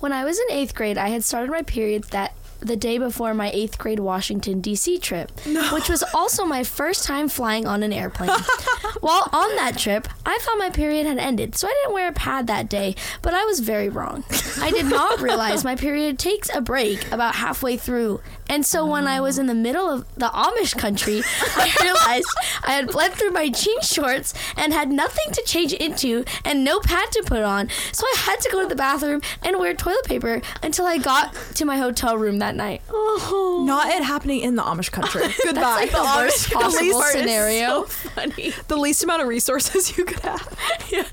When 0.00 0.12
I 0.12 0.24
was 0.24 0.38
in 0.38 0.46
eighth 0.50 0.74
grade, 0.74 0.96
I 0.98 1.08
had 1.08 1.24
started 1.24 1.50
my 1.50 1.62
period 1.62 2.04
that 2.10 2.32
the 2.60 2.76
day 2.76 2.98
before 2.98 3.34
my 3.34 3.50
eighth 3.52 3.78
grade 3.78 4.00
Washington, 4.00 4.60
D.C. 4.60 4.98
trip, 4.98 5.30
which 5.72 5.88
was 5.88 6.02
also 6.14 6.44
my 6.44 6.64
first 6.64 7.04
time 7.04 7.28
flying 7.28 7.66
on 7.66 7.82
an 7.82 7.92
airplane. 7.92 8.30
While 9.00 9.28
on 9.32 9.54
that 9.56 9.78
trip, 9.78 10.08
I 10.26 10.38
thought 10.42 10.58
my 10.58 10.70
period 10.70 11.06
had 11.06 11.18
ended, 11.18 11.54
so 11.56 11.68
I 11.68 11.74
didn't 11.82 11.94
wear 11.94 12.08
a 12.08 12.12
pad 12.12 12.46
that 12.48 12.68
day, 12.68 12.94
but 13.22 13.34
I 13.34 13.44
was 13.44 13.60
very 13.60 13.88
wrong. 13.88 14.24
I 14.60 14.70
did 14.70 14.86
not 14.86 15.20
realize 15.22 15.62
my 15.64 15.76
period 15.76 16.18
takes 16.18 16.50
a 16.54 16.60
break 16.60 17.10
about 17.12 17.36
halfway 17.36 17.76
through, 17.76 18.20
and 18.48 18.64
so 18.64 18.86
when 18.86 19.06
I 19.06 19.20
was 19.20 19.38
in 19.38 19.46
the 19.46 19.54
middle 19.54 19.88
of 19.88 20.06
the 20.14 20.28
Amish 20.28 20.76
country, 20.76 21.22
I 21.56 21.74
realized 21.82 22.28
I 22.64 22.72
had 22.72 22.88
bled 22.88 23.12
through 23.12 23.30
my 23.30 23.48
jean 23.48 23.80
shorts 23.80 24.34
and 24.56 24.72
had 24.72 24.90
nothing 24.90 25.32
to 25.32 25.42
change 25.46 25.72
into 25.72 26.24
and 26.44 26.64
no 26.64 26.80
pad 26.80 27.10
to 27.12 27.22
put 27.26 27.42
on, 27.42 27.68
so 27.92 28.06
I 28.06 28.14
had 28.18 28.40
to 28.40 28.50
go 28.50 28.62
to 28.62 28.68
the 28.68 28.76
bathroom 28.76 29.20
and 29.42 29.58
wear 29.58 29.74
toilet 29.74 30.04
paper 30.04 30.40
until 30.62 30.86
I 30.86 30.98
got 30.98 31.34
to 31.54 31.64
my 31.64 31.78
hotel 31.78 32.16
room 32.16 32.38
that 32.38 32.54
night. 32.54 32.82
Not 32.88 33.88
it 33.88 34.02
happening 34.02 34.40
in 34.40 34.56
the 34.56 34.62
Amish 34.62 34.90
country. 34.90 35.22
Goodbye. 35.44 35.62
like 35.62 35.90
the 35.90 35.98
worst 36.16 36.50
possible 36.50 36.86
least 36.86 36.98
part 36.98 37.14
is 37.14 37.20
scenario. 37.20 37.82
funny. 37.84 38.52
the 38.68 38.76
least 38.76 39.02
amount 39.02 39.22
of 39.22 39.28
resources 39.28 39.96
you 39.96 40.04
could 40.04 40.20
have. 40.20 40.56
yeah, 40.90 41.04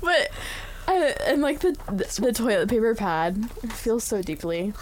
but 0.00 0.30
uh, 0.86 1.12
and 1.26 1.42
like 1.42 1.60
the, 1.60 1.72
the 1.86 2.20
the 2.20 2.32
toilet 2.32 2.68
paper 2.68 2.94
pad 2.94 3.48
it 3.62 3.72
feels 3.72 4.04
so 4.04 4.22
deeply. 4.22 4.72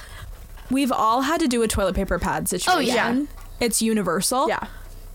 We've 0.73 0.91
all 0.93 1.21
had 1.23 1.39
to 1.41 1.47
do 1.49 1.63
a 1.63 1.69
toilet 1.69 1.95
paper 1.95 2.19
pad 2.19 2.49
situation. 2.49 2.77
Oh, 2.77 2.81
yeah. 2.81 3.23
It's 3.61 3.81
universal. 3.83 4.49
Yeah, 4.49 4.67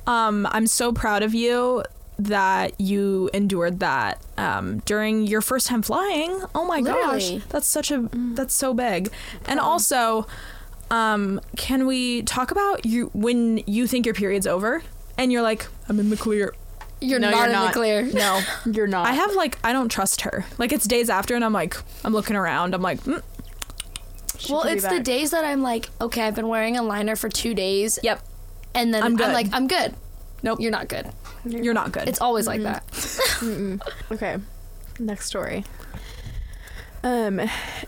Um, 0.05 0.47
I'm 0.51 0.67
so 0.67 0.93
proud 0.93 1.23
of 1.23 1.33
you 1.33 1.83
that 2.19 2.79
you 2.79 3.29
endured 3.33 3.79
that 3.81 4.21
um, 4.37 4.79
during 4.85 5.27
your 5.27 5.41
first 5.41 5.67
time 5.67 5.81
flying. 5.81 6.41
Oh 6.55 6.65
my 6.65 6.79
Literally. 6.79 7.37
gosh, 7.39 7.45
that's 7.49 7.67
such 7.67 7.91
a 7.91 8.07
that's 8.13 8.55
so 8.55 8.73
big. 8.73 9.11
And 9.45 9.59
also, 9.59 10.25
um, 10.89 11.39
can 11.57 11.85
we 11.85 12.21
talk 12.23 12.51
about 12.51 12.85
you 12.85 13.11
when 13.13 13.57
you 13.67 13.85
think 13.87 14.05
your 14.05 14.15
period's 14.15 14.47
over 14.47 14.81
and 15.17 15.31
you're 15.31 15.41
like, 15.41 15.67
I'm 15.89 15.99
in 15.99 16.09
the 16.09 16.17
clear. 16.17 16.53
You're 17.01 17.19
No, 17.19 17.29
not 17.29 17.37
you're 17.37 17.45
in 17.47 17.51
not. 17.51 17.67
the 17.67 17.73
clear. 17.79 18.01
no, 18.13 18.41
you're 18.65 18.87
not. 18.97 19.05
I 19.05 19.11
have 19.11 19.35
like 19.35 19.59
I 19.63 19.71
don't 19.73 19.89
trust 19.89 20.21
her. 20.21 20.45
Like 20.57 20.71
it's 20.71 20.87
days 20.87 21.09
after, 21.11 21.35
and 21.35 21.43
I'm 21.45 21.53
like 21.53 21.75
I'm 22.03 22.13
looking 22.13 22.35
around. 22.35 22.73
I'm 22.73 22.81
like, 22.81 23.01
mm, 23.03 23.21
She 24.37 24.53
Well, 24.53 24.63
it's 24.63 24.87
the 24.87 24.99
days 24.99 25.31
that 25.31 25.43
I'm 25.43 25.61
like, 25.61 25.89
okay, 25.99 26.21
I've 26.23 26.35
been 26.35 26.47
wearing 26.47 26.77
a 26.77 26.83
liner 26.83 27.15
for 27.15 27.29
two 27.29 27.53
days, 27.53 27.99
yep, 28.03 28.21
and 28.75 28.93
then 28.93 29.03
I'm 29.03 29.11
I'm, 29.13 29.17
good. 29.17 29.33
like, 29.33 29.47
I'm 29.53 29.67
good. 29.67 29.95
Nope. 30.43 30.59
you're 30.61 30.71
not 30.71 30.87
good. 30.87 31.07
you're 31.45 31.73
not 31.73 31.91
good. 31.91 32.07
It's 32.07 32.21
always 32.21 32.45
like 32.47 32.61
that. 32.61 32.83
Okay, 34.11 34.37
next 34.99 35.25
story. 35.25 35.63
Um, 37.03 37.39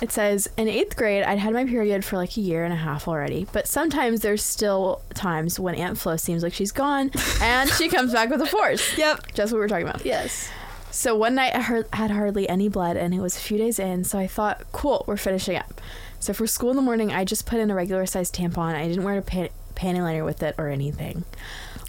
it 0.02 0.12
says 0.12 0.47
in 0.56 0.68
eighth 0.68 0.95
grade, 0.95 1.24
I'd 1.24 1.39
had 1.39 1.54
my 1.54 1.66
period 1.66 2.06
for 2.06 2.16
like 2.18 2.38
a 2.38 2.41
year 2.41 2.64
and 2.64 2.72
a 2.72 2.78
half 2.78 3.08
already, 3.08 3.47
but 3.52 3.68
sometimes 3.68 4.22
there's 4.22 4.43
still 4.43 5.02
times 5.14 5.60
when 5.60 5.76
Aunt 5.76 5.97
Flo 5.97 6.16
seems 6.18 6.43
like 6.43 6.54
she's 6.54 6.72
gone, 6.72 7.12
and 7.41 7.70
she 7.72 7.89
comes 7.89 8.14
back 8.14 8.30
with 8.30 8.41
a 8.41 8.45
force. 8.45 8.97
yep. 8.97 9.26
Just 9.34 9.52
what 9.52 9.58
we 9.58 9.62
were 9.62 9.68
talking 9.68 9.88
about. 9.88 10.06
Yes. 10.06 10.50
So 10.91 11.16
one 11.16 11.36
night 11.36 11.56
I 11.56 11.62
heard, 11.62 11.88
had 11.93 12.12
hardly 12.12 12.47
any 12.50 12.68
blood, 12.70 12.97
and 12.97 13.14
it 13.14 13.20
was 13.20 13.36
a 13.36 13.39
few 13.39 13.58
days 13.58 13.78
in. 13.80 14.04
So 14.04 14.18
I 14.18 14.28
thought, 14.28 14.64
cool, 14.72 15.04
we're 15.08 15.18
finishing 15.18 15.56
up. 15.56 15.82
So 16.20 16.34
for 16.34 16.45
school 16.47 16.70
in 16.70 16.76
the 16.76 16.82
morning, 16.82 17.11
I 17.11 17.24
just 17.26 17.45
put 17.45 17.59
in 17.59 17.72
a 17.72 17.76
regular 17.76 18.05
sized 18.05 18.36
tampon. 18.36 18.76
I 18.76 18.88
didn't 18.88 19.03
wear 19.03 19.17
a 19.17 19.22
pan- 19.22 19.49
panty 19.76 20.01
liner 20.01 20.24
with 20.26 20.43
it 20.43 20.55
or 20.57 20.67
anything. 20.67 21.24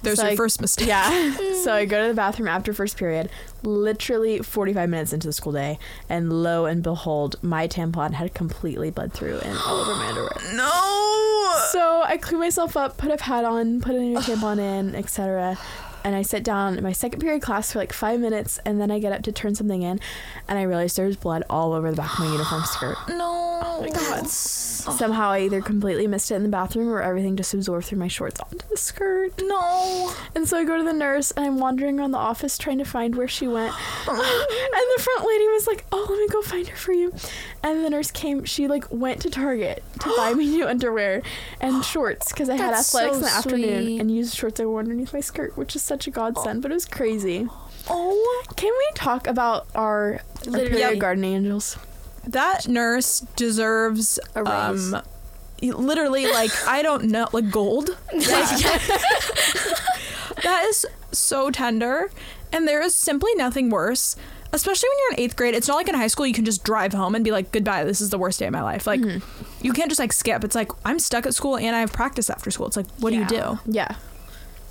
There's 0.03 0.17
So 0.19 0.23
your 0.25 0.33
I- 0.33 0.37
first 0.37 0.61
mistake. 0.61 0.87
Yeah. 0.89 1.35
so 1.65 1.75
I 1.75 1.85
go 1.85 2.01
to 2.03 2.09
the 2.09 2.15
bathroom 2.15 2.49
after 2.49 2.73
first 2.73 2.97
period, 2.97 3.29
literally 3.63 4.39
45 4.39 4.89
minutes 4.89 5.13
into 5.13 5.27
the 5.27 5.33
school 5.33 5.53
day, 5.53 5.79
and 6.09 6.33
lo 6.43 6.65
and 6.65 6.83
behold, 6.83 7.37
my 7.43 7.69
tampon 7.69 8.13
had 8.15 8.33
completely 8.33 8.91
bled 8.91 9.13
through 9.13 9.41
and 9.41 9.59
all 9.67 9.77
over 9.81 9.95
my 9.95 10.07
underwear. 10.09 10.31
No. 10.55 11.57
So 11.73 12.03
I 12.05 12.17
clean 12.17 12.41
myself 12.41 12.77
up, 12.77 12.97
put 12.97 13.11
a 13.11 13.17
pad 13.17 13.45
on, 13.45 13.81
put 13.81 13.95
a 13.95 13.99
new 14.01 14.17
tampon 14.19 14.59
in, 14.59 14.95
etc. 14.95 15.59
And 16.03 16.17
I 16.17 16.23
sit 16.23 16.43
down 16.43 16.79
in 16.79 16.83
my 16.85 16.93
second 16.93 17.21
period 17.21 17.43
class 17.43 17.73
for 17.73 17.79
like 17.79 17.93
five 17.93 18.21
minutes, 18.21 18.59
and 18.65 18.81
then 18.81 18.91
I 18.91 18.99
get 18.99 19.13
up 19.13 19.23
to 19.23 19.33
turn 19.33 19.55
something 19.55 19.83
in, 19.83 20.01
and 20.49 20.59
I 20.59 20.63
realize 20.63 20.97
there's 20.97 21.17
blood 21.17 21.43
all 21.51 21.73
over 21.75 21.91
the 21.91 21.97
back 21.97 22.13
of 22.15 22.21
my 22.21 22.33
uniform 22.33 22.63
skirt. 22.65 22.97
No. 23.09 23.61
Oh 23.63 23.83
my 23.83 23.89
god. 23.91 24.27
That's 24.85 24.99
Somehow 24.99 25.31
I 25.31 25.41
either 25.41 25.61
completely 25.61 26.07
missed 26.07 26.31
it 26.31 26.35
in 26.35 26.43
the 26.43 26.49
bathroom 26.49 26.89
or 26.89 27.01
everything 27.01 27.37
just 27.37 27.55
absorbed 27.55 27.87
through 27.87 27.99
my 27.99 28.09
shorts 28.09 28.41
onto 28.41 28.67
the 28.69 28.77
skirt. 28.77 29.41
No. 29.43 30.13
And 30.35 30.49
so 30.49 30.59
I 30.59 30.65
go 30.65 30.77
to 30.77 30.85
the 30.85 30.93
nurse 30.93 31.31
and 31.33 31.45
I'm 31.45 31.59
wandering 31.59 31.99
around 31.99 32.13
the 32.13 32.19
office 32.19 32.59
trying 32.59 32.79
to 32.79 32.85
find 32.85 33.15
where 33.15 33.29
she 33.29 33.47
went. 33.47 33.75
and 34.09 34.19
the 34.19 35.03
front 35.03 35.27
lady 35.27 35.49
was 35.49 35.67
like, 35.67 35.85
"Oh, 35.93 36.07
let 36.09 36.19
me 36.19 36.29
go 36.29 36.43
find 36.43 36.69
her 36.69 36.77
for 36.77 36.93
you." 36.93 37.13
And 37.63 37.85
the 37.85 37.91
nurse 37.91 38.11
came. 38.11 38.45
She 38.45 38.69
like 38.69 38.85
went 38.91 39.21
to 39.23 39.31
Target 39.31 39.83
to 40.01 40.15
buy 40.17 40.35
me 40.35 40.47
new 40.47 40.67
underwear 40.67 41.23
and 41.61 41.85
shorts 41.85 42.33
because 42.33 42.49
I 42.49 42.57
had 42.57 42.73
That's 42.73 42.95
athletics 42.95 43.13
so 43.13 43.19
in 43.19 43.23
the 43.23 43.31
afternoon 43.31 43.85
sweet. 43.85 44.01
and 44.01 44.11
used 44.11 44.35
shorts 44.35 44.61
I 44.61 44.65
wore 44.65 44.81
underneath 44.81 45.13
my 45.13 45.21
skirt, 45.21 45.57
which 45.57 45.77
is 45.77 45.83
such 45.83 46.07
a 46.07 46.11
godsend. 46.11 46.63
But 46.63 46.71
it 46.71 46.75
was 46.75 46.87
crazy. 46.87 47.49
Oh. 47.89 48.45
Can 48.57 48.73
we 48.77 48.91
talk 48.95 49.27
about 49.27 49.67
our, 49.75 50.21
our 50.47 50.59
period 50.59 51.25
angels? 51.25 51.79
That 52.27 52.69
nurse 52.69 53.21
deserves 53.37 54.19
A 54.35 54.43
raise. 54.45 54.93
um 54.95 55.03
literally 55.63 56.27
like 56.31 56.51
I 56.67 56.83
don't 56.83 57.05
know 57.05 57.29
like 57.33 57.51
gold. 57.51 57.97
That 60.43 60.65
is 60.65 60.87
so 61.13 61.51
tender 61.51 62.11
and 62.53 62.67
there 62.67 62.81
is 62.81 62.95
simply 62.95 63.35
nothing 63.35 63.69
worse. 63.69 64.17
Especially 64.53 64.89
when 64.89 64.99
you're 64.99 65.13
in 65.13 65.21
eighth 65.21 65.37
grade, 65.37 65.55
it's 65.55 65.69
not 65.69 65.77
like 65.77 65.89
in 65.89 65.95
high 65.95 66.07
school 66.09 66.27
you 66.27 66.33
can 66.35 66.45
just 66.45 66.65
drive 66.65 66.93
home 66.93 67.15
and 67.15 67.23
be 67.25 67.31
like, 67.31 67.53
"Goodbye, 67.53 67.85
this 67.85 68.01
is 68.01 68.11
the 68.11 68.19
worst 68.19 68.39
day 68.41 68.47
of 68.47 68.53
my 68.53 68.63
life." 68.63 68.85
Like, 68.87 69.01
you 69.61 69.73
can't 69.73 69.89
just 69.91 70.01
like 70.01 70.13
skip. 70.13 70.43
It's 70.43 70.57
like 70.57 70.73
I'm 70.85 70.99
stuck 70.99 71.25
at 71.27 71.35
school 71.35 71.57
and 71.57 71.77
I 71.77 71.81
have 71.81 71.93
practice 71.93 72.29
after 72.31 72.51
school. 72.51 72.67
It's 72.67 72.77
like, 72.77 72.87
what 72.99 73.13
Yeah. 73.13 73.27
do 73.29 73.35
you 73.37 73.41
do? 73.43 73.59
Yeah, 73.67 73.95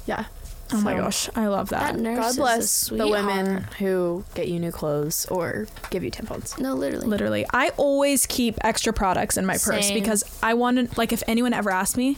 yeah. 0.06 0.26
Oh 0.72 0.82
my 0.82 0.94
gosh, 0.96 1.30
I 1.36 1.48
love 1.48 1.70
that. 1.70 1.96
that 1.96 2.00
nurse 2.00 2.18
God 2.20 2.30
is 2.30 2.38
a 2.38 2.40
bless 2.42 2.88
the 2.90 3.08
women 3.08 3.64
who 3.80 4.24
get 4.36 4.48
you 4.50 4.60
new 4.60 4.72
clothes 4.72 5.26
or 5.28 5.68
give 5.90 6.04
you 6.04 6.12
tampons. 6.12 6.60
No, 6.60 6.76
literally. 6.76 7.08
Literally, 7.08 7.46
I 7.52 7.70
always 7.78 8.26
keep 8.28 8.56
extra 8.64 8.94
products 8.94 9.38
in 9.38 9.46
my 9.46 9.54
purse 9.54 9.88
Same. 9.88 9.94
because 10.00 10.24
I 10.44 10.54
wanted, 10.54 10.98
like, 10.98 11.12
if 11.12 11.24
anyone 11.28 11.54
ever 11.54 11.72
asked 11.72 11.98
me, 11.98 12.18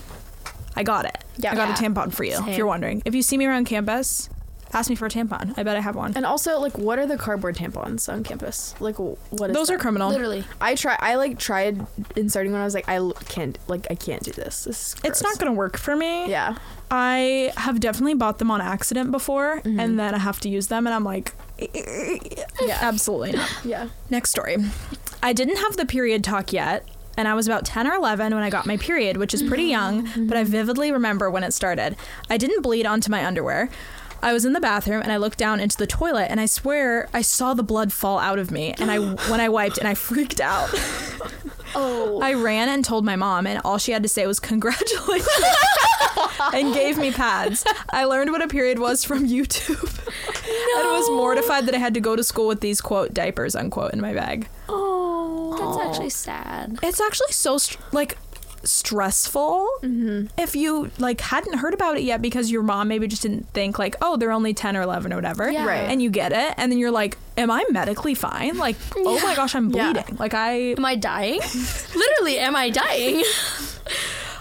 I 0.76 0.82
got 0.82 1.04
it. 1.06 1.24
Yeah. 1.38 1.52
I 1.52 1.54
got 1.54 1.68
Yeah. 1.68 1.74
a 1.74 1.90
tampon 1.90 2.12
for 2.12 2.24
you. 2.24 2.38
If 2.46 2.56
you're 2.58 2.66
wondering, 2.66 3.02
if 3.04 3.14
you 3.14 3.22
see 3.22 3.38
me 3.38 3.46
around 3.46 3.64
campus, 3.64 4.28
ask 4.72 4.88
me 4.90 4.96
for 4.96 5.06
a 5.06 5.10
tampon. 5.10 5.52
I 5.58 5.62
bet 5.62 5.76
I 5.76 5.80
have 5.80 5.94
one. 5.96 6.12
And 6.16 6.24
also, 6.24 6.58
like, 6.60 6.76
what 6.78 6.98
are 6.98 7.06
the 7.06 7.16
cardboard 7.18 7.56
tampons 7.56 8.10
on 8.12 8.24
campus? 8.24 8.74
Like, 8.80 8.96
wh- 8.96 9.16
what 9.32 9.50
is 9.50 9.54
Those 9.56 9.70
are 9.70 9.78
criminal. 9.78 10.08
Literally. 10.10 10.44
I 10.60 10.74
try. 10.74 10.96
I 10.98 11.16
like 11.16 11.38
tried 11.38 11.86
inserting 12.16 12.52
when 12.52 12.60
I 12.60 12.64
was 12.64 12.74
like, 12.74 12.88
I 12.88 12.96
l- 12.96 13.12
can't. 13.28 13.58
Like, 13.68 13.86
I 13.90 13.94
can't 13.94 14.22
do 14.22 14.32
this. 14.32 14.64
This 14.64 14.94
is 14.94 14.96
It's 15.04 15.22
not 15.22 15.38
gonna 15.38 15.52
work 15.52 15.78
for 15.78 15.94
me. 15.96 16.28
Yeah. 16.30 16.56
I 16.90 17.52
have 17.56 17.80
definitely 17.80 18.14
bought 18.14 18.38
them 18.38 18.50
on 18.50 18.60
accident 18.60 19.10
before, 19.12 19.60
Mhm. 19.60 19.80
and 19.80 19.98
then 19.98 20.14
I 20.14 20.18
have 20.18 20.40
to 20.40 20.48
use 20.48 20.66
them, 20.68 20.86
and 20.86 20.94
I'm 20.94 21.04
like, 21.04 21.32
Yeah. 21.74 22.78
absolutely 22.80 23.32
not. 23.32 23.48
Yeah. 23.64 23.88
Next 24.10 24.30
story. 24.30 24.56
I 25.22 25.32
didn't 25.32 25.56
have 25.56 25.76
the 25.76 25.86
period 25.86 26.24
talk 26.24 26.52
yet, 26.52 26.86
and 27.16 27.28
I 27.28 27.34
was 27.34 27.46
about 27.46 27.64
10 27.64 27.86
or 27.86 27.94
11 27.94 28.34
when 28.34 28.42
I 28.42 28.50
got 28.50 28.66
my 28.66 28.76
period, 28.76 29.16
which 29.16 29.32
is 29.34 29.42
pretty 29.42 29.64
young, 29.78 30.08
but 30.26 30.36
I 30.36 30.44
vividly 30.44 30.92
remember 30.92 31.30
when 31.30 31.44
it 31.44 31.52
started. 31.52 31.96
I 32.28 32.36
didn't 32.36 32.62
bleed 32.62 32.86
onto 32.86 33.10
my 33.10 33.24
underwear. 33.24 33.68
I 34.22 34.32
was 34.32 34.44
in 34.44 34.52
the 34.52 34.60
bathroom 34.60 35.02
and 35.02 35.10
I 35.10 35.16
looked 35.16 35.38
down 35.38 35.58
into 35.60 35.76
the 35.76 35.86
toilet 35.86 36.28
and 36.30 36.40
I 36.40 36.46
swear 36.46 37.08
I 37.12 37.22
saw 37.22 37.54
the 37.54 37.62
blood 37.62 37.92
fall 37.92 38.18
out 38.18 38.38
of 38.38 38.50
me 38.50 38.74
and 38.78 38.90
I 38.90 38.98
when 39.30 39.40
I 39.40 39.48
wiped 39.48 39.78
and 39.78 39.88
I 39.88 39.94
freaked 39.94 40.40
out. 40.40 40.70
Oh. 41.74 42.20
I 42.20 42.34
ran 42.34 42.68
and 42.68 42.84
told 42.84 43.02
my 43.02 43.16
mom 43.16 43.46
and 43.46 43.58
all 43.64 43.78
she 43.78 43.92
had 43.92 44.02
to 44.02 44.08
say 44.10 44.26
was 44.26 44.38
congratulations 44.38 45.26
and 46.52 46.74
gave 46.74 46.98
me 46.98 47.10
pads. 47.12 47.64
I 47.88 48.04
learned 48.04 48.30
what 48.30 48.42
a 48.42 48.46
period 48.46 48.78
was 48.78 49.04
from 49.04 49.26
YouTube. 49.26 49.98
And 50.10 50.88
was 50.90 51.08
mortified 51.08 51.64
that 51.64 51.74
I 51.74 51.78
had 51.78 51.94
to 51.94 52.00
go 52.00 52.14
to 52.14 52.22
school 52.22 52.46
with 52.46 52.60
these 52.60 52.82
quote 52.82 53.14
diapers 53.14 53.56
unquote 53.56 53.94
in 53.94 54.02
my 54.02 54.12
bag. 54.12 54.48
Oh. 54.68 55.56
That's 55.58 55.88
actually 55.88 56.10
sad. 56.10 56.78
It's 56.82 57.00
actually 57.00 57.32
so 57.32 57.56
str- 57.56 57.78
like 57.92 58.18
stressful 58.64 59.68
Mm-hmm. 59.82 60.26
if 60.38 60.54
you 60.54 60.90
like 60.98 61.20
hadn't 61.20 61.58
heard 61.58 61.74
about 61.74 61.96
it 61.96 62.02
yet 62.04 62.22
because 62.22 62.50
your 62.50 62.62
mom 62.62 62.88
maybe 62.88 63.06
just 63.08 63.22
didn't 63.22 63.48
think 63.48 63.78
like 63.78 63.96
oh 64.00 64.16
they're 64.16 64.30
only 64.32 64.54
10 64.54 64.76
or 64.76 64.82
11 64.82 65.12
or 65.12 65.16
whatever 65.16 65.50
Yeah. 65.50 65.66
Right. 65.66 65.88
and 65.90 66.00
you 66.00 66.08
get 66.10 66.32
it 66.32 66.54
and 66.56 66.70
then 66.70 66.78
you're 66.78 66.90
like 66.92 67.18
am 67.36 67.50
i 67.50 67.64
medically 67.70 68.14
fine 68.14 68.56
like 68.58 68.76
oh 68.96 69.18
my 69.22 69.34
gosh 69.34 69.54
i'm 69.54 69.70
Yeah. 69.70 69.92
bleeding 69.92 70.16
like 70.18 70.34
i 70.34 70.52
Am 70.76 70.84
I 70.84 70.94
dying? 70.96 71.40
literally, 71.94 72.38
am 72.38 72.54
I 72.56 72.70
dying? 72.70 73.22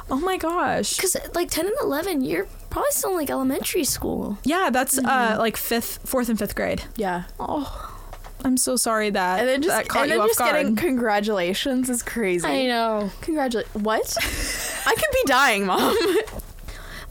oh 0.10 0.20
my 0.20 0.38
gosh 0.38 0.96
Because, 0.98 1.16
like, 1.34 1.50
10 1.50 1.66
and 1.68 1.76
11, 1.82 2.22
you're 2.22 2.46
probably 2.70 2.92
still 2.92 3.12
in, 3.12 3.16
like, 3.18 3.30
elementary 3.30 3.84
school. 3.84 4.38
yeah 4.44 4.70
that's 4.72 4.98
uh 4.98 5.02
Mm-hmm. 5.02 5.40
like 5.40 5.58
fifth 5.58 6.00
fourth 6.06 6.30
and 6.30 6.38
fifth 6.38 6.56
grade 6.56 6.84
Yeah. 6.96 7.24
oh 7.40 7.91
i'm 8.44 8.58
so 8.58 8.76
sorry 8.76 9.10
that 9.10 9.40
And 9.40 9.48
then 9.48 9.62
just 9.62 9.76
that 9.76 9.88
caught 9.88 10.04
and 10.04 10.12
you 10.12 10.16
then 10.16 10.22
off 10.22 10.30
just 10.30 10.40
guard 10.40 10.56
getting 10.56 10.76
congratulations 10.76 11.90
is 11.90 12.04
crazy. 12.04 12.48
I 12.48 12.66
know. 12.68 13.12
Congratulate. 13.22 13.68
What? 13.74 14.18
I 14.86 14.94
could 14.96 15.14
be 15.14 15.24
dying, 15.26 15.66
mom. 15.66 15.96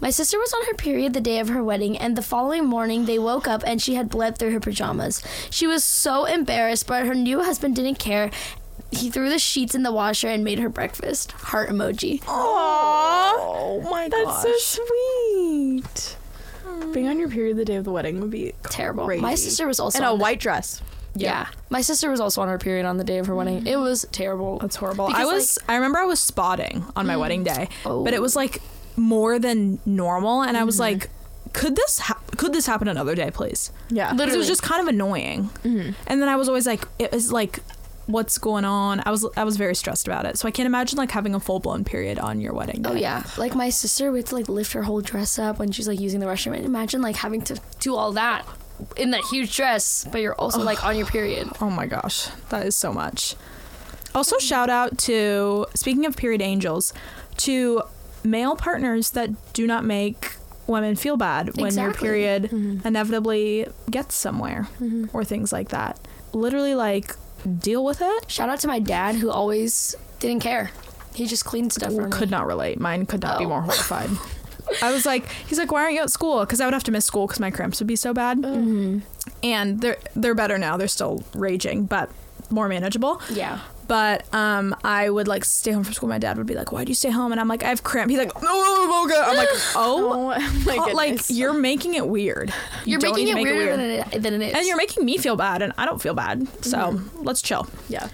My 0.00 0.10
sister 0.10 0.38
was 0.38 0.52
on 0.54 0.64
her 0.66 0.74
period 0.74 1.12
the 1.12 1.20
day 1.20 1.40
of 1.40 1.50
her 1.50 1.62
wedding, 1.62 1.98
and 1.98 2.16
the 2.16 2.22
following 2.22 2.64
morning 2.64 3.04
they 3.04 3.18
woke 3.18 3.46
up 3.46 3.62
and 3.66 3.82
she 3.82 3.94
had 3.94 4.08
bled 4.08 4.38
through 4.38 4.52
her 4.52 4.60
pajamas. 4.60 5.22
She 5.50 5.66
was 5.66 5.84
so 5.84 6.24
embarrassed, 6.24 6.86
but 6.86 7.06
her 7.06 7.14
new 7.14 7.42
husband 7.42 7.76
didn't 7.76 7.98
care 7.98 8.30
he 8.90 9.10
threw 9.10 9.28
the 9.28 9.38
sheets 9.38 9.74
in 9.74 9.82
the 9.82 9.92
washer 9.92 10.28
and 10.28 10.42
made 10.44 10.58
her 10.58 10.68
breakfast. 10.68 11.32
Heart 11.32 11.70
emoji. 11.70 12.22
Oh 12.26 13.80
my 13.84 14.08
god. 14.08 14.26
That's 14.26 14.42
so 14.42 14.82
sweet. 14.84 16.16
Hmm. 16.64 16.92
Being 16.92 17.08
on 17.08 17.18
your 17.18 17.28
period 17.28 17.56
the 17.56 17.64
day 17.64 17.76
of 17.76 17.84
the 17.84 17.92
wedding 17.92 18.20
would 18.20 18.30
be 18.30 18.52
Terrible. 18.64 19.04
Crazy. 19.04 19.22
My 19.22 19.34
sister 19.34 19.66
was 19.66 19.78
also 19.80 19.98
in 19.98 20.04
a 20.04 20.14
white 20.14 20.40
dress. 20.40 20.82
Yeah. 21.14 21.48
My 21.70 21.80
sister 21.80 22.10
was 22.10 22.20
also 22.20 22.40
on 22.42 22.48
her 22.48 22.58
period 22.58 22.86
on 22.86 22.96
the 22.96 23.04
day 23.04 23.18
of 23.18 23.26
her 23.26 23.34
wedding. 23.34 23.62
Mm. 23.62 23.66
It 23.66 23.76
was 23.76 24.06
terrible. 24.12 24.58
That's 24.58 24.76
horrible. 24.76 25.08
Because, 25.08 25.22
I 25.22 25.32
was. 25.32 25.58
I 25.68 25.74
remember 25.76 25.98
I 25.98 26.04
was 26.04 26.20
spotting 26.20 26.84
on 26.96 27.06
my 27.06 27.14
mm. 27.14 27.20
wedding 27.20 27.44
day, 27.44 27.68
Oh. 27.84 28.04
but 28.04 28.14
it 28.14 28.18
oh. 28.18 28.22
was 28.22 28.36
like 28.36 28.62
more 28.96 29.38
than 29.38 29.78
normal, 29.86 30.42
and 30.42 30.56
I 30.56 30.64
was 30.64 30.76
mm-hmm. 30.76 31.00
like, 31.00 31.10
"Could 31.52 31.76
this 31.76 31.98
ha- 32.00 32.20
could 32.36 32.52
this 32.52 32.66
happen 32.66 32.88
another 32.88 33.14
day, 33.14 33.30
please?" 33.30 33.72
Yeah. 33.88 34.12
Because 34.12 34.34
it 34.34 34.38
was 34.38 34.48
just 34.48 34.62
kind 34.62 34.80
of 34.80 34.88
annoying. 34.88 35.44
Mm-hmm. 35.64 35.92
And 36.06 36.22
then 36.22 36.28
I 36.28 36.36
was 36.36 36.48
always 36.48 36.66
like, 36.66 36.86
"It 36.98 37.12
was 37.12 37.32
like." 37.32 37.60
What's 38.06 38.38
going 38.38 38.64
on? 38.64 39.00
I 39.06 39.12
was 39.12 39.24
I 39.36 39.44
was 39.44 39.56
very 39.56 39.76
stressed 39.76 40.08
about 40.08 40.26
it, 40.26 40.36
so 40.36 40.48
I 40.48 40.50
can't 40.50 40.66
imagine 40.66 40.98
like 40.98 41.12
having 41.12 41.32
a 41.32 41.38
full 41.38 41.60
blown 41.60 41.84
period 41.84 42.18
on 42.18 42.40
your 42.40 42.52
wedding 42.52 42.84
oh, 42.84 42.88
day. 42.88 42.96
Oh 42.96 42.98
yeah, 42.98 43.22
like 43.38 43.54
my 43.54 43.70
sister 43.70 44.10
would 44.10 44.32
like 44.32 44.48
lift 44.48 44.72
her 44.72 44.82
whole 44.82 45.00
dress 45.00 45.38
up 45.38 45.60
when 45.60 45.70
she's 45.70 45.86
like 45.86 46.00
using 46.00 46.18
the 46.18 46.26
restroom. 46.26 46.56
And 46.56 46.64
imagine 46.64 47.02
like 47.02 47.14
having 47.14 47.40
to 47.42 47.60
do 47.78 47.94
all 47.94 48.10
that 48.12 48.44
in 48.96 49.10
that 49.12 49.22
huge 49.30 49.54
dress, 49.56 50.06
but 50.10 50.20
you're 50.20 50.34
also 50.34 50.62
like 50.62 50.84
on 50.84 50.96
your 50.96 51.06
period. 51.06 51.48
Oh 51.60 51.70
my 51.70 51.86
gosh, 51.86 52.28
that 52.50 52.66
is 52.66 52.76
so 52.76 52.92
much. 52.92 53.34
Also, 54.14 54.38
shout 54.38 54.68
out 54.70 54.98
to, 54.98 55.66
speaking 55.74 56.04
of 56.06 56.16
period 56.16 56.42
angels, 56.42 56.92
to 57.38 57.82
male 58.24 58.56
partners 58.56 59.10
that 59.12 59.30
do 59.52 59.66
not 59.66 59.84
make 59.84 60.36
women 60.66 60.96
feel 60.96 61.16
bad 61.16 61.46
when 61.56 61.58
your 61.74 61.88
Exactly. 61.88 62.06
period 62.08 62.42
mm-hmm. 62.44 62.86
inevitably 62.86 63.66
gets 63.90 64.14
somewhere 64.14 64.68
mm-hmm. 64.80 65.06
or 65.12 65.24
things 65.24 65.52
like 65.52 65.68
that. 65.68 65.98
Literally, 66.32 66.74
like, 66.74 67.16
deal 67.60 67.84
with 67.84 68.00
it. 68.02 68.30
Shout 68.30 68.48
out 68.48 68.60
to 68.60 68.68
my 68.68 68.78
dad 68.78 69.14
who 69.16 69.30
always 69.30 69.94
didn't 70.18 70.42
care. 70.42 70.70
He 71.14 71.26
just 71.26 71.44
cleaned 71.44 71.72
stuff 71.72 71.92
for 71.92 72.04
me. 72.04 72.10
Could 72.10 72.30
not 72.30 72.46
relate. 72.46 72.78
Mine 72.78 73.06
could 73.06 73.22
not 73.22 73.38
be 73.38 73.44
Oh. 73.44 73.48
more 73.48 73.62
horrified. 73.62 74.10
I 74.82 74.92
was 74.92 75.04
like, 75.06 75.28
he's 75.46 75.58
like, 75.58 75.70
why 75.72 75.82
aren't 75.82 75.94
you 75.94 76.02
at 76.02 76.10
school? 76.10 76.40
Because 76.40 76.60
I 76.60 76.64
would 76.66 76.74
have 76.74 76.84
to 76.84 76.92
miss 76.92 77.04
school 77.04 77.26
because 77.26 77.40
my 77.40 77.50
cramps 77.50 77.80
would 77.80 77.86
be 77.88 77.96
so 77.96 78.12
bad. 78.14 78.44
And 79.42 79.80
they're 79.80 79.98
they're 80.14 80.34
better 80.34 80.58
now. 80.58 80.76
They're 80.76 80.88
still 80.88 81.24
raging, 81.34 81.86
but 81.86 82.10
more 82.50 82.68
manageable. 82.68 83.20
Yeah. 83.30 83.60
But 83.86 84.32
um, 84.32 84.76
I 84.84 85.10
would 85.10 85.26
like 85.26 85.44
stay 85.44 85.72
home 85.72 85.82
from 85.82 85.94
school. 85.94 86.08
My 86.08 86.18
dad 86.18 86.36
would 86.38 86.46
be 86.46 86.54
like, 86.54 86.70
"Why 86.70 86.84
do 86.84 86.90
you 86.90 86.94
stay 86.94 87.10
home?" 87.10 87.32
And 87.32 87.40
I'm 87.40 87.48
like, 87.48 87.64
"I 87.64 87.68
have 87.70 87.82
cramp." 87.82 88.08
He's 88.08 88.20
like, 88.20 88.32
"No, 88.40 88.48
no, 88.48 88.86
no, 88.86 89.04
okay." 89.06 89.20
I'm 89.20 89.36
like, 89.36 89.48
"Oh, 89.74 90.12
Oh 90.12 90.28
my 90.64 90.76
oh, 90.90 90.92
like 90.94 91.22
you're 91.28 91.52
making 91.52 91.94
it 91.94 92.06
weird. 92.06 92.52
You 92.84 92.92
You're 92.92 93.00
making 93.00 93.26
it 93.26 93.30
to 93.30 93.34
make 93.34 93.44
weirder 93.46 93.76
than 93.76 93.90
it, 93.90 94.22
than 94.22 94.34
it 94.40 94.46
is. 94.48 94.54
and 94.54 94.66
you're 94.66 94.76
making 94.76 95.04
me 95.04 95.18
feel 95.18 95.36
bad, 95.36 95.60
and 95.60 95.72
I 95.76 95.86
don't 95.86 96.00
feel 96.00 96.14
bad. 96.14 96.46
So 96.64 97.00
let's 97.16 97.42
chill. 97.42 97.66
Yeah. 97.88 98.08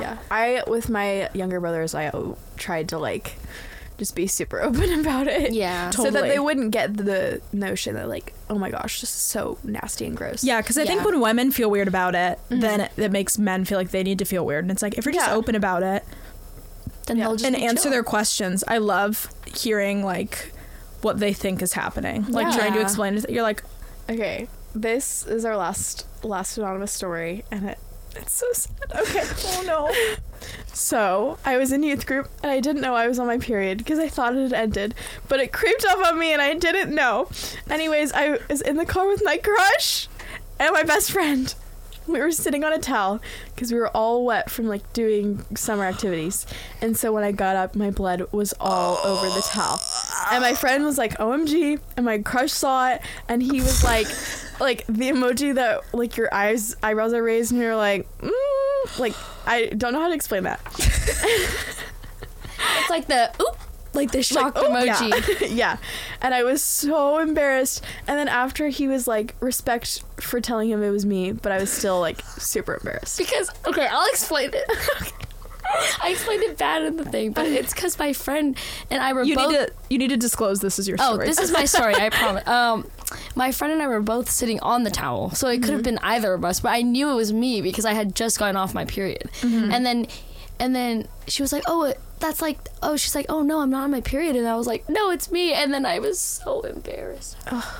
Yeah. 0.00 0.18
I 0.30 0.64
with 0.66 0.90
my 0.90 1.30
younger 1.34 1.60
brothers 1.60 1.94
I 1.94 2.10
tried 2.56 2.88
to 2.90 2.98
like 2.98 3.36
just 3.98 4.14
be 4.14 4.26
super 4.26 4.60
open 4.62 5.00
about 5.00 5.26
it. 5.26 5.52
Yeah. 5.52 5.90
So 5.90 6.04
that 6.04 6.10
Totally. 6.12 6.28
they 6.30 6.38
wouldn't 6.38 6.70
get 6.70 6.96
the 6.96 7.40
notion 7.52 7.94
that 7.94 8.08
like, 8.08 8.32
oh 8.50 8.58
my 8.58 8.70
gosh, 8.70 9.00
this 9.00 9.10
is 9.10 9.16
so 9.20 9.58
nasty 9.64 10.06
and 10.06 10.16
gross. 10.16 10.44
Yeah, 10.44 10.60
because 10.60 10.78
I 10.78 10.84
think 10.84 11.00
Yeah. 11.00 11.06
when 11.06 11.20
women 11.20 11.50
feel 11.50 11.70
weird 11.70 11.88
about 11.88 12.14
it, 12.14 12.38
mm-hmm. 12.50 12.60
then 12.60 12.80
it, 12.82 12.92
it 12.96 13.10
makes 13.12 13.38
men 13.38 13.64
feel 13.64 13.78
like 13.78 13.90
they 13.90 14.02
need 14.02 14.18
to 14.18 14.24
feel 14.24 14.44
weird. 14.44 14.64
And 14.64 14.70
it's 14.70 14.82
like 14.82 14.96
if 14.98 15.04
you're 15.04 15.14
just 15.14 15.28
Yeah. 15.28 15.34
open 15.34 15.54
about 15.54 15.82
it 15.82 16.04
then 17.06 17.18
they'll 17.18 17.32
just 17.34 17.44
and 17.44 17.54
be 17.54 17.64
answer 17.64 17.84
chill. 17.84 17.92
their 17.92 18.02
questions, 18.02 18.64
I 18.66 18.78
love 18.78 19.32
hearing 19.46 20.02
like 20.04 20.52
what 21.02 21.20
they 21.20 21.32
think 21.32 21.62
is 21.62 21.72
happening. 21.74 22.24
Like 22.28 22.52
trying 22.56 22.72
to 22.72 22.78
Yeah. 22.78 22.84
explain 22.84 23.16
it. 23.16 23.30
You're 23.30 23.42
like, 23.44 23.62
Okay. 24.10 24.48
This 24.74 25.24
is 25.26 25.44
our 25.44 25.56
last 25.56 26.06
last 26.24 26.58
anonymous 26.58 26.92
story 26.92 27.44
and 27.50 27.70
it 27.70 27.78
it's 28.16 28.32
so 28.34 28.46
sad. 28.52 28.76
Okay. 29.02 29.22
oh 29.22 29.62
no. 29.66 29.92
So 30.72 31.38
I 31.44 31.56
was 31.56 31.72
in 31.72 31.82
youth 31.82 32.06
group 32.06 32.28
and 32.42 32.50
I 32.50 32.60
didn't 32.60 32.82
know 32.82 32.94
I 32.94 33.08
was 33.08 33.18
on 33.18 33.26
my 33.26 33.38
period 33.38 33.78
because 33.78 33.98
I 33.98 34.08
thought 34.08 34.36
it 34.36 34.42
had 34.42 34.52
ended, 34.52 34.94
but 35.28 35.40
it 35.40 35.52
creeped 35.52 35.84
up 35.86 35.98
on 36.06 36.18
me 36.18 36.32
and 36.32 36.42
I 36.42 36.54
didn't 36.54 36.94
know. 36.94 37.28
Anyways, 37.70 38.12
I 38.12 38.38
was 38.48 38.60
in 38.60 38.76
the 38.76 38.86
car 38.86 39.06
with 39.08 39.22
my 39.24 39.38
crush 39.38 40.08
and 40.58 40.72
my 40.72 40.82
best 40.82 41.10
friend. 41.10 41.54
We 42.06 42.20
were 42.20 42.30
sitting 42.30 42.62
on 42.62 42.72
a 42.72 42.78
towel 42.78 43.20
because 43.54 43.72
we 43.72 43.78
were 43.78 43.88
all 43.88 44.24
wet 44.24 44.48
from 44.48 44.68
like 44.68 44.92
doing 44.92 45.44
summer 45.56 45.84
activities, 45.84 46.46
and 46.80 46.96
so 46.96 47.12
when 47.12 47.24
I 47.24 47.32
got 47.32 47.56
up, 47.56 47.74
my 47.74 47.90
blood 47.90 48.22
was 48.30 48.54
all 48.60 48.98
over 48.98 49.26
the 49.26 49.42
towel. 49.42 49.80
And 50.30 50.40
my 50.40 50.54
friend 50.54 50.84
was 50.84 50.98
like, 50.98 51.18
"OMG!" 51.18 51.80
and 51.96 52.06
my 52.06 52.18
crush 52.18 52.52
saw 52.52 52.90
it, 52.90 53.00
and 53.28 53.42
he 53.42 53.60
was 53.60 53.82
like, 53.82 54.06
like 54.60 54.86
the 54.86 55.10
emoji 55.10 55.54
that 55.54 55.82
like 55.94 56.16
your 56.16 56.32
eyes 56.32 56.76
eyebrows 56.82 57.12
are 57.12 57.22
raised, 57.22 57.52
and 57.52 57.60
you're 57.60 57.76
like, 57.76 58.06
mm, 58.18 58.98
like 58.98 59.14
I 59.46 59.66
don't 59.66 59.92
know 59.92 60.00
how 60.00 60.08
to 60.08 60.14
explain 60.14 60.44
that. 60.44 60.60
It's 62.80 62.90
like 62.90 63.06
the 63.06 63.32
oop, 63.42 63.58
like 63.94 64.12
the 64.12 64.22
shocked 64.22 64.58
oh, 64.60 64.70
emoji. 64.70 65.40
Yeah. 65.40 65.46
yeah. 65.48 65.76
And 66.22 66.34
I 66.34 66.44
was 66.44 66.62
so 66.62 67.18
embarrassed. 67.18 67.84
And 68.06 68.18
then 68.18 68.28
after 68.28 68.68
he 68.68 68.86
was 68.86 69.08
like, 69.08 69.34
respect 69.40 70.02
for 70.20 70.40
telling 70.40 70.70
him 70.70 70.82
it 70.82 70.90
was 70.90 71.04
me, 71.04 71.32
but 71.32 71.50
I 71.52 71.58
was 71.58 71.72
still 71.72 71.98
like 72.00 72.20
super 72.38 72.74
embarrassed. 72.74 73.18
Because 73.18 73.50
okay, 73.66 73.88
I'll 73.90 74.08
explain 74.08 74.50
it. 74.52 74.70
I 76.02 76.10
explained 76.10 76.42
it 76.44 76.56
bad 76.58 76.82
in 76.82 76.96
the 76.96 77.04
thing, 77.04 77.32
but 77.32 77.46
it's 77.46 77.72
because 77.74 77.98
my 77.98 78.12
friend 78.12 78.56
and 78.90 79.02
I 79.02 79.12
were 79.12 79.22
you 79.24 79.34
both. 79.34 79.50
need 79.50 79.58
to 79.58 79.72
you 79.90 79.98
need 79.98 80.10
to 80.10 80.16
disclose 80.16 80.60
this 80.60 80.78
is 80.78 80.86
your 80.88 80.96
story. 80.98 81.08
oh, 81.10 81.14
story. 81.14 81.26
this 81.26 81.38
is 81.38 81.52
my 81.52 81.64
story. 81.74 81.94
I 81.94 82.10
promise. 82.10 82.46
Um, 82.46 82.90
my 83.34 83.52
friend 83.52 83.72
and 83.72 83.82
I 83.82 83.86
were 83.88 84.00
both 84.00 84.30
sitting 84.30 84.60
on 84.60 84.82
the 84.84 84.90
towel, 84.90 85.30
so 85.30 85.48
it 85.48 85.62
could 85.62 85.72
have 85.72 85.82
been 85.82 85.98
either 86.02 86.34
of 86.34 86.44
us. 86.44 86.60
But 86.60 86.70
I 86.70 86.82
knew 86.82 87.10
it 87.10 87.14
was 87.14 87.32
me 87.32 87.60
because 87.62 87.84
I 87.84 87.92
had 87.92 88.14
just 88.14 88.38
gone 88.38 88.56
off 88.56 88.74
my 88.74 88.84
period, 88.84 89.30
and 89.42 89.84
then, 89.86 90.06
and 90.58 90.74
then 90.74 91.06
she 91.26 91.42
was 91.42 91.52
like, 91.52 91.64
"Oh, 91.66 91.92
that's 92.18 92.40
like, 92.40 92.58
oh, 92.82 92.96
she's 92.96 93.14
like, 93.14 93.26
oh 93.28 93.42
no, 93.42 93.60
I'm 93.60 93.70
not 93.70 93.84
on 93.84 93.90
my 93.90 94.00
period," 94.00 94.36
and 94.36 94.46
I 94.48 94.56
was 94.56 94.66
like, 94.66 94.88
"No, 94.88 95.10
it's 95.10 95.30
me," 95.30 95.52
and 95.52 95.72
then 95.72 95.84
I 95.84 95.98
was 95.98 96.18
so 96.18 96.60
embarrassed. 96.62 97.36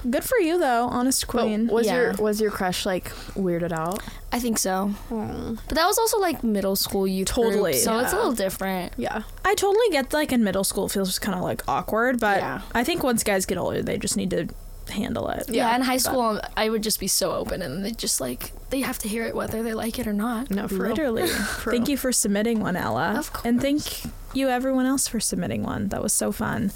Good 0.09 0.25
for 0.25 0.39
you 0.39 0.59
though, 0.59 0.87
honest 0.87 1.27
But 1.27 1.43
queen. 1.43 1.67
was 1.69 1.87
your 1.87 2.13
was 2.15 2.41
your 2.41 2.51
crush 2.51 2.85
like 2.87 3.09
weirded 3.35 3.73
out? 3.73 4.03
I 4.33 4.39
think 4.41 4.59
so, 4.59 4.89
hmm. 5.09 5.55
but 5.69 5.77
that 5.77 5.87
was 5.87 5.99
also 5.99 6.19
like 6.19 6.45
middle 6.45 6.77
school 6.77 7.07
youth 7.07 7.33
group, 7.33 7.53
Totally, 7.53 7.73
so 7.75 7.99
it's 8.01 8.13
a 8.13 8.17
little 8.17 8.33
different. 8.33 8.93
Yeah. 8.97 9.23
I 9.45 9.55
totally 9.55 9.89
get 9.91 10.13
like 10.13 10.33
in 10.33 10.45
middle 10.45 10.65
school 10.65 10.87
it 10.87 10.93
feels 10.93 11.19
kind 11.19 11.37
of 11.37 11.43
like 11.43 11.63
awkward, 11.69 12.21
but 12.21 12.39
Yeah. 12.39 12.61
I 12.75 12.85
think 12.85 13.03
once 13.03 13.23
guys 13.25 13.47
get 13.47 13.57
older, 13.59 13.83
they 13.83 13.97
just 13.97 14.17
need 14.17 14.31
to 14.31 14.49
handle 14.91 15.29
it. 15.29 15.49
Yeah, 15.49 15.75
in 15.75 15.83
high 15.83 15.97
school, 15.97 16.41
I 16.57 16.69
would 16.69 16.83
just 16.83 17.01
be 17.01 17.07
so 17.09 17.33
open, 17.33 17.63
and 17.63 17.85
they 17.85 17.91
just 17.93 18.21
like 18.21 18.53
they 18.71 18.81
have 18.81 18.99
to 19.01 19.09
hear 19.09 19.25
it 19.25 19.35
whether 19.35 19.63
they 19.63 19.75
like 19.75 19.99
it 19.99 20.07
or 20.07 20.13
not. 20.13 20.51
No, 20.51 20.67
for 20.69 20.75
real. 20.75 20.89
Literally. 20.91 21.27
For 21.29 21.71
thank 21.71 21.83
real. 21.85 21.91
you 21.91 21.97
for 21.97 22.13
submitting 22.13 22.61
one, 22.61 22.77
Ella. 22.77 23.15
Of 23.19 23.31
And 23.45 23.61
thank 23.61 24.03
you 24.35 24.49
everyone 24.49 24.87
else 24.87 25.07
for 25.09 25.21
submitting 25.21 25.63
one. 25.63 25.89
That 25.89 26.03
was 26.03 26.13
so 26.13 26.33
fun. 26.33 26.73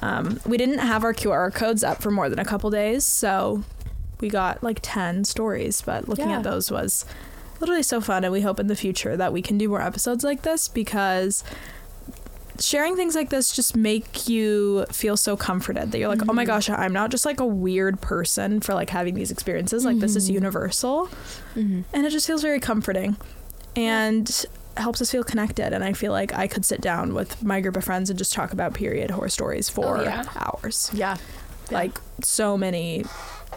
Um, 0.00 0.40
we 0.46 0.56
didn't 0.56 0.78
have 0.78 1.04
our 1.04 1.12
QR 1.12 1.52
codes 1.52 1.82
up 1.84 2.00
for 2.02 2.10
more 2.10 2.28
than 2.28 2.38
a 2.38 2.44
couple 2.44 2.70
days, 2.70 3.04
so 3.04 3.64
we 4.20 4.28
got 4.28 4.62
like 4.62 4.78
10 4.82 5.24
stories, 5.24 5.82
but 5.82 6.08
looking 6.08 6.30
Yeah. 6.30 6.38
at 6.38 6.42
those 6.44 6.70
was 6.70 7.04
literally 7.60 7.82
so 7.82 8.00
fun 8.00 8.22
and 8.24 8.32
we 8.32 8.40
hope 8.42 8.60
in 8.60 8.68
the 8.68 8.76
future 8.76 9.16
that 9.16 9.32
we 9.32 9.42
can 9.42 9.58
do 9.58 9.68
more 9.68 9.82
episodes 9.82 10.22
like 10.24 10.42
this 10.42 10.68
because 10.68 11.42
sharing 12.58 12.96
things 12.96 13.14
like 13.14 13.30
this 13.30 13.52
just 13.52 13.76
make 13.76 14.28
you 14.28 14.84
feel 14.90 15.16
so 15.16 15.36
comforted 15.36 15.92
that 15.92 15.98
you're 15.98 16.08
like 16.08 16.28
oh 16.28 16.32
my 16.32 16.42
mm-hmm. 16.42 16.48
gosh 16.48 16.68
i'm 16.70 16.92
not 16.92 17.10
just 17.10 17.24
like 17.24 17.38
a 17.38 17.46
weird 17.46 18.00
person 18.00 18.60
for 18.60 18.74
like 18.74 18.90
having 18.90 19.14
these 19.14 19.30
experiences. 19.30 19.84
Like 19.84 19.98
this 19.98 20.16
is 20.16 20.26
mm-hmm. 20.26 20.34
universal. 20.34 21.08
Mm-hmm. 21.54 21.82
And 21.92 22.06
it 22.06 22.10
just 22.10 22.26
feels 22.26 22.42
very 22.42 22.60
comforting 22.60 23.16
and 23.76 24.46
helps 24.76 25.02
us 25.02 25.10
feel 25.10 25.24
connected. 25.24 25.72
And 25.72 25.84
i 25.84 25.92
feel 25.92 26.12
like 26.12 26.32
i 26.34 26.46
could 26.46 26.64
sit 26.64 26.80
down 26.80 27.14
with 27.14 27.42
my 27.42 27.60
group 27.60 27.76
of 27.76 27.84
friends 27.84 28.10
and 28.10 28.18
just 28.18 28.32
talk 28.32 28.52
about 28.52 28.74
period 28.74 29.10
horror 29.10 29.28
stories 29.28 29.68
for 29.68 29.98
Oh, 29.98 30.02
yeah. 30.02 30.24
hours. 30.36 30.90
Yeah. 30.92 31.16
like 31.70 32.00
so 32.22 32.56
many 32.56 33.04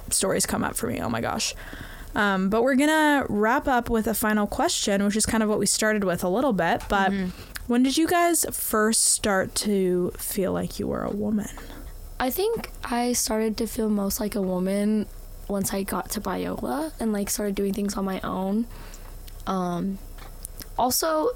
stories 0.10 0.46
come 0.46 0.64
up 0.64 0.76
for 0.76 0.88
me. 0.88 1.00
Oh 1.00 1.10
my 1.10 1.22
gosh. 1.22 1.56
Um, 2.14 2.50
but 2.50 2.62
we're 2.62 2.76
gonna 2.76 3.26
wrap 3.30 3.68
up 3.70 3.90
with 3.90 4.06
a 4.08 4.14
final 4.14 4.46
question 4.46 5.04
which 5.06 5.16
is 5.16 5.26
kind 5.26 5.44
of 5.44 5.50
what 5.50 5.60
we 5.60 5.66
started 5.66 6.04
with 6.04 6.24
a 6.26 6.30
little 6.30 6.52
bit 6.52 6.84
but 6.90 7.14
when 7.72 7.84
did 7.84 7.96
you 7.96 8.06
guys 8.06 8.46
first 8.52 9.02
start 9.04 9.56
to 9.56 10.12
feel 10.18 10.52
like 10.52 10.78
you 10.78 10.86
were 10.86 11.04
a 11.04 11.10
woman 11.10 11.48
I 12.20 12.30
think 12.30 12.70
I 12.84 13.14
started 13.14 13.56
to 13.58 13.66
feel 13.66 13.90
most 13.90 14.20
like 14.20 14.36
a 14.36 14.42
woman 14.42 15.08
once 15.48 15.74
I 15.74 15.84
got 15.84 16.10
to 16.12 16.22
Biola 16.22 16.92
and 17.00 17.14
like 17.14 17.30
started 17.30 17.56
doing 17.56 17.74
things 17.74 17.96
on 17.96 18.06
my 18.06 18.20
own. 18.22 18.68
Um, 19.48 19.98
also, 20.78 21.32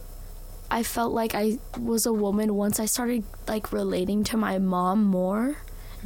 I 0.69 0.83
felt 0.83 1.11
like 1.11 1.33
I 1.33 1.57
was 1.79 2.05
a 2.05 2.13
woman 2.13 2.53
once 2.53 2.79
I 2.79 2.86
started 2.86 3.23
like 3.47 3.73
relating 3.73 4.23
to 4.25 4.38
my 4.38 4.59
mom 4.59 5.05
more 5.05 5.57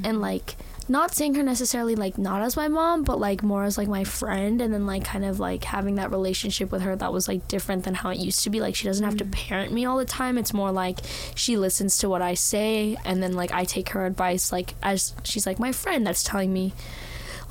and 0.01 0.21
like 0.21 0.55
not 0.89 1.13
seeing 1.13 1.35
her 1.35 1.43
necessarily 1.43 1.95
like 1.95 2.17
not 2.17 2.41
as 2.41 2.55
my 2.55 2.67
mom 2.67 3.03
but 3.03 3.19
like 3.19 3.43
more 3.43 3.63
as 3.63 3.77
like 3.77 3.87
my 3.87 4.03
friend 4.03 4.61
and 4.61 4.73
then 4.73 4.85
like 4.85 5.03
kind 5.03 5.23
of 5.23 5.39
like 5.39 5.63
having 5.63 5.95
that 5.95 6.11
relationship 6.11 6.71
with 6.71 6.81
her 6.81 6.95
that 6.95 7.13
was 7.13 7.27
like 7.27 7.47
different 7.47 7.83
than 7.83 7.93
how 7.93 8.09
it 8.09 8.17
used 8.17 8.43
to 8.43 8.49
be. 8.49 8.59
Like 8.59 8.75
she 8.75 8.85
doesn't 8.85 9.03
have 9.03 9.17
to 9.17 9.25
mm. 9.25 9.31
parent 9.31 9.71
me 9.71 9.85
all 9.85 9.97
the 9.97 10.05
time. 10.05 10.37
It's 10.37 10.53
more 10.53 10.71
like 10.71 10.99
she 11.35 11.57
listens 11.57 11.97
to 11.99 12.09
what 12.09 12.21
I 12.21 12.33
say 12.33 12.97
and 13.05 13.21
then 13.21 13.33
like 13.33 13.51
I 13.51 13.63
take 13.63 13.89
her 13.89 14.05
advice 14.05 14.51
like 14.51 14.73
as 14.81 15.13
she's 15.23 15.45
like 15.45 15.59
my 15.59 15.71
friend 15.71 16.05
that's 16.05 16.23
telling 16.23 16.51
me 16.51 16.73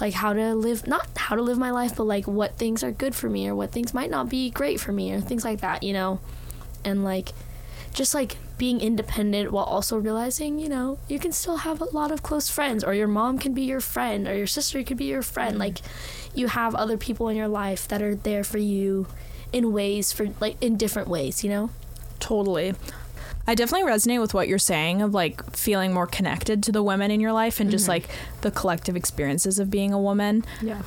like 0.01 0.15
how 0.15 0.33
to 0.33 0.55
live 0.55 0.87
not 0.87 1.09
how 1.17 1.35
to 1.35 1.43
live 1.43 1.59
my 1.59 1.71
life 1.71 1.97
but 1.97 2.05
like 2.05 2.27
what 2.27 2.57
things 2.57 2.85
are 2.85 2.93
good 2.93 3.15
for 3.15 3.29
me 3.29 3.49
or 3.49 3.55
what 3.55 3.73
things 3.73 3.93
might 3.93 4.11
not 4.11 4.29
be 4.29 4.51
great 4.51 4.79
for 4.81 4.93
me 4.93 5.13
or 5.13 5.21
things 5.21 5.45
like 5.45 5.61
that 5.61 5.83
you 5.83 5.93
know? 5.93 6.21
And 6.85 7.05
like 7.05 7.31
just 7.95 8.15
like 8.15 8.37
being 8.59 8.81
independent 8.81 9.53
while 9.53 9.65
also 9.65 9.97
realizing 9.97 10.59
you 10.59 10.69
know 10.69 10.99
you 11.09 11.19
can 11.19 11.33
still 11.33 11.59
have 11.59 11.81
a 11.81 11.85
lot 11.87 12.11
of 12.11 12.23
close 12.23 12.51
friends 12.51 12.83
or 12.83 12.93
your 12.93 13.09
mom 13.09 13.39
can 13.39 13.55
be 13.55 13.63
your 13.63 13.81
friend 13.81 14.27
or 14.27 14.37
your 14.37 14.47
sister 14.47 14.83
could 14.83 14.97
be 14.97 15.05
your 15.05 15.23
friend 15.23 15.57
mm. 15.57 15.61
like 15.61 15.79
you 16.35 16.49
have 16.49 16.75
other 16.75 16.97
people 16.97 17.29
in 17.29 17.37
your 17.37 17.49
life 17.49 17.87
that 17.89 18.03
are 18.03 18.15
there 18.15 18.43
for 18.45 18.59
you 18.59 19.07
in 19.53 19.73
ways 19.73 20.13
for 20.13 20.29
like 20.41 20.57
in 20.61 20.77
different 20.77 21.09
ways 21.09 21.45
you 21.45 21.51
know 21.51 21.71
Totally. 22.21 22.75
I 23.47 23.55
definitely 23.55 23.91
resonate 23.91 24.21
with 24.21 24.35
what 24.35 24.49
you're 24.49 24.59
saying 24.59 25.01
of 25.01 25.15
like 25.15 25.57
feeling 25.57 25.93
more 25.95 26.07
connected 26.07 26.63
to 26.65 26.73
the 26.73 26.83
women 26.83 27.11
in 27.11 27.21
your 27.21 27.33
life 27.33 27.61
and 27.61 27.71
just 27.71 27.85
mm-hmm. 27.85 27.93
like 27.93 28.09
the 28.43 28.51
collective 28.51 28.97
experiences 28.97 29.59
of 29.59 29.71
being 29.71 29.93
a 29.93 29.99
woman. 29.99 30.45
Yeah. 30.61 30.83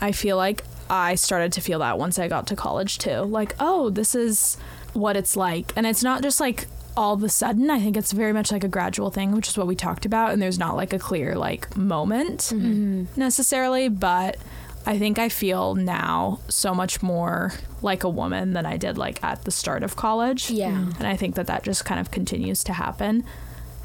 I 0.00 0.12
feel 0.12 0.36
like 0.36 0.64
I 0.90 1.14
started 1.14 1.52
to 1.54 1.60
feel 1.62 1.78
that 1.78 1.98
once 1.98 2.18
I 2.18 2.28
got 2.28 2.46
to 2.48 2.56
college 2.56 2.98
too. 2.98 3.20
Like, 3.20 3.54
oh, 3.58 3.88
this 3.88 4.14
is 4.14 4.58
what 4.92 5.16
it's 5.16 5.36
like. 5.36 5.72
And 5.76 5.86
it's 5.86 6.02
not 6.02 6.22
just 6.22 6.40
like 6.40 6.66
all 6.96 7.14
of 7.14 7.22
a 7.22 7.28
sudden. 7.28 7.70
I 7.70 7.80
think 7.80 7.96
it's 7.96 8.12
very 8.12 8.32
much 8.32 8.52
like 8.52 8.64
a 8.64 8.68
gradual 8.68 9.10
thing, 9.10 9.32
which 9.32 9.48
is 9.48 9.56
what 9.56 9.66
we 9.66 9.76
talked 9.76 10.04
about. 10.04 10.32
And 10.32 10.42
there's 10.42 10.58
not 10.58 10.76
like 10.76 10.92
a 10.92 10.98
clear 10.98 11.34
like 11.34 11.76
moment 11.76 12.40
mm-hmm. 12.40 13.04
necessarily, 13.16 13.88
but 13.88 14.36
I 14.84 14.98
think 14.98 15.18
I 15.18 15.28
feel 15.28 15.74
now 15.74 16.40
so 16.48 16.74
much 16.74 17.02
more 17.02 17.52
like 17.82 18.04
a 18.04 18.08
woman 18.08 18.52
than 18.52 18.66
I 18.66 18.76
did 18.76 18.98
like 18.98 19.22
at 19.22 19.44
the 19.44 19.50
start 19.50 19.82
of 19.82 19.96
college. 19.96 20.50
Yeah. 20.50 20.72
Mm-hmm. 20.72 20.98
And 20.98 21.06
I 21.06 21.16
think 21.16 21.36
that 21.36 21.46
that 21.46 21.62
just 21.62 21.84
kind 21.84 22.00
of 22.00 22.10
continues 22.10 22.64
to 22.64 22.72
happen 22.72 23.24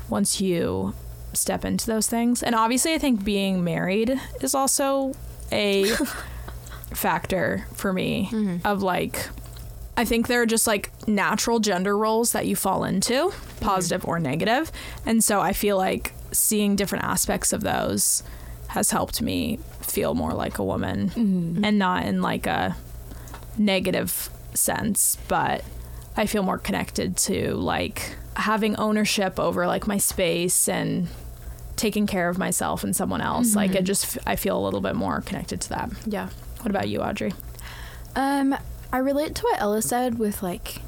once 0.10 0.42
you 0.42 0.94
step 1.34 1.66
into 1.66 1.86
those 1.86 2.08
things. 2.08 2.42
And 2.42 2.56
obviously, 2.56 2.94
I 2.94 2.98
think 2.98 3.24
being 3.24 3.64
married 3.64 4.20
is 4.42 4.56
also 4.56 5.14
a 5.52 5.86
factor 6.94 7.68
for 7.74 7.94
me 7.94 8.30
mm-hmm. 8.32 8.66
of 8.66 8.82
like, 8.82 9.30
I 9.98 10.06
think 10.06 10.28
there 10.28 10.42
are 10.44 10.46
just 10.46 10.68
like 10.68 10.92
natural 11.08 11.60
gender 11.60 11.98
roles 11.98 12.32
that 12.32 12.46
you 12.46 12.56
fall 12.56 12.84
into, 12.84 13.34
positive 13.60 14.06
or 14.06 14.20
negative. 14.20 14.72
And 15.06 15.24
so 15.24 15.42
I 15.42 15.54
feel 15.54 15.76
like 15.76 16.14
seeing 16.32 16.76
different 16.76 17.04
aspects 17.04 17.52
of 17.52 17.62
those 17.62 18.22
has 18.68 18.92
helped 18.92 19.22
me 19.22 19.60
feel 19.82 20.14
more 20.14 20.34
like 20.34 20.60
a 20.60 20.64
woman 20.64 21.12
and 21.66 21.80
not 21.80 22.06
in 22.06 22.22
like 22.22 22.46
a 22.46 22.76
negative 23.58 24.30
sense, 24.54 25.18
but 25.28 25.64
I 26.16 26.28
feel 26.28 26.44
more 26.44 26.58
connected 26.60 27.18
to 27.18 27.56
like 27.56 28.16
having 28.36 28.76
ownership 28.76 29.40
over 29.40 29.66
like 29.66 29.88
my 29.88 29.98
space 29.98 30.70
and 30.70 31.08
taking 31.76 32.06
care 32.06 32.30
of 32.30 32.38
myself 32.38 32.84
and 32.84 32.96
someone 32.96 33.22
else. 33.22 33.56
Like 33.56 33.74
it 33.74 33.84
just 33.84 34.18
I 34.28 34.36
feel 34.36 34.58
a 34.60 34.64
little 34.64 34.82
bit 34.82 34.96
more 34.96 35.22
connected 35.22 35.62
to 35.62 35.70
that. 35.70 35.90
Yeah. 36.06 36.30
What 36.62 36.70
about 36.70 36.88
you, 36.90 37.02
Audrey? 37.02 37.34
Um, 38.16 38.56
I 38.92 39.00
relate 39.00 39.36
to 39.36 39.44
what 39.44 39.60
Ella 39.62 39.82
said 39.82 40.18
with 40.18 40.42
like, 40.42 40.82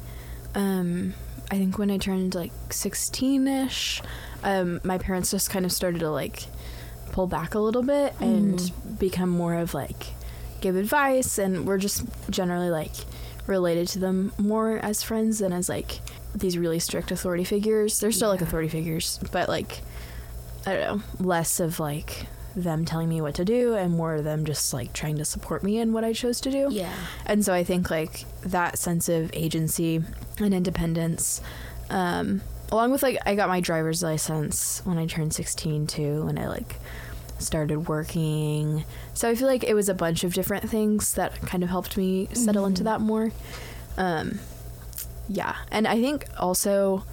um, 0.54 1.14
I 1.50 1.56
think 1.56 1.78
when 1.78 1.90
I 1.90 1.98
turned 1.98 2.34
like 2.34 2.52
16 2.70 3.46
ish, 3.46 4.02
um, 4.42 4.80
my 4.84 4.98
parents 4.98 5.30
just 5.30 5.50
kind 5.50 5.64
of 5.64 5.72
started 5.72 6.00
to 6.00 6.10
like 6.10 6.44
pull 7.12 7.26
back 7.26 7.54
a 7.54 7.58
little 7.58 7.82
bit 7.82 8.14
and 8.20 8.72
become 8.98 9.28
more 9.28 9.54
of 9.54 9.74
like 9.74 10.06
give 10.60 10.76
advice, 10.76 11.38
and 11.38 11.66
we're 11.66 11.78
just 11.78 12.04
generally 12.30 12.70
like 12.70 12.92
related 13.46 13.88
to 13.88 13.98
them 13.98 14.32
more 14.38 14.78
as 14.78 15.02
friends 15.02 15.40
than 15.40 15.52
as 15.52 15.68
like 15.68 16.00
these 16.34 16.56
really 16.56 16.78
strict 16.78 17.10
authority 17.10 17.44
figures. 17.44 17.98
They're 18.00 18.12
still 18.12 18.28
like 18.28 18.40
authority 18.40 18.68
figures, 18.68 19.18
but 19.32 19.48
like 19.48 19.80
I 20.66 20.74
don't 20.74 20.98
know, 20.98 21.02
less 21.26 21.60
of 21.60 21.80
like 21.80 22.26
them 22.54 22.84
telling 22.84 23.08
me 23.08 23.20
what 23.20 23.34
to 23.34 23.44
do 23.44 23.74
and 23.74 23.96
more 23.96 24.16
of 24.16 24.24
them 24.24 24.44
just 24.44 24.72
like 24.72 24.92
trying 24.92 25.16
to 25.16 25.24
support 25.24 25.62
me 25.62 25.78
in 25.78 25.92
what 25.92 26.04
I 26.04 26.12
chose 26.12 26.40
to 26.42 26.50
do. 26.50 26.68
Yeah. 26.70 26.92
And 27.26 27.44
so 27.44 27.52
I 27.52 27.64
think 27.64 27.90
like 27.90 28.24
that 28.42 28.78
sense 28.78 29.08
of 29.08 29.30
agency 29.32 30.02
and 30.38 30.54
independence, 30.54 31.40
um, 31.90 32.42
along 32.72 32.90
with 32.92 33.02
like 33.02 33.18
I 33.26 33.34
got 33.34 33.48
my 33.48 33.60
driver's 33.60 34.02
license 34.02 34.82
when 34.84 34.98
I 34.98 35.06
turned 35.06 35.34
16 35.34 35.86
too, 35.86 36.24
when 36.24 36.38
I 36.38 36.48
like 36.48 36.76
started 37.38 37.88
working. 37.88 38.84
So 39.14 39.28
I 39.28 39.34
feel 39.34 39.46
like 39.46 39.64
it 39.64 39.74
was 39.74 39.88
a 39.88 39.94
bunch 39.94 40.24
of 40.24 40.34
different 40.34 40.68
things 40.68 41.14
that 41.14 41.40
kind 41.42 41.62
of 41.62 41.70
helped 41.70 41.96
me 41.96 42.28
settle 42.32 42.66
into 42.66 42.84
that 42.84 43.00
more. 43.00 43.32
Um, 43.96 44.40
yeah, 45.28 45.56
and 45.70 45.86
I 45.86 46.00
think 46.00 46.26
also 46.38 47.04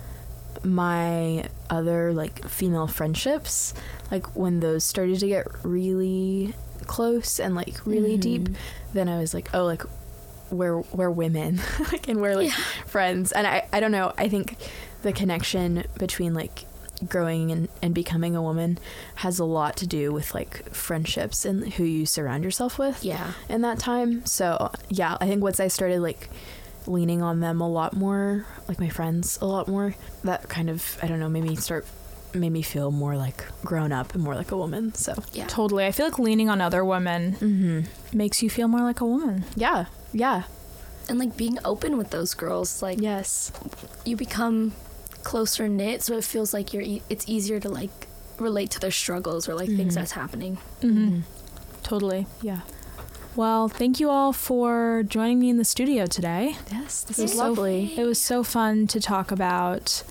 my 0.63 1.45
other 1.69 2.13
like 2.13 2.47
female 2.47 2.87
friendships, 2.87 3.73
like 4.11 4.35
when 4.35 4.59
those 4.59 4.83
started 4.83 5.19
to 5.19 5.27
get 5.27 5.47
really 5.63 6.53
close 6.85 7.39
and 7.39 7.55
like 7.55 7.85
really 7.85 8.13
mm-hmm. 8.17 8.45
deep, 8.45 8.49
then 8.93 9.09
I 9.09 9.19
was 9.19 9.33
like, 9.33 9.49
oh, 9.53 9.65
like 9.65 9.83
we're 10.49 10.79
we're 10.93 11.09
women, 11.11 11.59
like 11.91 12.07
and 12.07 12.21
we're 12.21 12.35
like 12.35 12.51
friends. 12.85 13.31
And 13.31 13.45
I 13.45 13.67
I 13.73 13.79
don't 13.79 13.91
know. 13.91 14.13
I 14.17 14.29
think 14.29 14.57
the 15.01 15.13
connection 15.13 15.83
between 15.97 16.33
like 16.33 16.65
growing 17.07 17.51
and, 17.51 17.69
and 17.81 17.93
becoming 17.93 18.35
a 18.35 18.41
woman 18.41 18.79
has 19.15 19.37
a 19.39 19.45
lot 19.45 19.77
to 19.77 19.85
do 19.85 20.11
with 20.11 20.33
like 20.33 20.73
friendships 20.73 21.45
and 21.45 21.73
who 21.73 21.83
you 21.83 22.05
surround 22.05 22.43
yourself 22.43 22.79
with 22.79 23.03
Yeah. 23.03 23.33
in 23.49 23.61
that 23.61 23.77
time. 23.79 24.25
So 24.25 24.71
yeah, 24.89 25.15
I 25.21 25.27
think 25.27 25.43
once 25.43 25.59
I 25.59 25.67
started 25.67 25.99
like 26.01 26.29
leaning 26.87 27.21
on 27.21 27.39
them 27.39 27.61
a 27.61 27.69
lot 27.69 27.93
more, 27.93 28.45
like 28.67 28.79
my 28.79 28.89
friends 28.89 29.37
a 29.41 29.45
lot 29.45 29.67
more, 29.67 29.95
that 30.23 30.47
kind 30.49 30.69
of 30.69 30.97
I 31.03 31.07
don't 31.07 31.19
know, 31.19 31.29
made 31.29 31.43
me 31.43 31.55
start 31.55 31.85
made 32.33 32.51
me 32.51 32.61
feel 32.61 32.91
more 32.91 33.15
like 33.15 33.45
grown 33.63 33.91
up 33.91 34.13
and 34.13 34.23
more 34.23 34.35
like 34.35 34.51
a 34.51 34.57
woman. 34.57 34.93
So 34.93 35.13
Yeah. 35.33 35.47
Totally. 35.47 35.85
I 35.85 35.91
feel 35.91 36.05
like 36.05 36.19
leaning 36.19 36.49
on 36.49 36.61
other 36.61 36.83
women 36.85 37.33
mm-hmm. 37.33 38.17
makes 38.17 38.43
you 38.43 38.49
feel 38.49 38.67
more 38.67 38.81
like 38.81 38.99
a 39.01 39.05
woman. 39.05 39.45
yeah, 39.55 39.85
yeah, 40.13 40.43
And 41.09 41.17
like 41.19 41.35
being 41.37 41.57
open 41.65 41.97
with 41.97 42.09
those 42.11 42.33
girls, 42.33 42.81
like 42.81 42.99
yes, 43.01 43.51
you 44.05 44.15
become 44.17 44.73
closer 45.23 45.67
knit, 45.67 46.03
so 46.03 46.17
it 46.17 46.23
feels 46.23 46.53
like 46.53 46.73
you're. 46.73 46.83
E- 46.83 47.01
it's 47.09 47.27
easier 47.27 47.59
to 47.59 47.69
like 47.69 48.07
relate 48.39 48.69
to 48.71 48.79
their 48.79 48.91
struggles 48.91 49.49
or 49.49 49.55
like 49.55 49.67
things 49.69 49.93
Mhm. 49.93 49.95
that's 49.95 50.11
happening. 50.11 50.57
Mm-hmm. 50.81 51.21
Totally. 51.83 52.27
yeah. 52.41 52.61
Well, 53.37 53.67
thank 53.69 53.99
you 53.99 54.09
all 54.09 54.33
for 54.33 55.03
joining 55.07 55.39
me 55.39 55.49
in 55.49 55.57
the 55.57 55.63
studio 55.65 56.07
today. 56.07 56.55
Yes, 56.71 57.03
this 57.03 57.19
is 57.19 57.23
was 57.23 57.31
so- 57.33 57.37
lovely. 57.37 57.93
It 57.95 58.03
was 58.03 58.19
so 58.19 58.43
fun 58.43 58.87
to 58.87 58.99
talk 58.99 59.29
about 59.31 60.03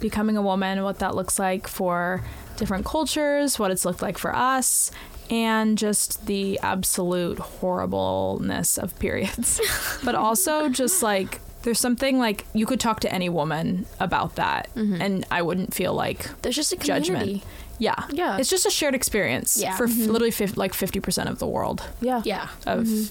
becoming 0.00 0.36
a 0.36 0.42
woman, 0.42 0.82
what 0.84 0.98
that 0.98 1.14
looks 1.16 1.38
like 1.38 1.66
for 1.66 2.22
different 2.56 2.84
cultures, 2.84 3.58
what 3.58 3.70
it's 3.70 3.86
looked 3.86 4.02
like 4.02 4.18
for 4.18 4.34
us, 4.36 4.90
and 5.30 5.78
just 5.78 6.26
the 6.26 6.60
absolute 6.62 7.38
horribleness 7.38 8.76
of 8.76 8.96
periods. 8.98 9.60
but 10.04 10.14
also 10.14 10.68
just 10.68 11.02
like 11.02 11.40
there's 11.62 11.80
something 11.80 12.18
like 12.18 12.44
you 12.52 12.66
could 12.66 12.78
talk 12.78 13.00
to 13.00 13.10
any 13.10 13.30
woman 13.30 13.86
about 13.98 14.34
that 14.36 14.68
Mhm. 14.76 15.00
and 15.00 15.26
I 15.30 15.40
wouldn't 15.40 15.72
feel 15.72 15.94
like 15.94 16.28
There's 16.42 16.56
just 16.56 16.74
a 16.74 16.76
community. 16.76 17.08
Judgment. 17.08 17.42
Yeah. 17.78 17.94
Yeah. 18.10 18.38
It's 18.38 18.48
just 18.50 18.66
a 18.66 18.70
shared 18.70 18.94
experience 18.94 19.56
Yeah. 19.56 19.76
for 19.76 19.84
f- 19.84 19.90
Mhm. 19.90 20.06
literally 20.08 20.30
fif- 20.30 20.56
like 20.56 20.72
50% 20.74 21.28
of 21.28 21.38
the 21.38 21.46
world 21.46 21.82
yeah, 22.00 22.22
Yeah. 22.24 22.48
of 22.66 22.84
Mhm. 22.84 23.10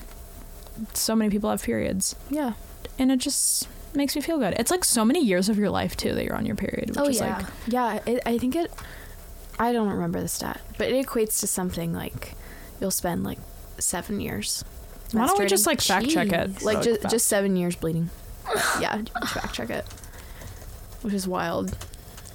so 0.94 1.16
many 1.16 1.30
people 1.30 1.50
have 1.50 1.62
periods 1.64 2.16
yeah. 2.30 2.54
and 2.98 3.12
it 3.12 3.18
just 3.18 3.68
makes 3.94 4.16
me 4.16 4.22
feel 4.22 4.38
good. 4.40 4.56
It's 4.58 4.72
like 4.72 4.84
so 4.84 5.06
many 5.06 5.24
years 5.24 5.50
of 5.50 5.58
your 5.58 5.70
life 5.70 5.96
too 5.96 6.14
that 6.16 6.24
you're 6.26 6.36
on 6.36 6.46
your 6.46 6.56
period, 6.56 6.90
which 6.90 6.98
Oh 6.98 7.06
is 7.10 7.20
yeah. 7.20 7.38
like 7.38 7.46
Yeah, 7.68 8.00
it, 8.06 8.22
I 8.26 8.38
think 8.38 8.56
it. 8.56 8.72
I 9.60 9.72
don't 9.72 9.90
remember 9.90 10.20
the 10.20 10.28
stat, 10.28 10.60
but 10.80 10.88
it 10.90 11.06
equates 11.06 11.40
to 11.42 11.48
something 11.48 11.94
like 11.94 12.34
you'll 12.82 12.90
spend 12.92 13.24
like 13.24 13.38
seven 13.80 14.20
years. 14.20 14.64
why 15.12 15.28
don't 15.28 15.38
we 15.40 15.46
just 15.46 15.68
like 15.68 15.80
fact 15.80 16.10
check 16.10 16.32
it? 16.32 16.64
Like 16.64 16.80
really 16.84 16.98
just 17.02 17.12
just 17.12 17.28
seven 17.28 17.56
years 17.56 17.76
bleeding? 17.76 18.10
yeah, 18.82 19.00
just 19.04 19.34
fact 19.34 19.54
check 19.54 19.70
it, 19.70 19.86
which 21.04 21.14
is 21.14 21.28
wild. 21.28 21.78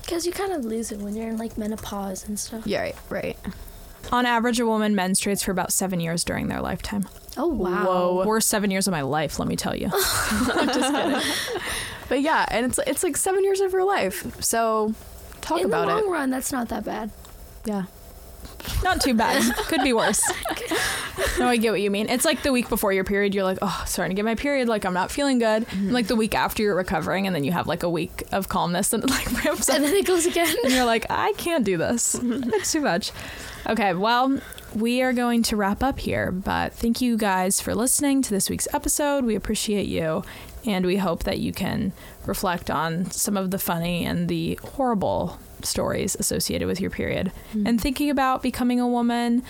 Because 0.09 0.25
you 0.25 0.33
kind 0.33 0.55
of 0.55 0.65
lose 0.65 0.91
it 0.91 1.01
when 1.01 1.15
you're 1.15 1.29
in 1.29 1.37
like 1.37 1.59
menopause 1.59 2.27
and 2.27 2.41
stuff. 2.41 2.67
Yeah, 2.67 2.81
right, 2.81 2.97
right. 3.11 3.39
on 4.11 4.25
average, 4.25 4.59
a 4.59 4.65
woman 4.65 4.95
menstruates 4.95 5.45
for 5.45 5.51
about 5.51 5.71
seven 5.71 6.01
years 6.01 6.25
during 6.25 6.49
their 6.49 6.63
lifetime. 6.63 7.07
Oh 7.37 7.49
wow. 7.49 7.85
Whoa, 7.85 8.25
worst 8.27 8.49
seven 8.49 8.71
years 8.71 8.87
of 8.89 8.93
my 8.93 9.03
life, 9.03 9.39
let 9.39 9.47
me 9.47 9.55
tell 9.55 9.77
you. 9.77 9.89
just 9.91 10.95
kidding. 10.95 11.21
but 12.09 12.23
yeah, 12.23 12.47
and 12.51 12.65
it's 12.65 12.81
it's 12.87 13.03
like 13.03 13.19
seven 13.19 13.45
years 13.45 13.61
of 13.61 13.71
your 13.73 13.85
life. 13.85 14.43
So 14.43 14.95
talk 15.43 15.61
in 15.61 15.67
about 15.67 15.89
the 15.89 15.95
long 15.95 16.07
it. 16.07 16.11
run, 16.11 16.31
that's 16.31 16.53
not 16.53 16.71
that 16.71 16.87
bad. 16.87 17.11
Yeah. 17.67 17.85
Not 18.83 19.01
too 19.01 19.15
bad. 19.15 19.55
Could 19.57 19.83
be 19.83 19.93
worse. 19.93 20.23
No, 21.39 21.47
I 21.49 21.57
get 21.57 21.71
what 21.71 21.81
you 21.81 21.91
mean. 21.91 22.09
It's 22.09 22.25
like 22.25 22.43
the 22.43 22.53
week 22.53 22.69
before 22.69 22.93
your 22.93 23.05
period, 23.05 23.35
you're 23.35 23.45
like, 23.45 23.59
oh, 23.63 23.85
starting 23.87 24.15
to 24.15 24.19
get 24.19 24.25
my 24.25 24.35
period. 24.35 24.69
Like, 24.69 24.85
I'm 24.85 24.95
not 24.95 25.11
feeling 25.11 25.39
good. 25.39 25.67
And 25.73 25.93
like 25.93 26.07
the 26.07 26.17
week 26.17 26.35
after 26.35 26.63
you're 26.63 26.75
recovering, 26.75 27.27
and 27.27 27.35
then 27.35 27.45
you 27.45 27.53
have 27.53 27.67
like 27.67 27.83
a 27.83 27.91
week 27.91 28.25
of 28.33 28.49
calmness 28.49 28.93
and 28.93 29.05
it 29.05 29.11
like 29.11 29.31
ramps 29.45 29.69
up. 29.69 29.77
And 29.77 29.85
then 29.85 29.95
it 29.95 30.07
goes 30.07 30.27
again. 30.27 30.55
and 30.65 30.73
you're 30.73 30.85
like, 30.85 31.07
I 31.11 31.33
can't 31.33 31.65
do 31.65 31.77
this. 31.77 32.17
Mm-hmm. 32.17 32.51
It's 32.55 32.73
too 32.73 32.81
much. 32.81 33.13
Okay, 33.67 33.93
well, 33.95 34.41
we 34.75 35.03
are 35.03 35.13
going 35.13 35.43
to 35.45 35.57
wrap 35.57 35.83
up 35.83 35.99
here, 35.99 36.31
but 36.31 36.73
thank 36.73 37.01
you 37.01 37.17
guys 37.17 37.61
for 37.61 37.75
listening 37.75 38.23
to 38.23 38.31
this 38.31 38.49
week's 38.49 38.69
episode. 38.73 39.25
We 39.25 39.35
appreciate 39.35 39.87
you, 39.87 40.25
and 40.65 40.87
we 40.87 40.97
hope 40.97 41.25
that 41.25 41.39
you 41.39 41.53
can 41.53 41.93
reflect 42.27 42.71
on 42.71 43.11
some 43.11 43.37
of 43.37 43.51
the 43.51 43.59
funny 43.59 44.05
and 44.05 44.29
the 44.29 44.59
horrible 44.63 45.39
stories 45.65 46.17
associated 46.17 46.67
with 46.67 46.81
your 46.81 46.91
period 46.91 47.33
hmm. 47.53 47.67
and 47.67 47.81
thinking 47.81 48.11
about 48.11 48.43
becoming 48.43 48.81
a 48.81 48.89
woman 48.89 49.43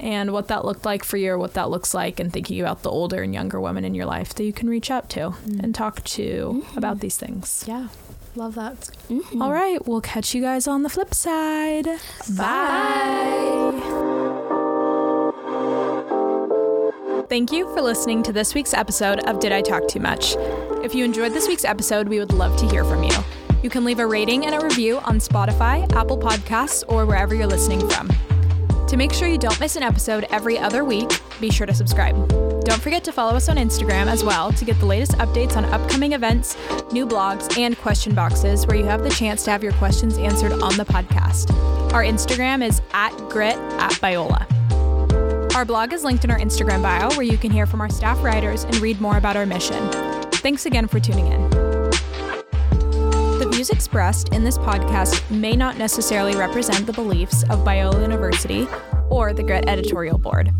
and 0.00 0.32
what 0.32 0.48
that 0.48 0.64
looked 0.64 0.84
like 0.84 1.04
for 1.04 1.16
you 1.16 1.32
or 1.32 1.38
what 1.38 1.54
that 1.54 1.70
looks 1.70 1.94
like 1.94 2.18
and 2.18 2.32
thinking 2.32 2.60
about 2.60 2.82
the 2.82 2.90
older 2.90 3.22
and 3.22 3.32
younger 3.32 3.60
women 3.60 3.84
in 3.84 3.94
your 3.94 4.06
life 4.06 4.34
that 4.34 4.44
you 4.44 4.52
can 4.52 4.68
reach 4.68 4.90
out 4.90 5.08
to 5.10 5.30
hmm. 5.30 5.60
and 5.60 5.74
talk 5.74 6.02
to 6.04 6.64
about 6.76 7.00
these 7.00 7.16
things. 7.16 7.64
Yeah. 7.66 7.88
Love 8.34 8.54
that. 8.54 8.80
Mm-hmm. 8.80 9.18
Mm-hmm. 9.18 9.42
All 9.42 9.52
right, 9.52 9.86
we'll 9.86 10.00
catch 10.00 10.34
you 10.34 10.40
guys 10.40 10.66
on 10.66 10.82
the 10.82 10.88
flip 10.88 11.14
side. 11.14 11.86
Bye. 12.36 13.72
Thank 17.28 17.52
you 17.52 17.72
for 17.74 17.80
listening 17.80 18.22
to 18.24 18.32
this 18.32 18.54
week's 18.54 18.74
episode 18.74 19.20
of 19.20 19.40
Did 19.40 19.52
I 19.52 19.62
Talk 19.62 19.88
Too 19.88 20.00
Much? 20.00 20.36
If 20.84 20.94
you 20.94 21.04
enjoyed 21.04 21.32
this 21.32 21.48
week's 21.48 21.64
episode, 21.64 22.08
we 22.08 22.18
would 22.18 22.32
love 22.32 22.56
to 22.58 22.68
hear 22.68 22.84
from 22.84 23.02
you. 23.02 23.41
You 23.62 23.70
can 23.70 23.84
leave 23.84 24.00
a 24.00 24.06
rating 24.06 24.44
and 24.44 24.54
a 24.54 24.60
review 24.60 24.98
on 25.00 25.18
Spotify, 25.18 25.90
Apple 25.92 26.18
Podcasts, 26.18 26.82
or 26.88 27.06
wherever 27.06 27.34
you're 27.34 27.46
listening 27.46 27.88
from. 27.88 28.08
To 28.88 28.96
make 28.96 29.12
sure 29.12 29.28
you 29.28 29.38
don't 29.38 29.58
miss 29.60 29.76
an 29.76 29.82
episode 29.82 30.26
every 30.30 30.58
other 30.58 30.84
week, 30.84 31.08
be 31.40 31.50
sure 31.50 31.66
to 31.66 31.72
subscribe. 31.72 32.14
Don't 32.64 32.82
forget 32.82 33.02
to 33.04 33.12
follow 33.12 33.34
us 33.34 33.48
on 33.48 33.56
Instagram 33.56 34.06
as 34.06 34.22
well 34.22 34.52
to 34.52 34.64
get 34.64 34.78
the 34.80 34.86
latest 34.86 35.12
updates 35.12 35.56
on 35.56 35.64
upcoming 35.66 36.12
events, 36.12 36.56
new 36.92 37.06
blogs, 37.06 37.56
and 37.56 37.78
question 37.78 38.14
boxes 38.14 38.66
where 38.66 38.76
you 38.76 38.84
have 38.84 39.02
the 39.02 39.10
chance 39.10 39.44
to 39.44 39.50
have 39.50 39.62
your 39.62 39.72
questions 39.74 40.18
answered 40.18 40.52
on 40.52 40.76
the 40.76 40.84
podcast. 40.84 41.52
Our 41.92 42.02
Instagram 42.02 42.66
is 42.66 42.82
at 42.92 43.16
grit 43.30 43.56
at 43.56 43.92
Biola. 43.92 45.54
Our 45.54 45.64
blog 45.64 45.92
is 45.92 46.04
linked 46.04 46.24
in 46.24 46.30
our 46.30 46.38
Instagram 46.38 46.82
bio 46.82 47.10
where 47.16 47.22
you 47.22 47.38
can 47.38 47.50
hear 47.50 47.66
from 47.66 47.80
our 47.80 47.90
staff 47.90 48.22
writers 48.22 48.64
and 48.64 48.76
read 48.78 49.00
more 49.00 49.16
about 49.16 49.36
our 49.36 49.46
mission. 49.46 49.90
Thanks 50.32 50.66
again 50.66 50.88
for 50.88 50.98
tuning 50.98 51.28
in. 51.28 51.61
Views 53.62 53.70
expressed 53.70 54.30
in 54.30 54.42
this 54.42 54.58
podcast 54.58 55.30
may 55.30 55.54
not 55.54 55.78
necessarily 55.78 56.34
represent 56.34 56.84
the 56.84 56.92
beliefs 56.92 57.44
of 57.44 57.60
Biola 57.60 58.02
University 58.02 58.66
or 59.08 59.32
the 59.32 59.44
Grit 59.44 59.68
editorial 59.68 60.18
board. 60.18 60.50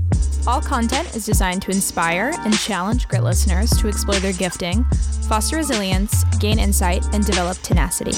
All 0.46 0.60
content 0.60 1.16
is 1.16 1.26
designed 1.26 1.62
to 1.62 1.72
inspire 1.72 2.32
and 2.44 2.56
challenge 2.56 3.08
Grit 3.08 3.24
listeners 3.24 3.70
to 3.70 3.88
explore 3.88 4.20
their 4.20 4.32
gifting, 4.32 4.84
foster 5.26 5.56
resilience, 5.56 6.22
gain 6.38 6.60
insight, 6.60 7.04
and 7.12 7.26
develop 7.26 7.58
tenacity. 7.58 8.12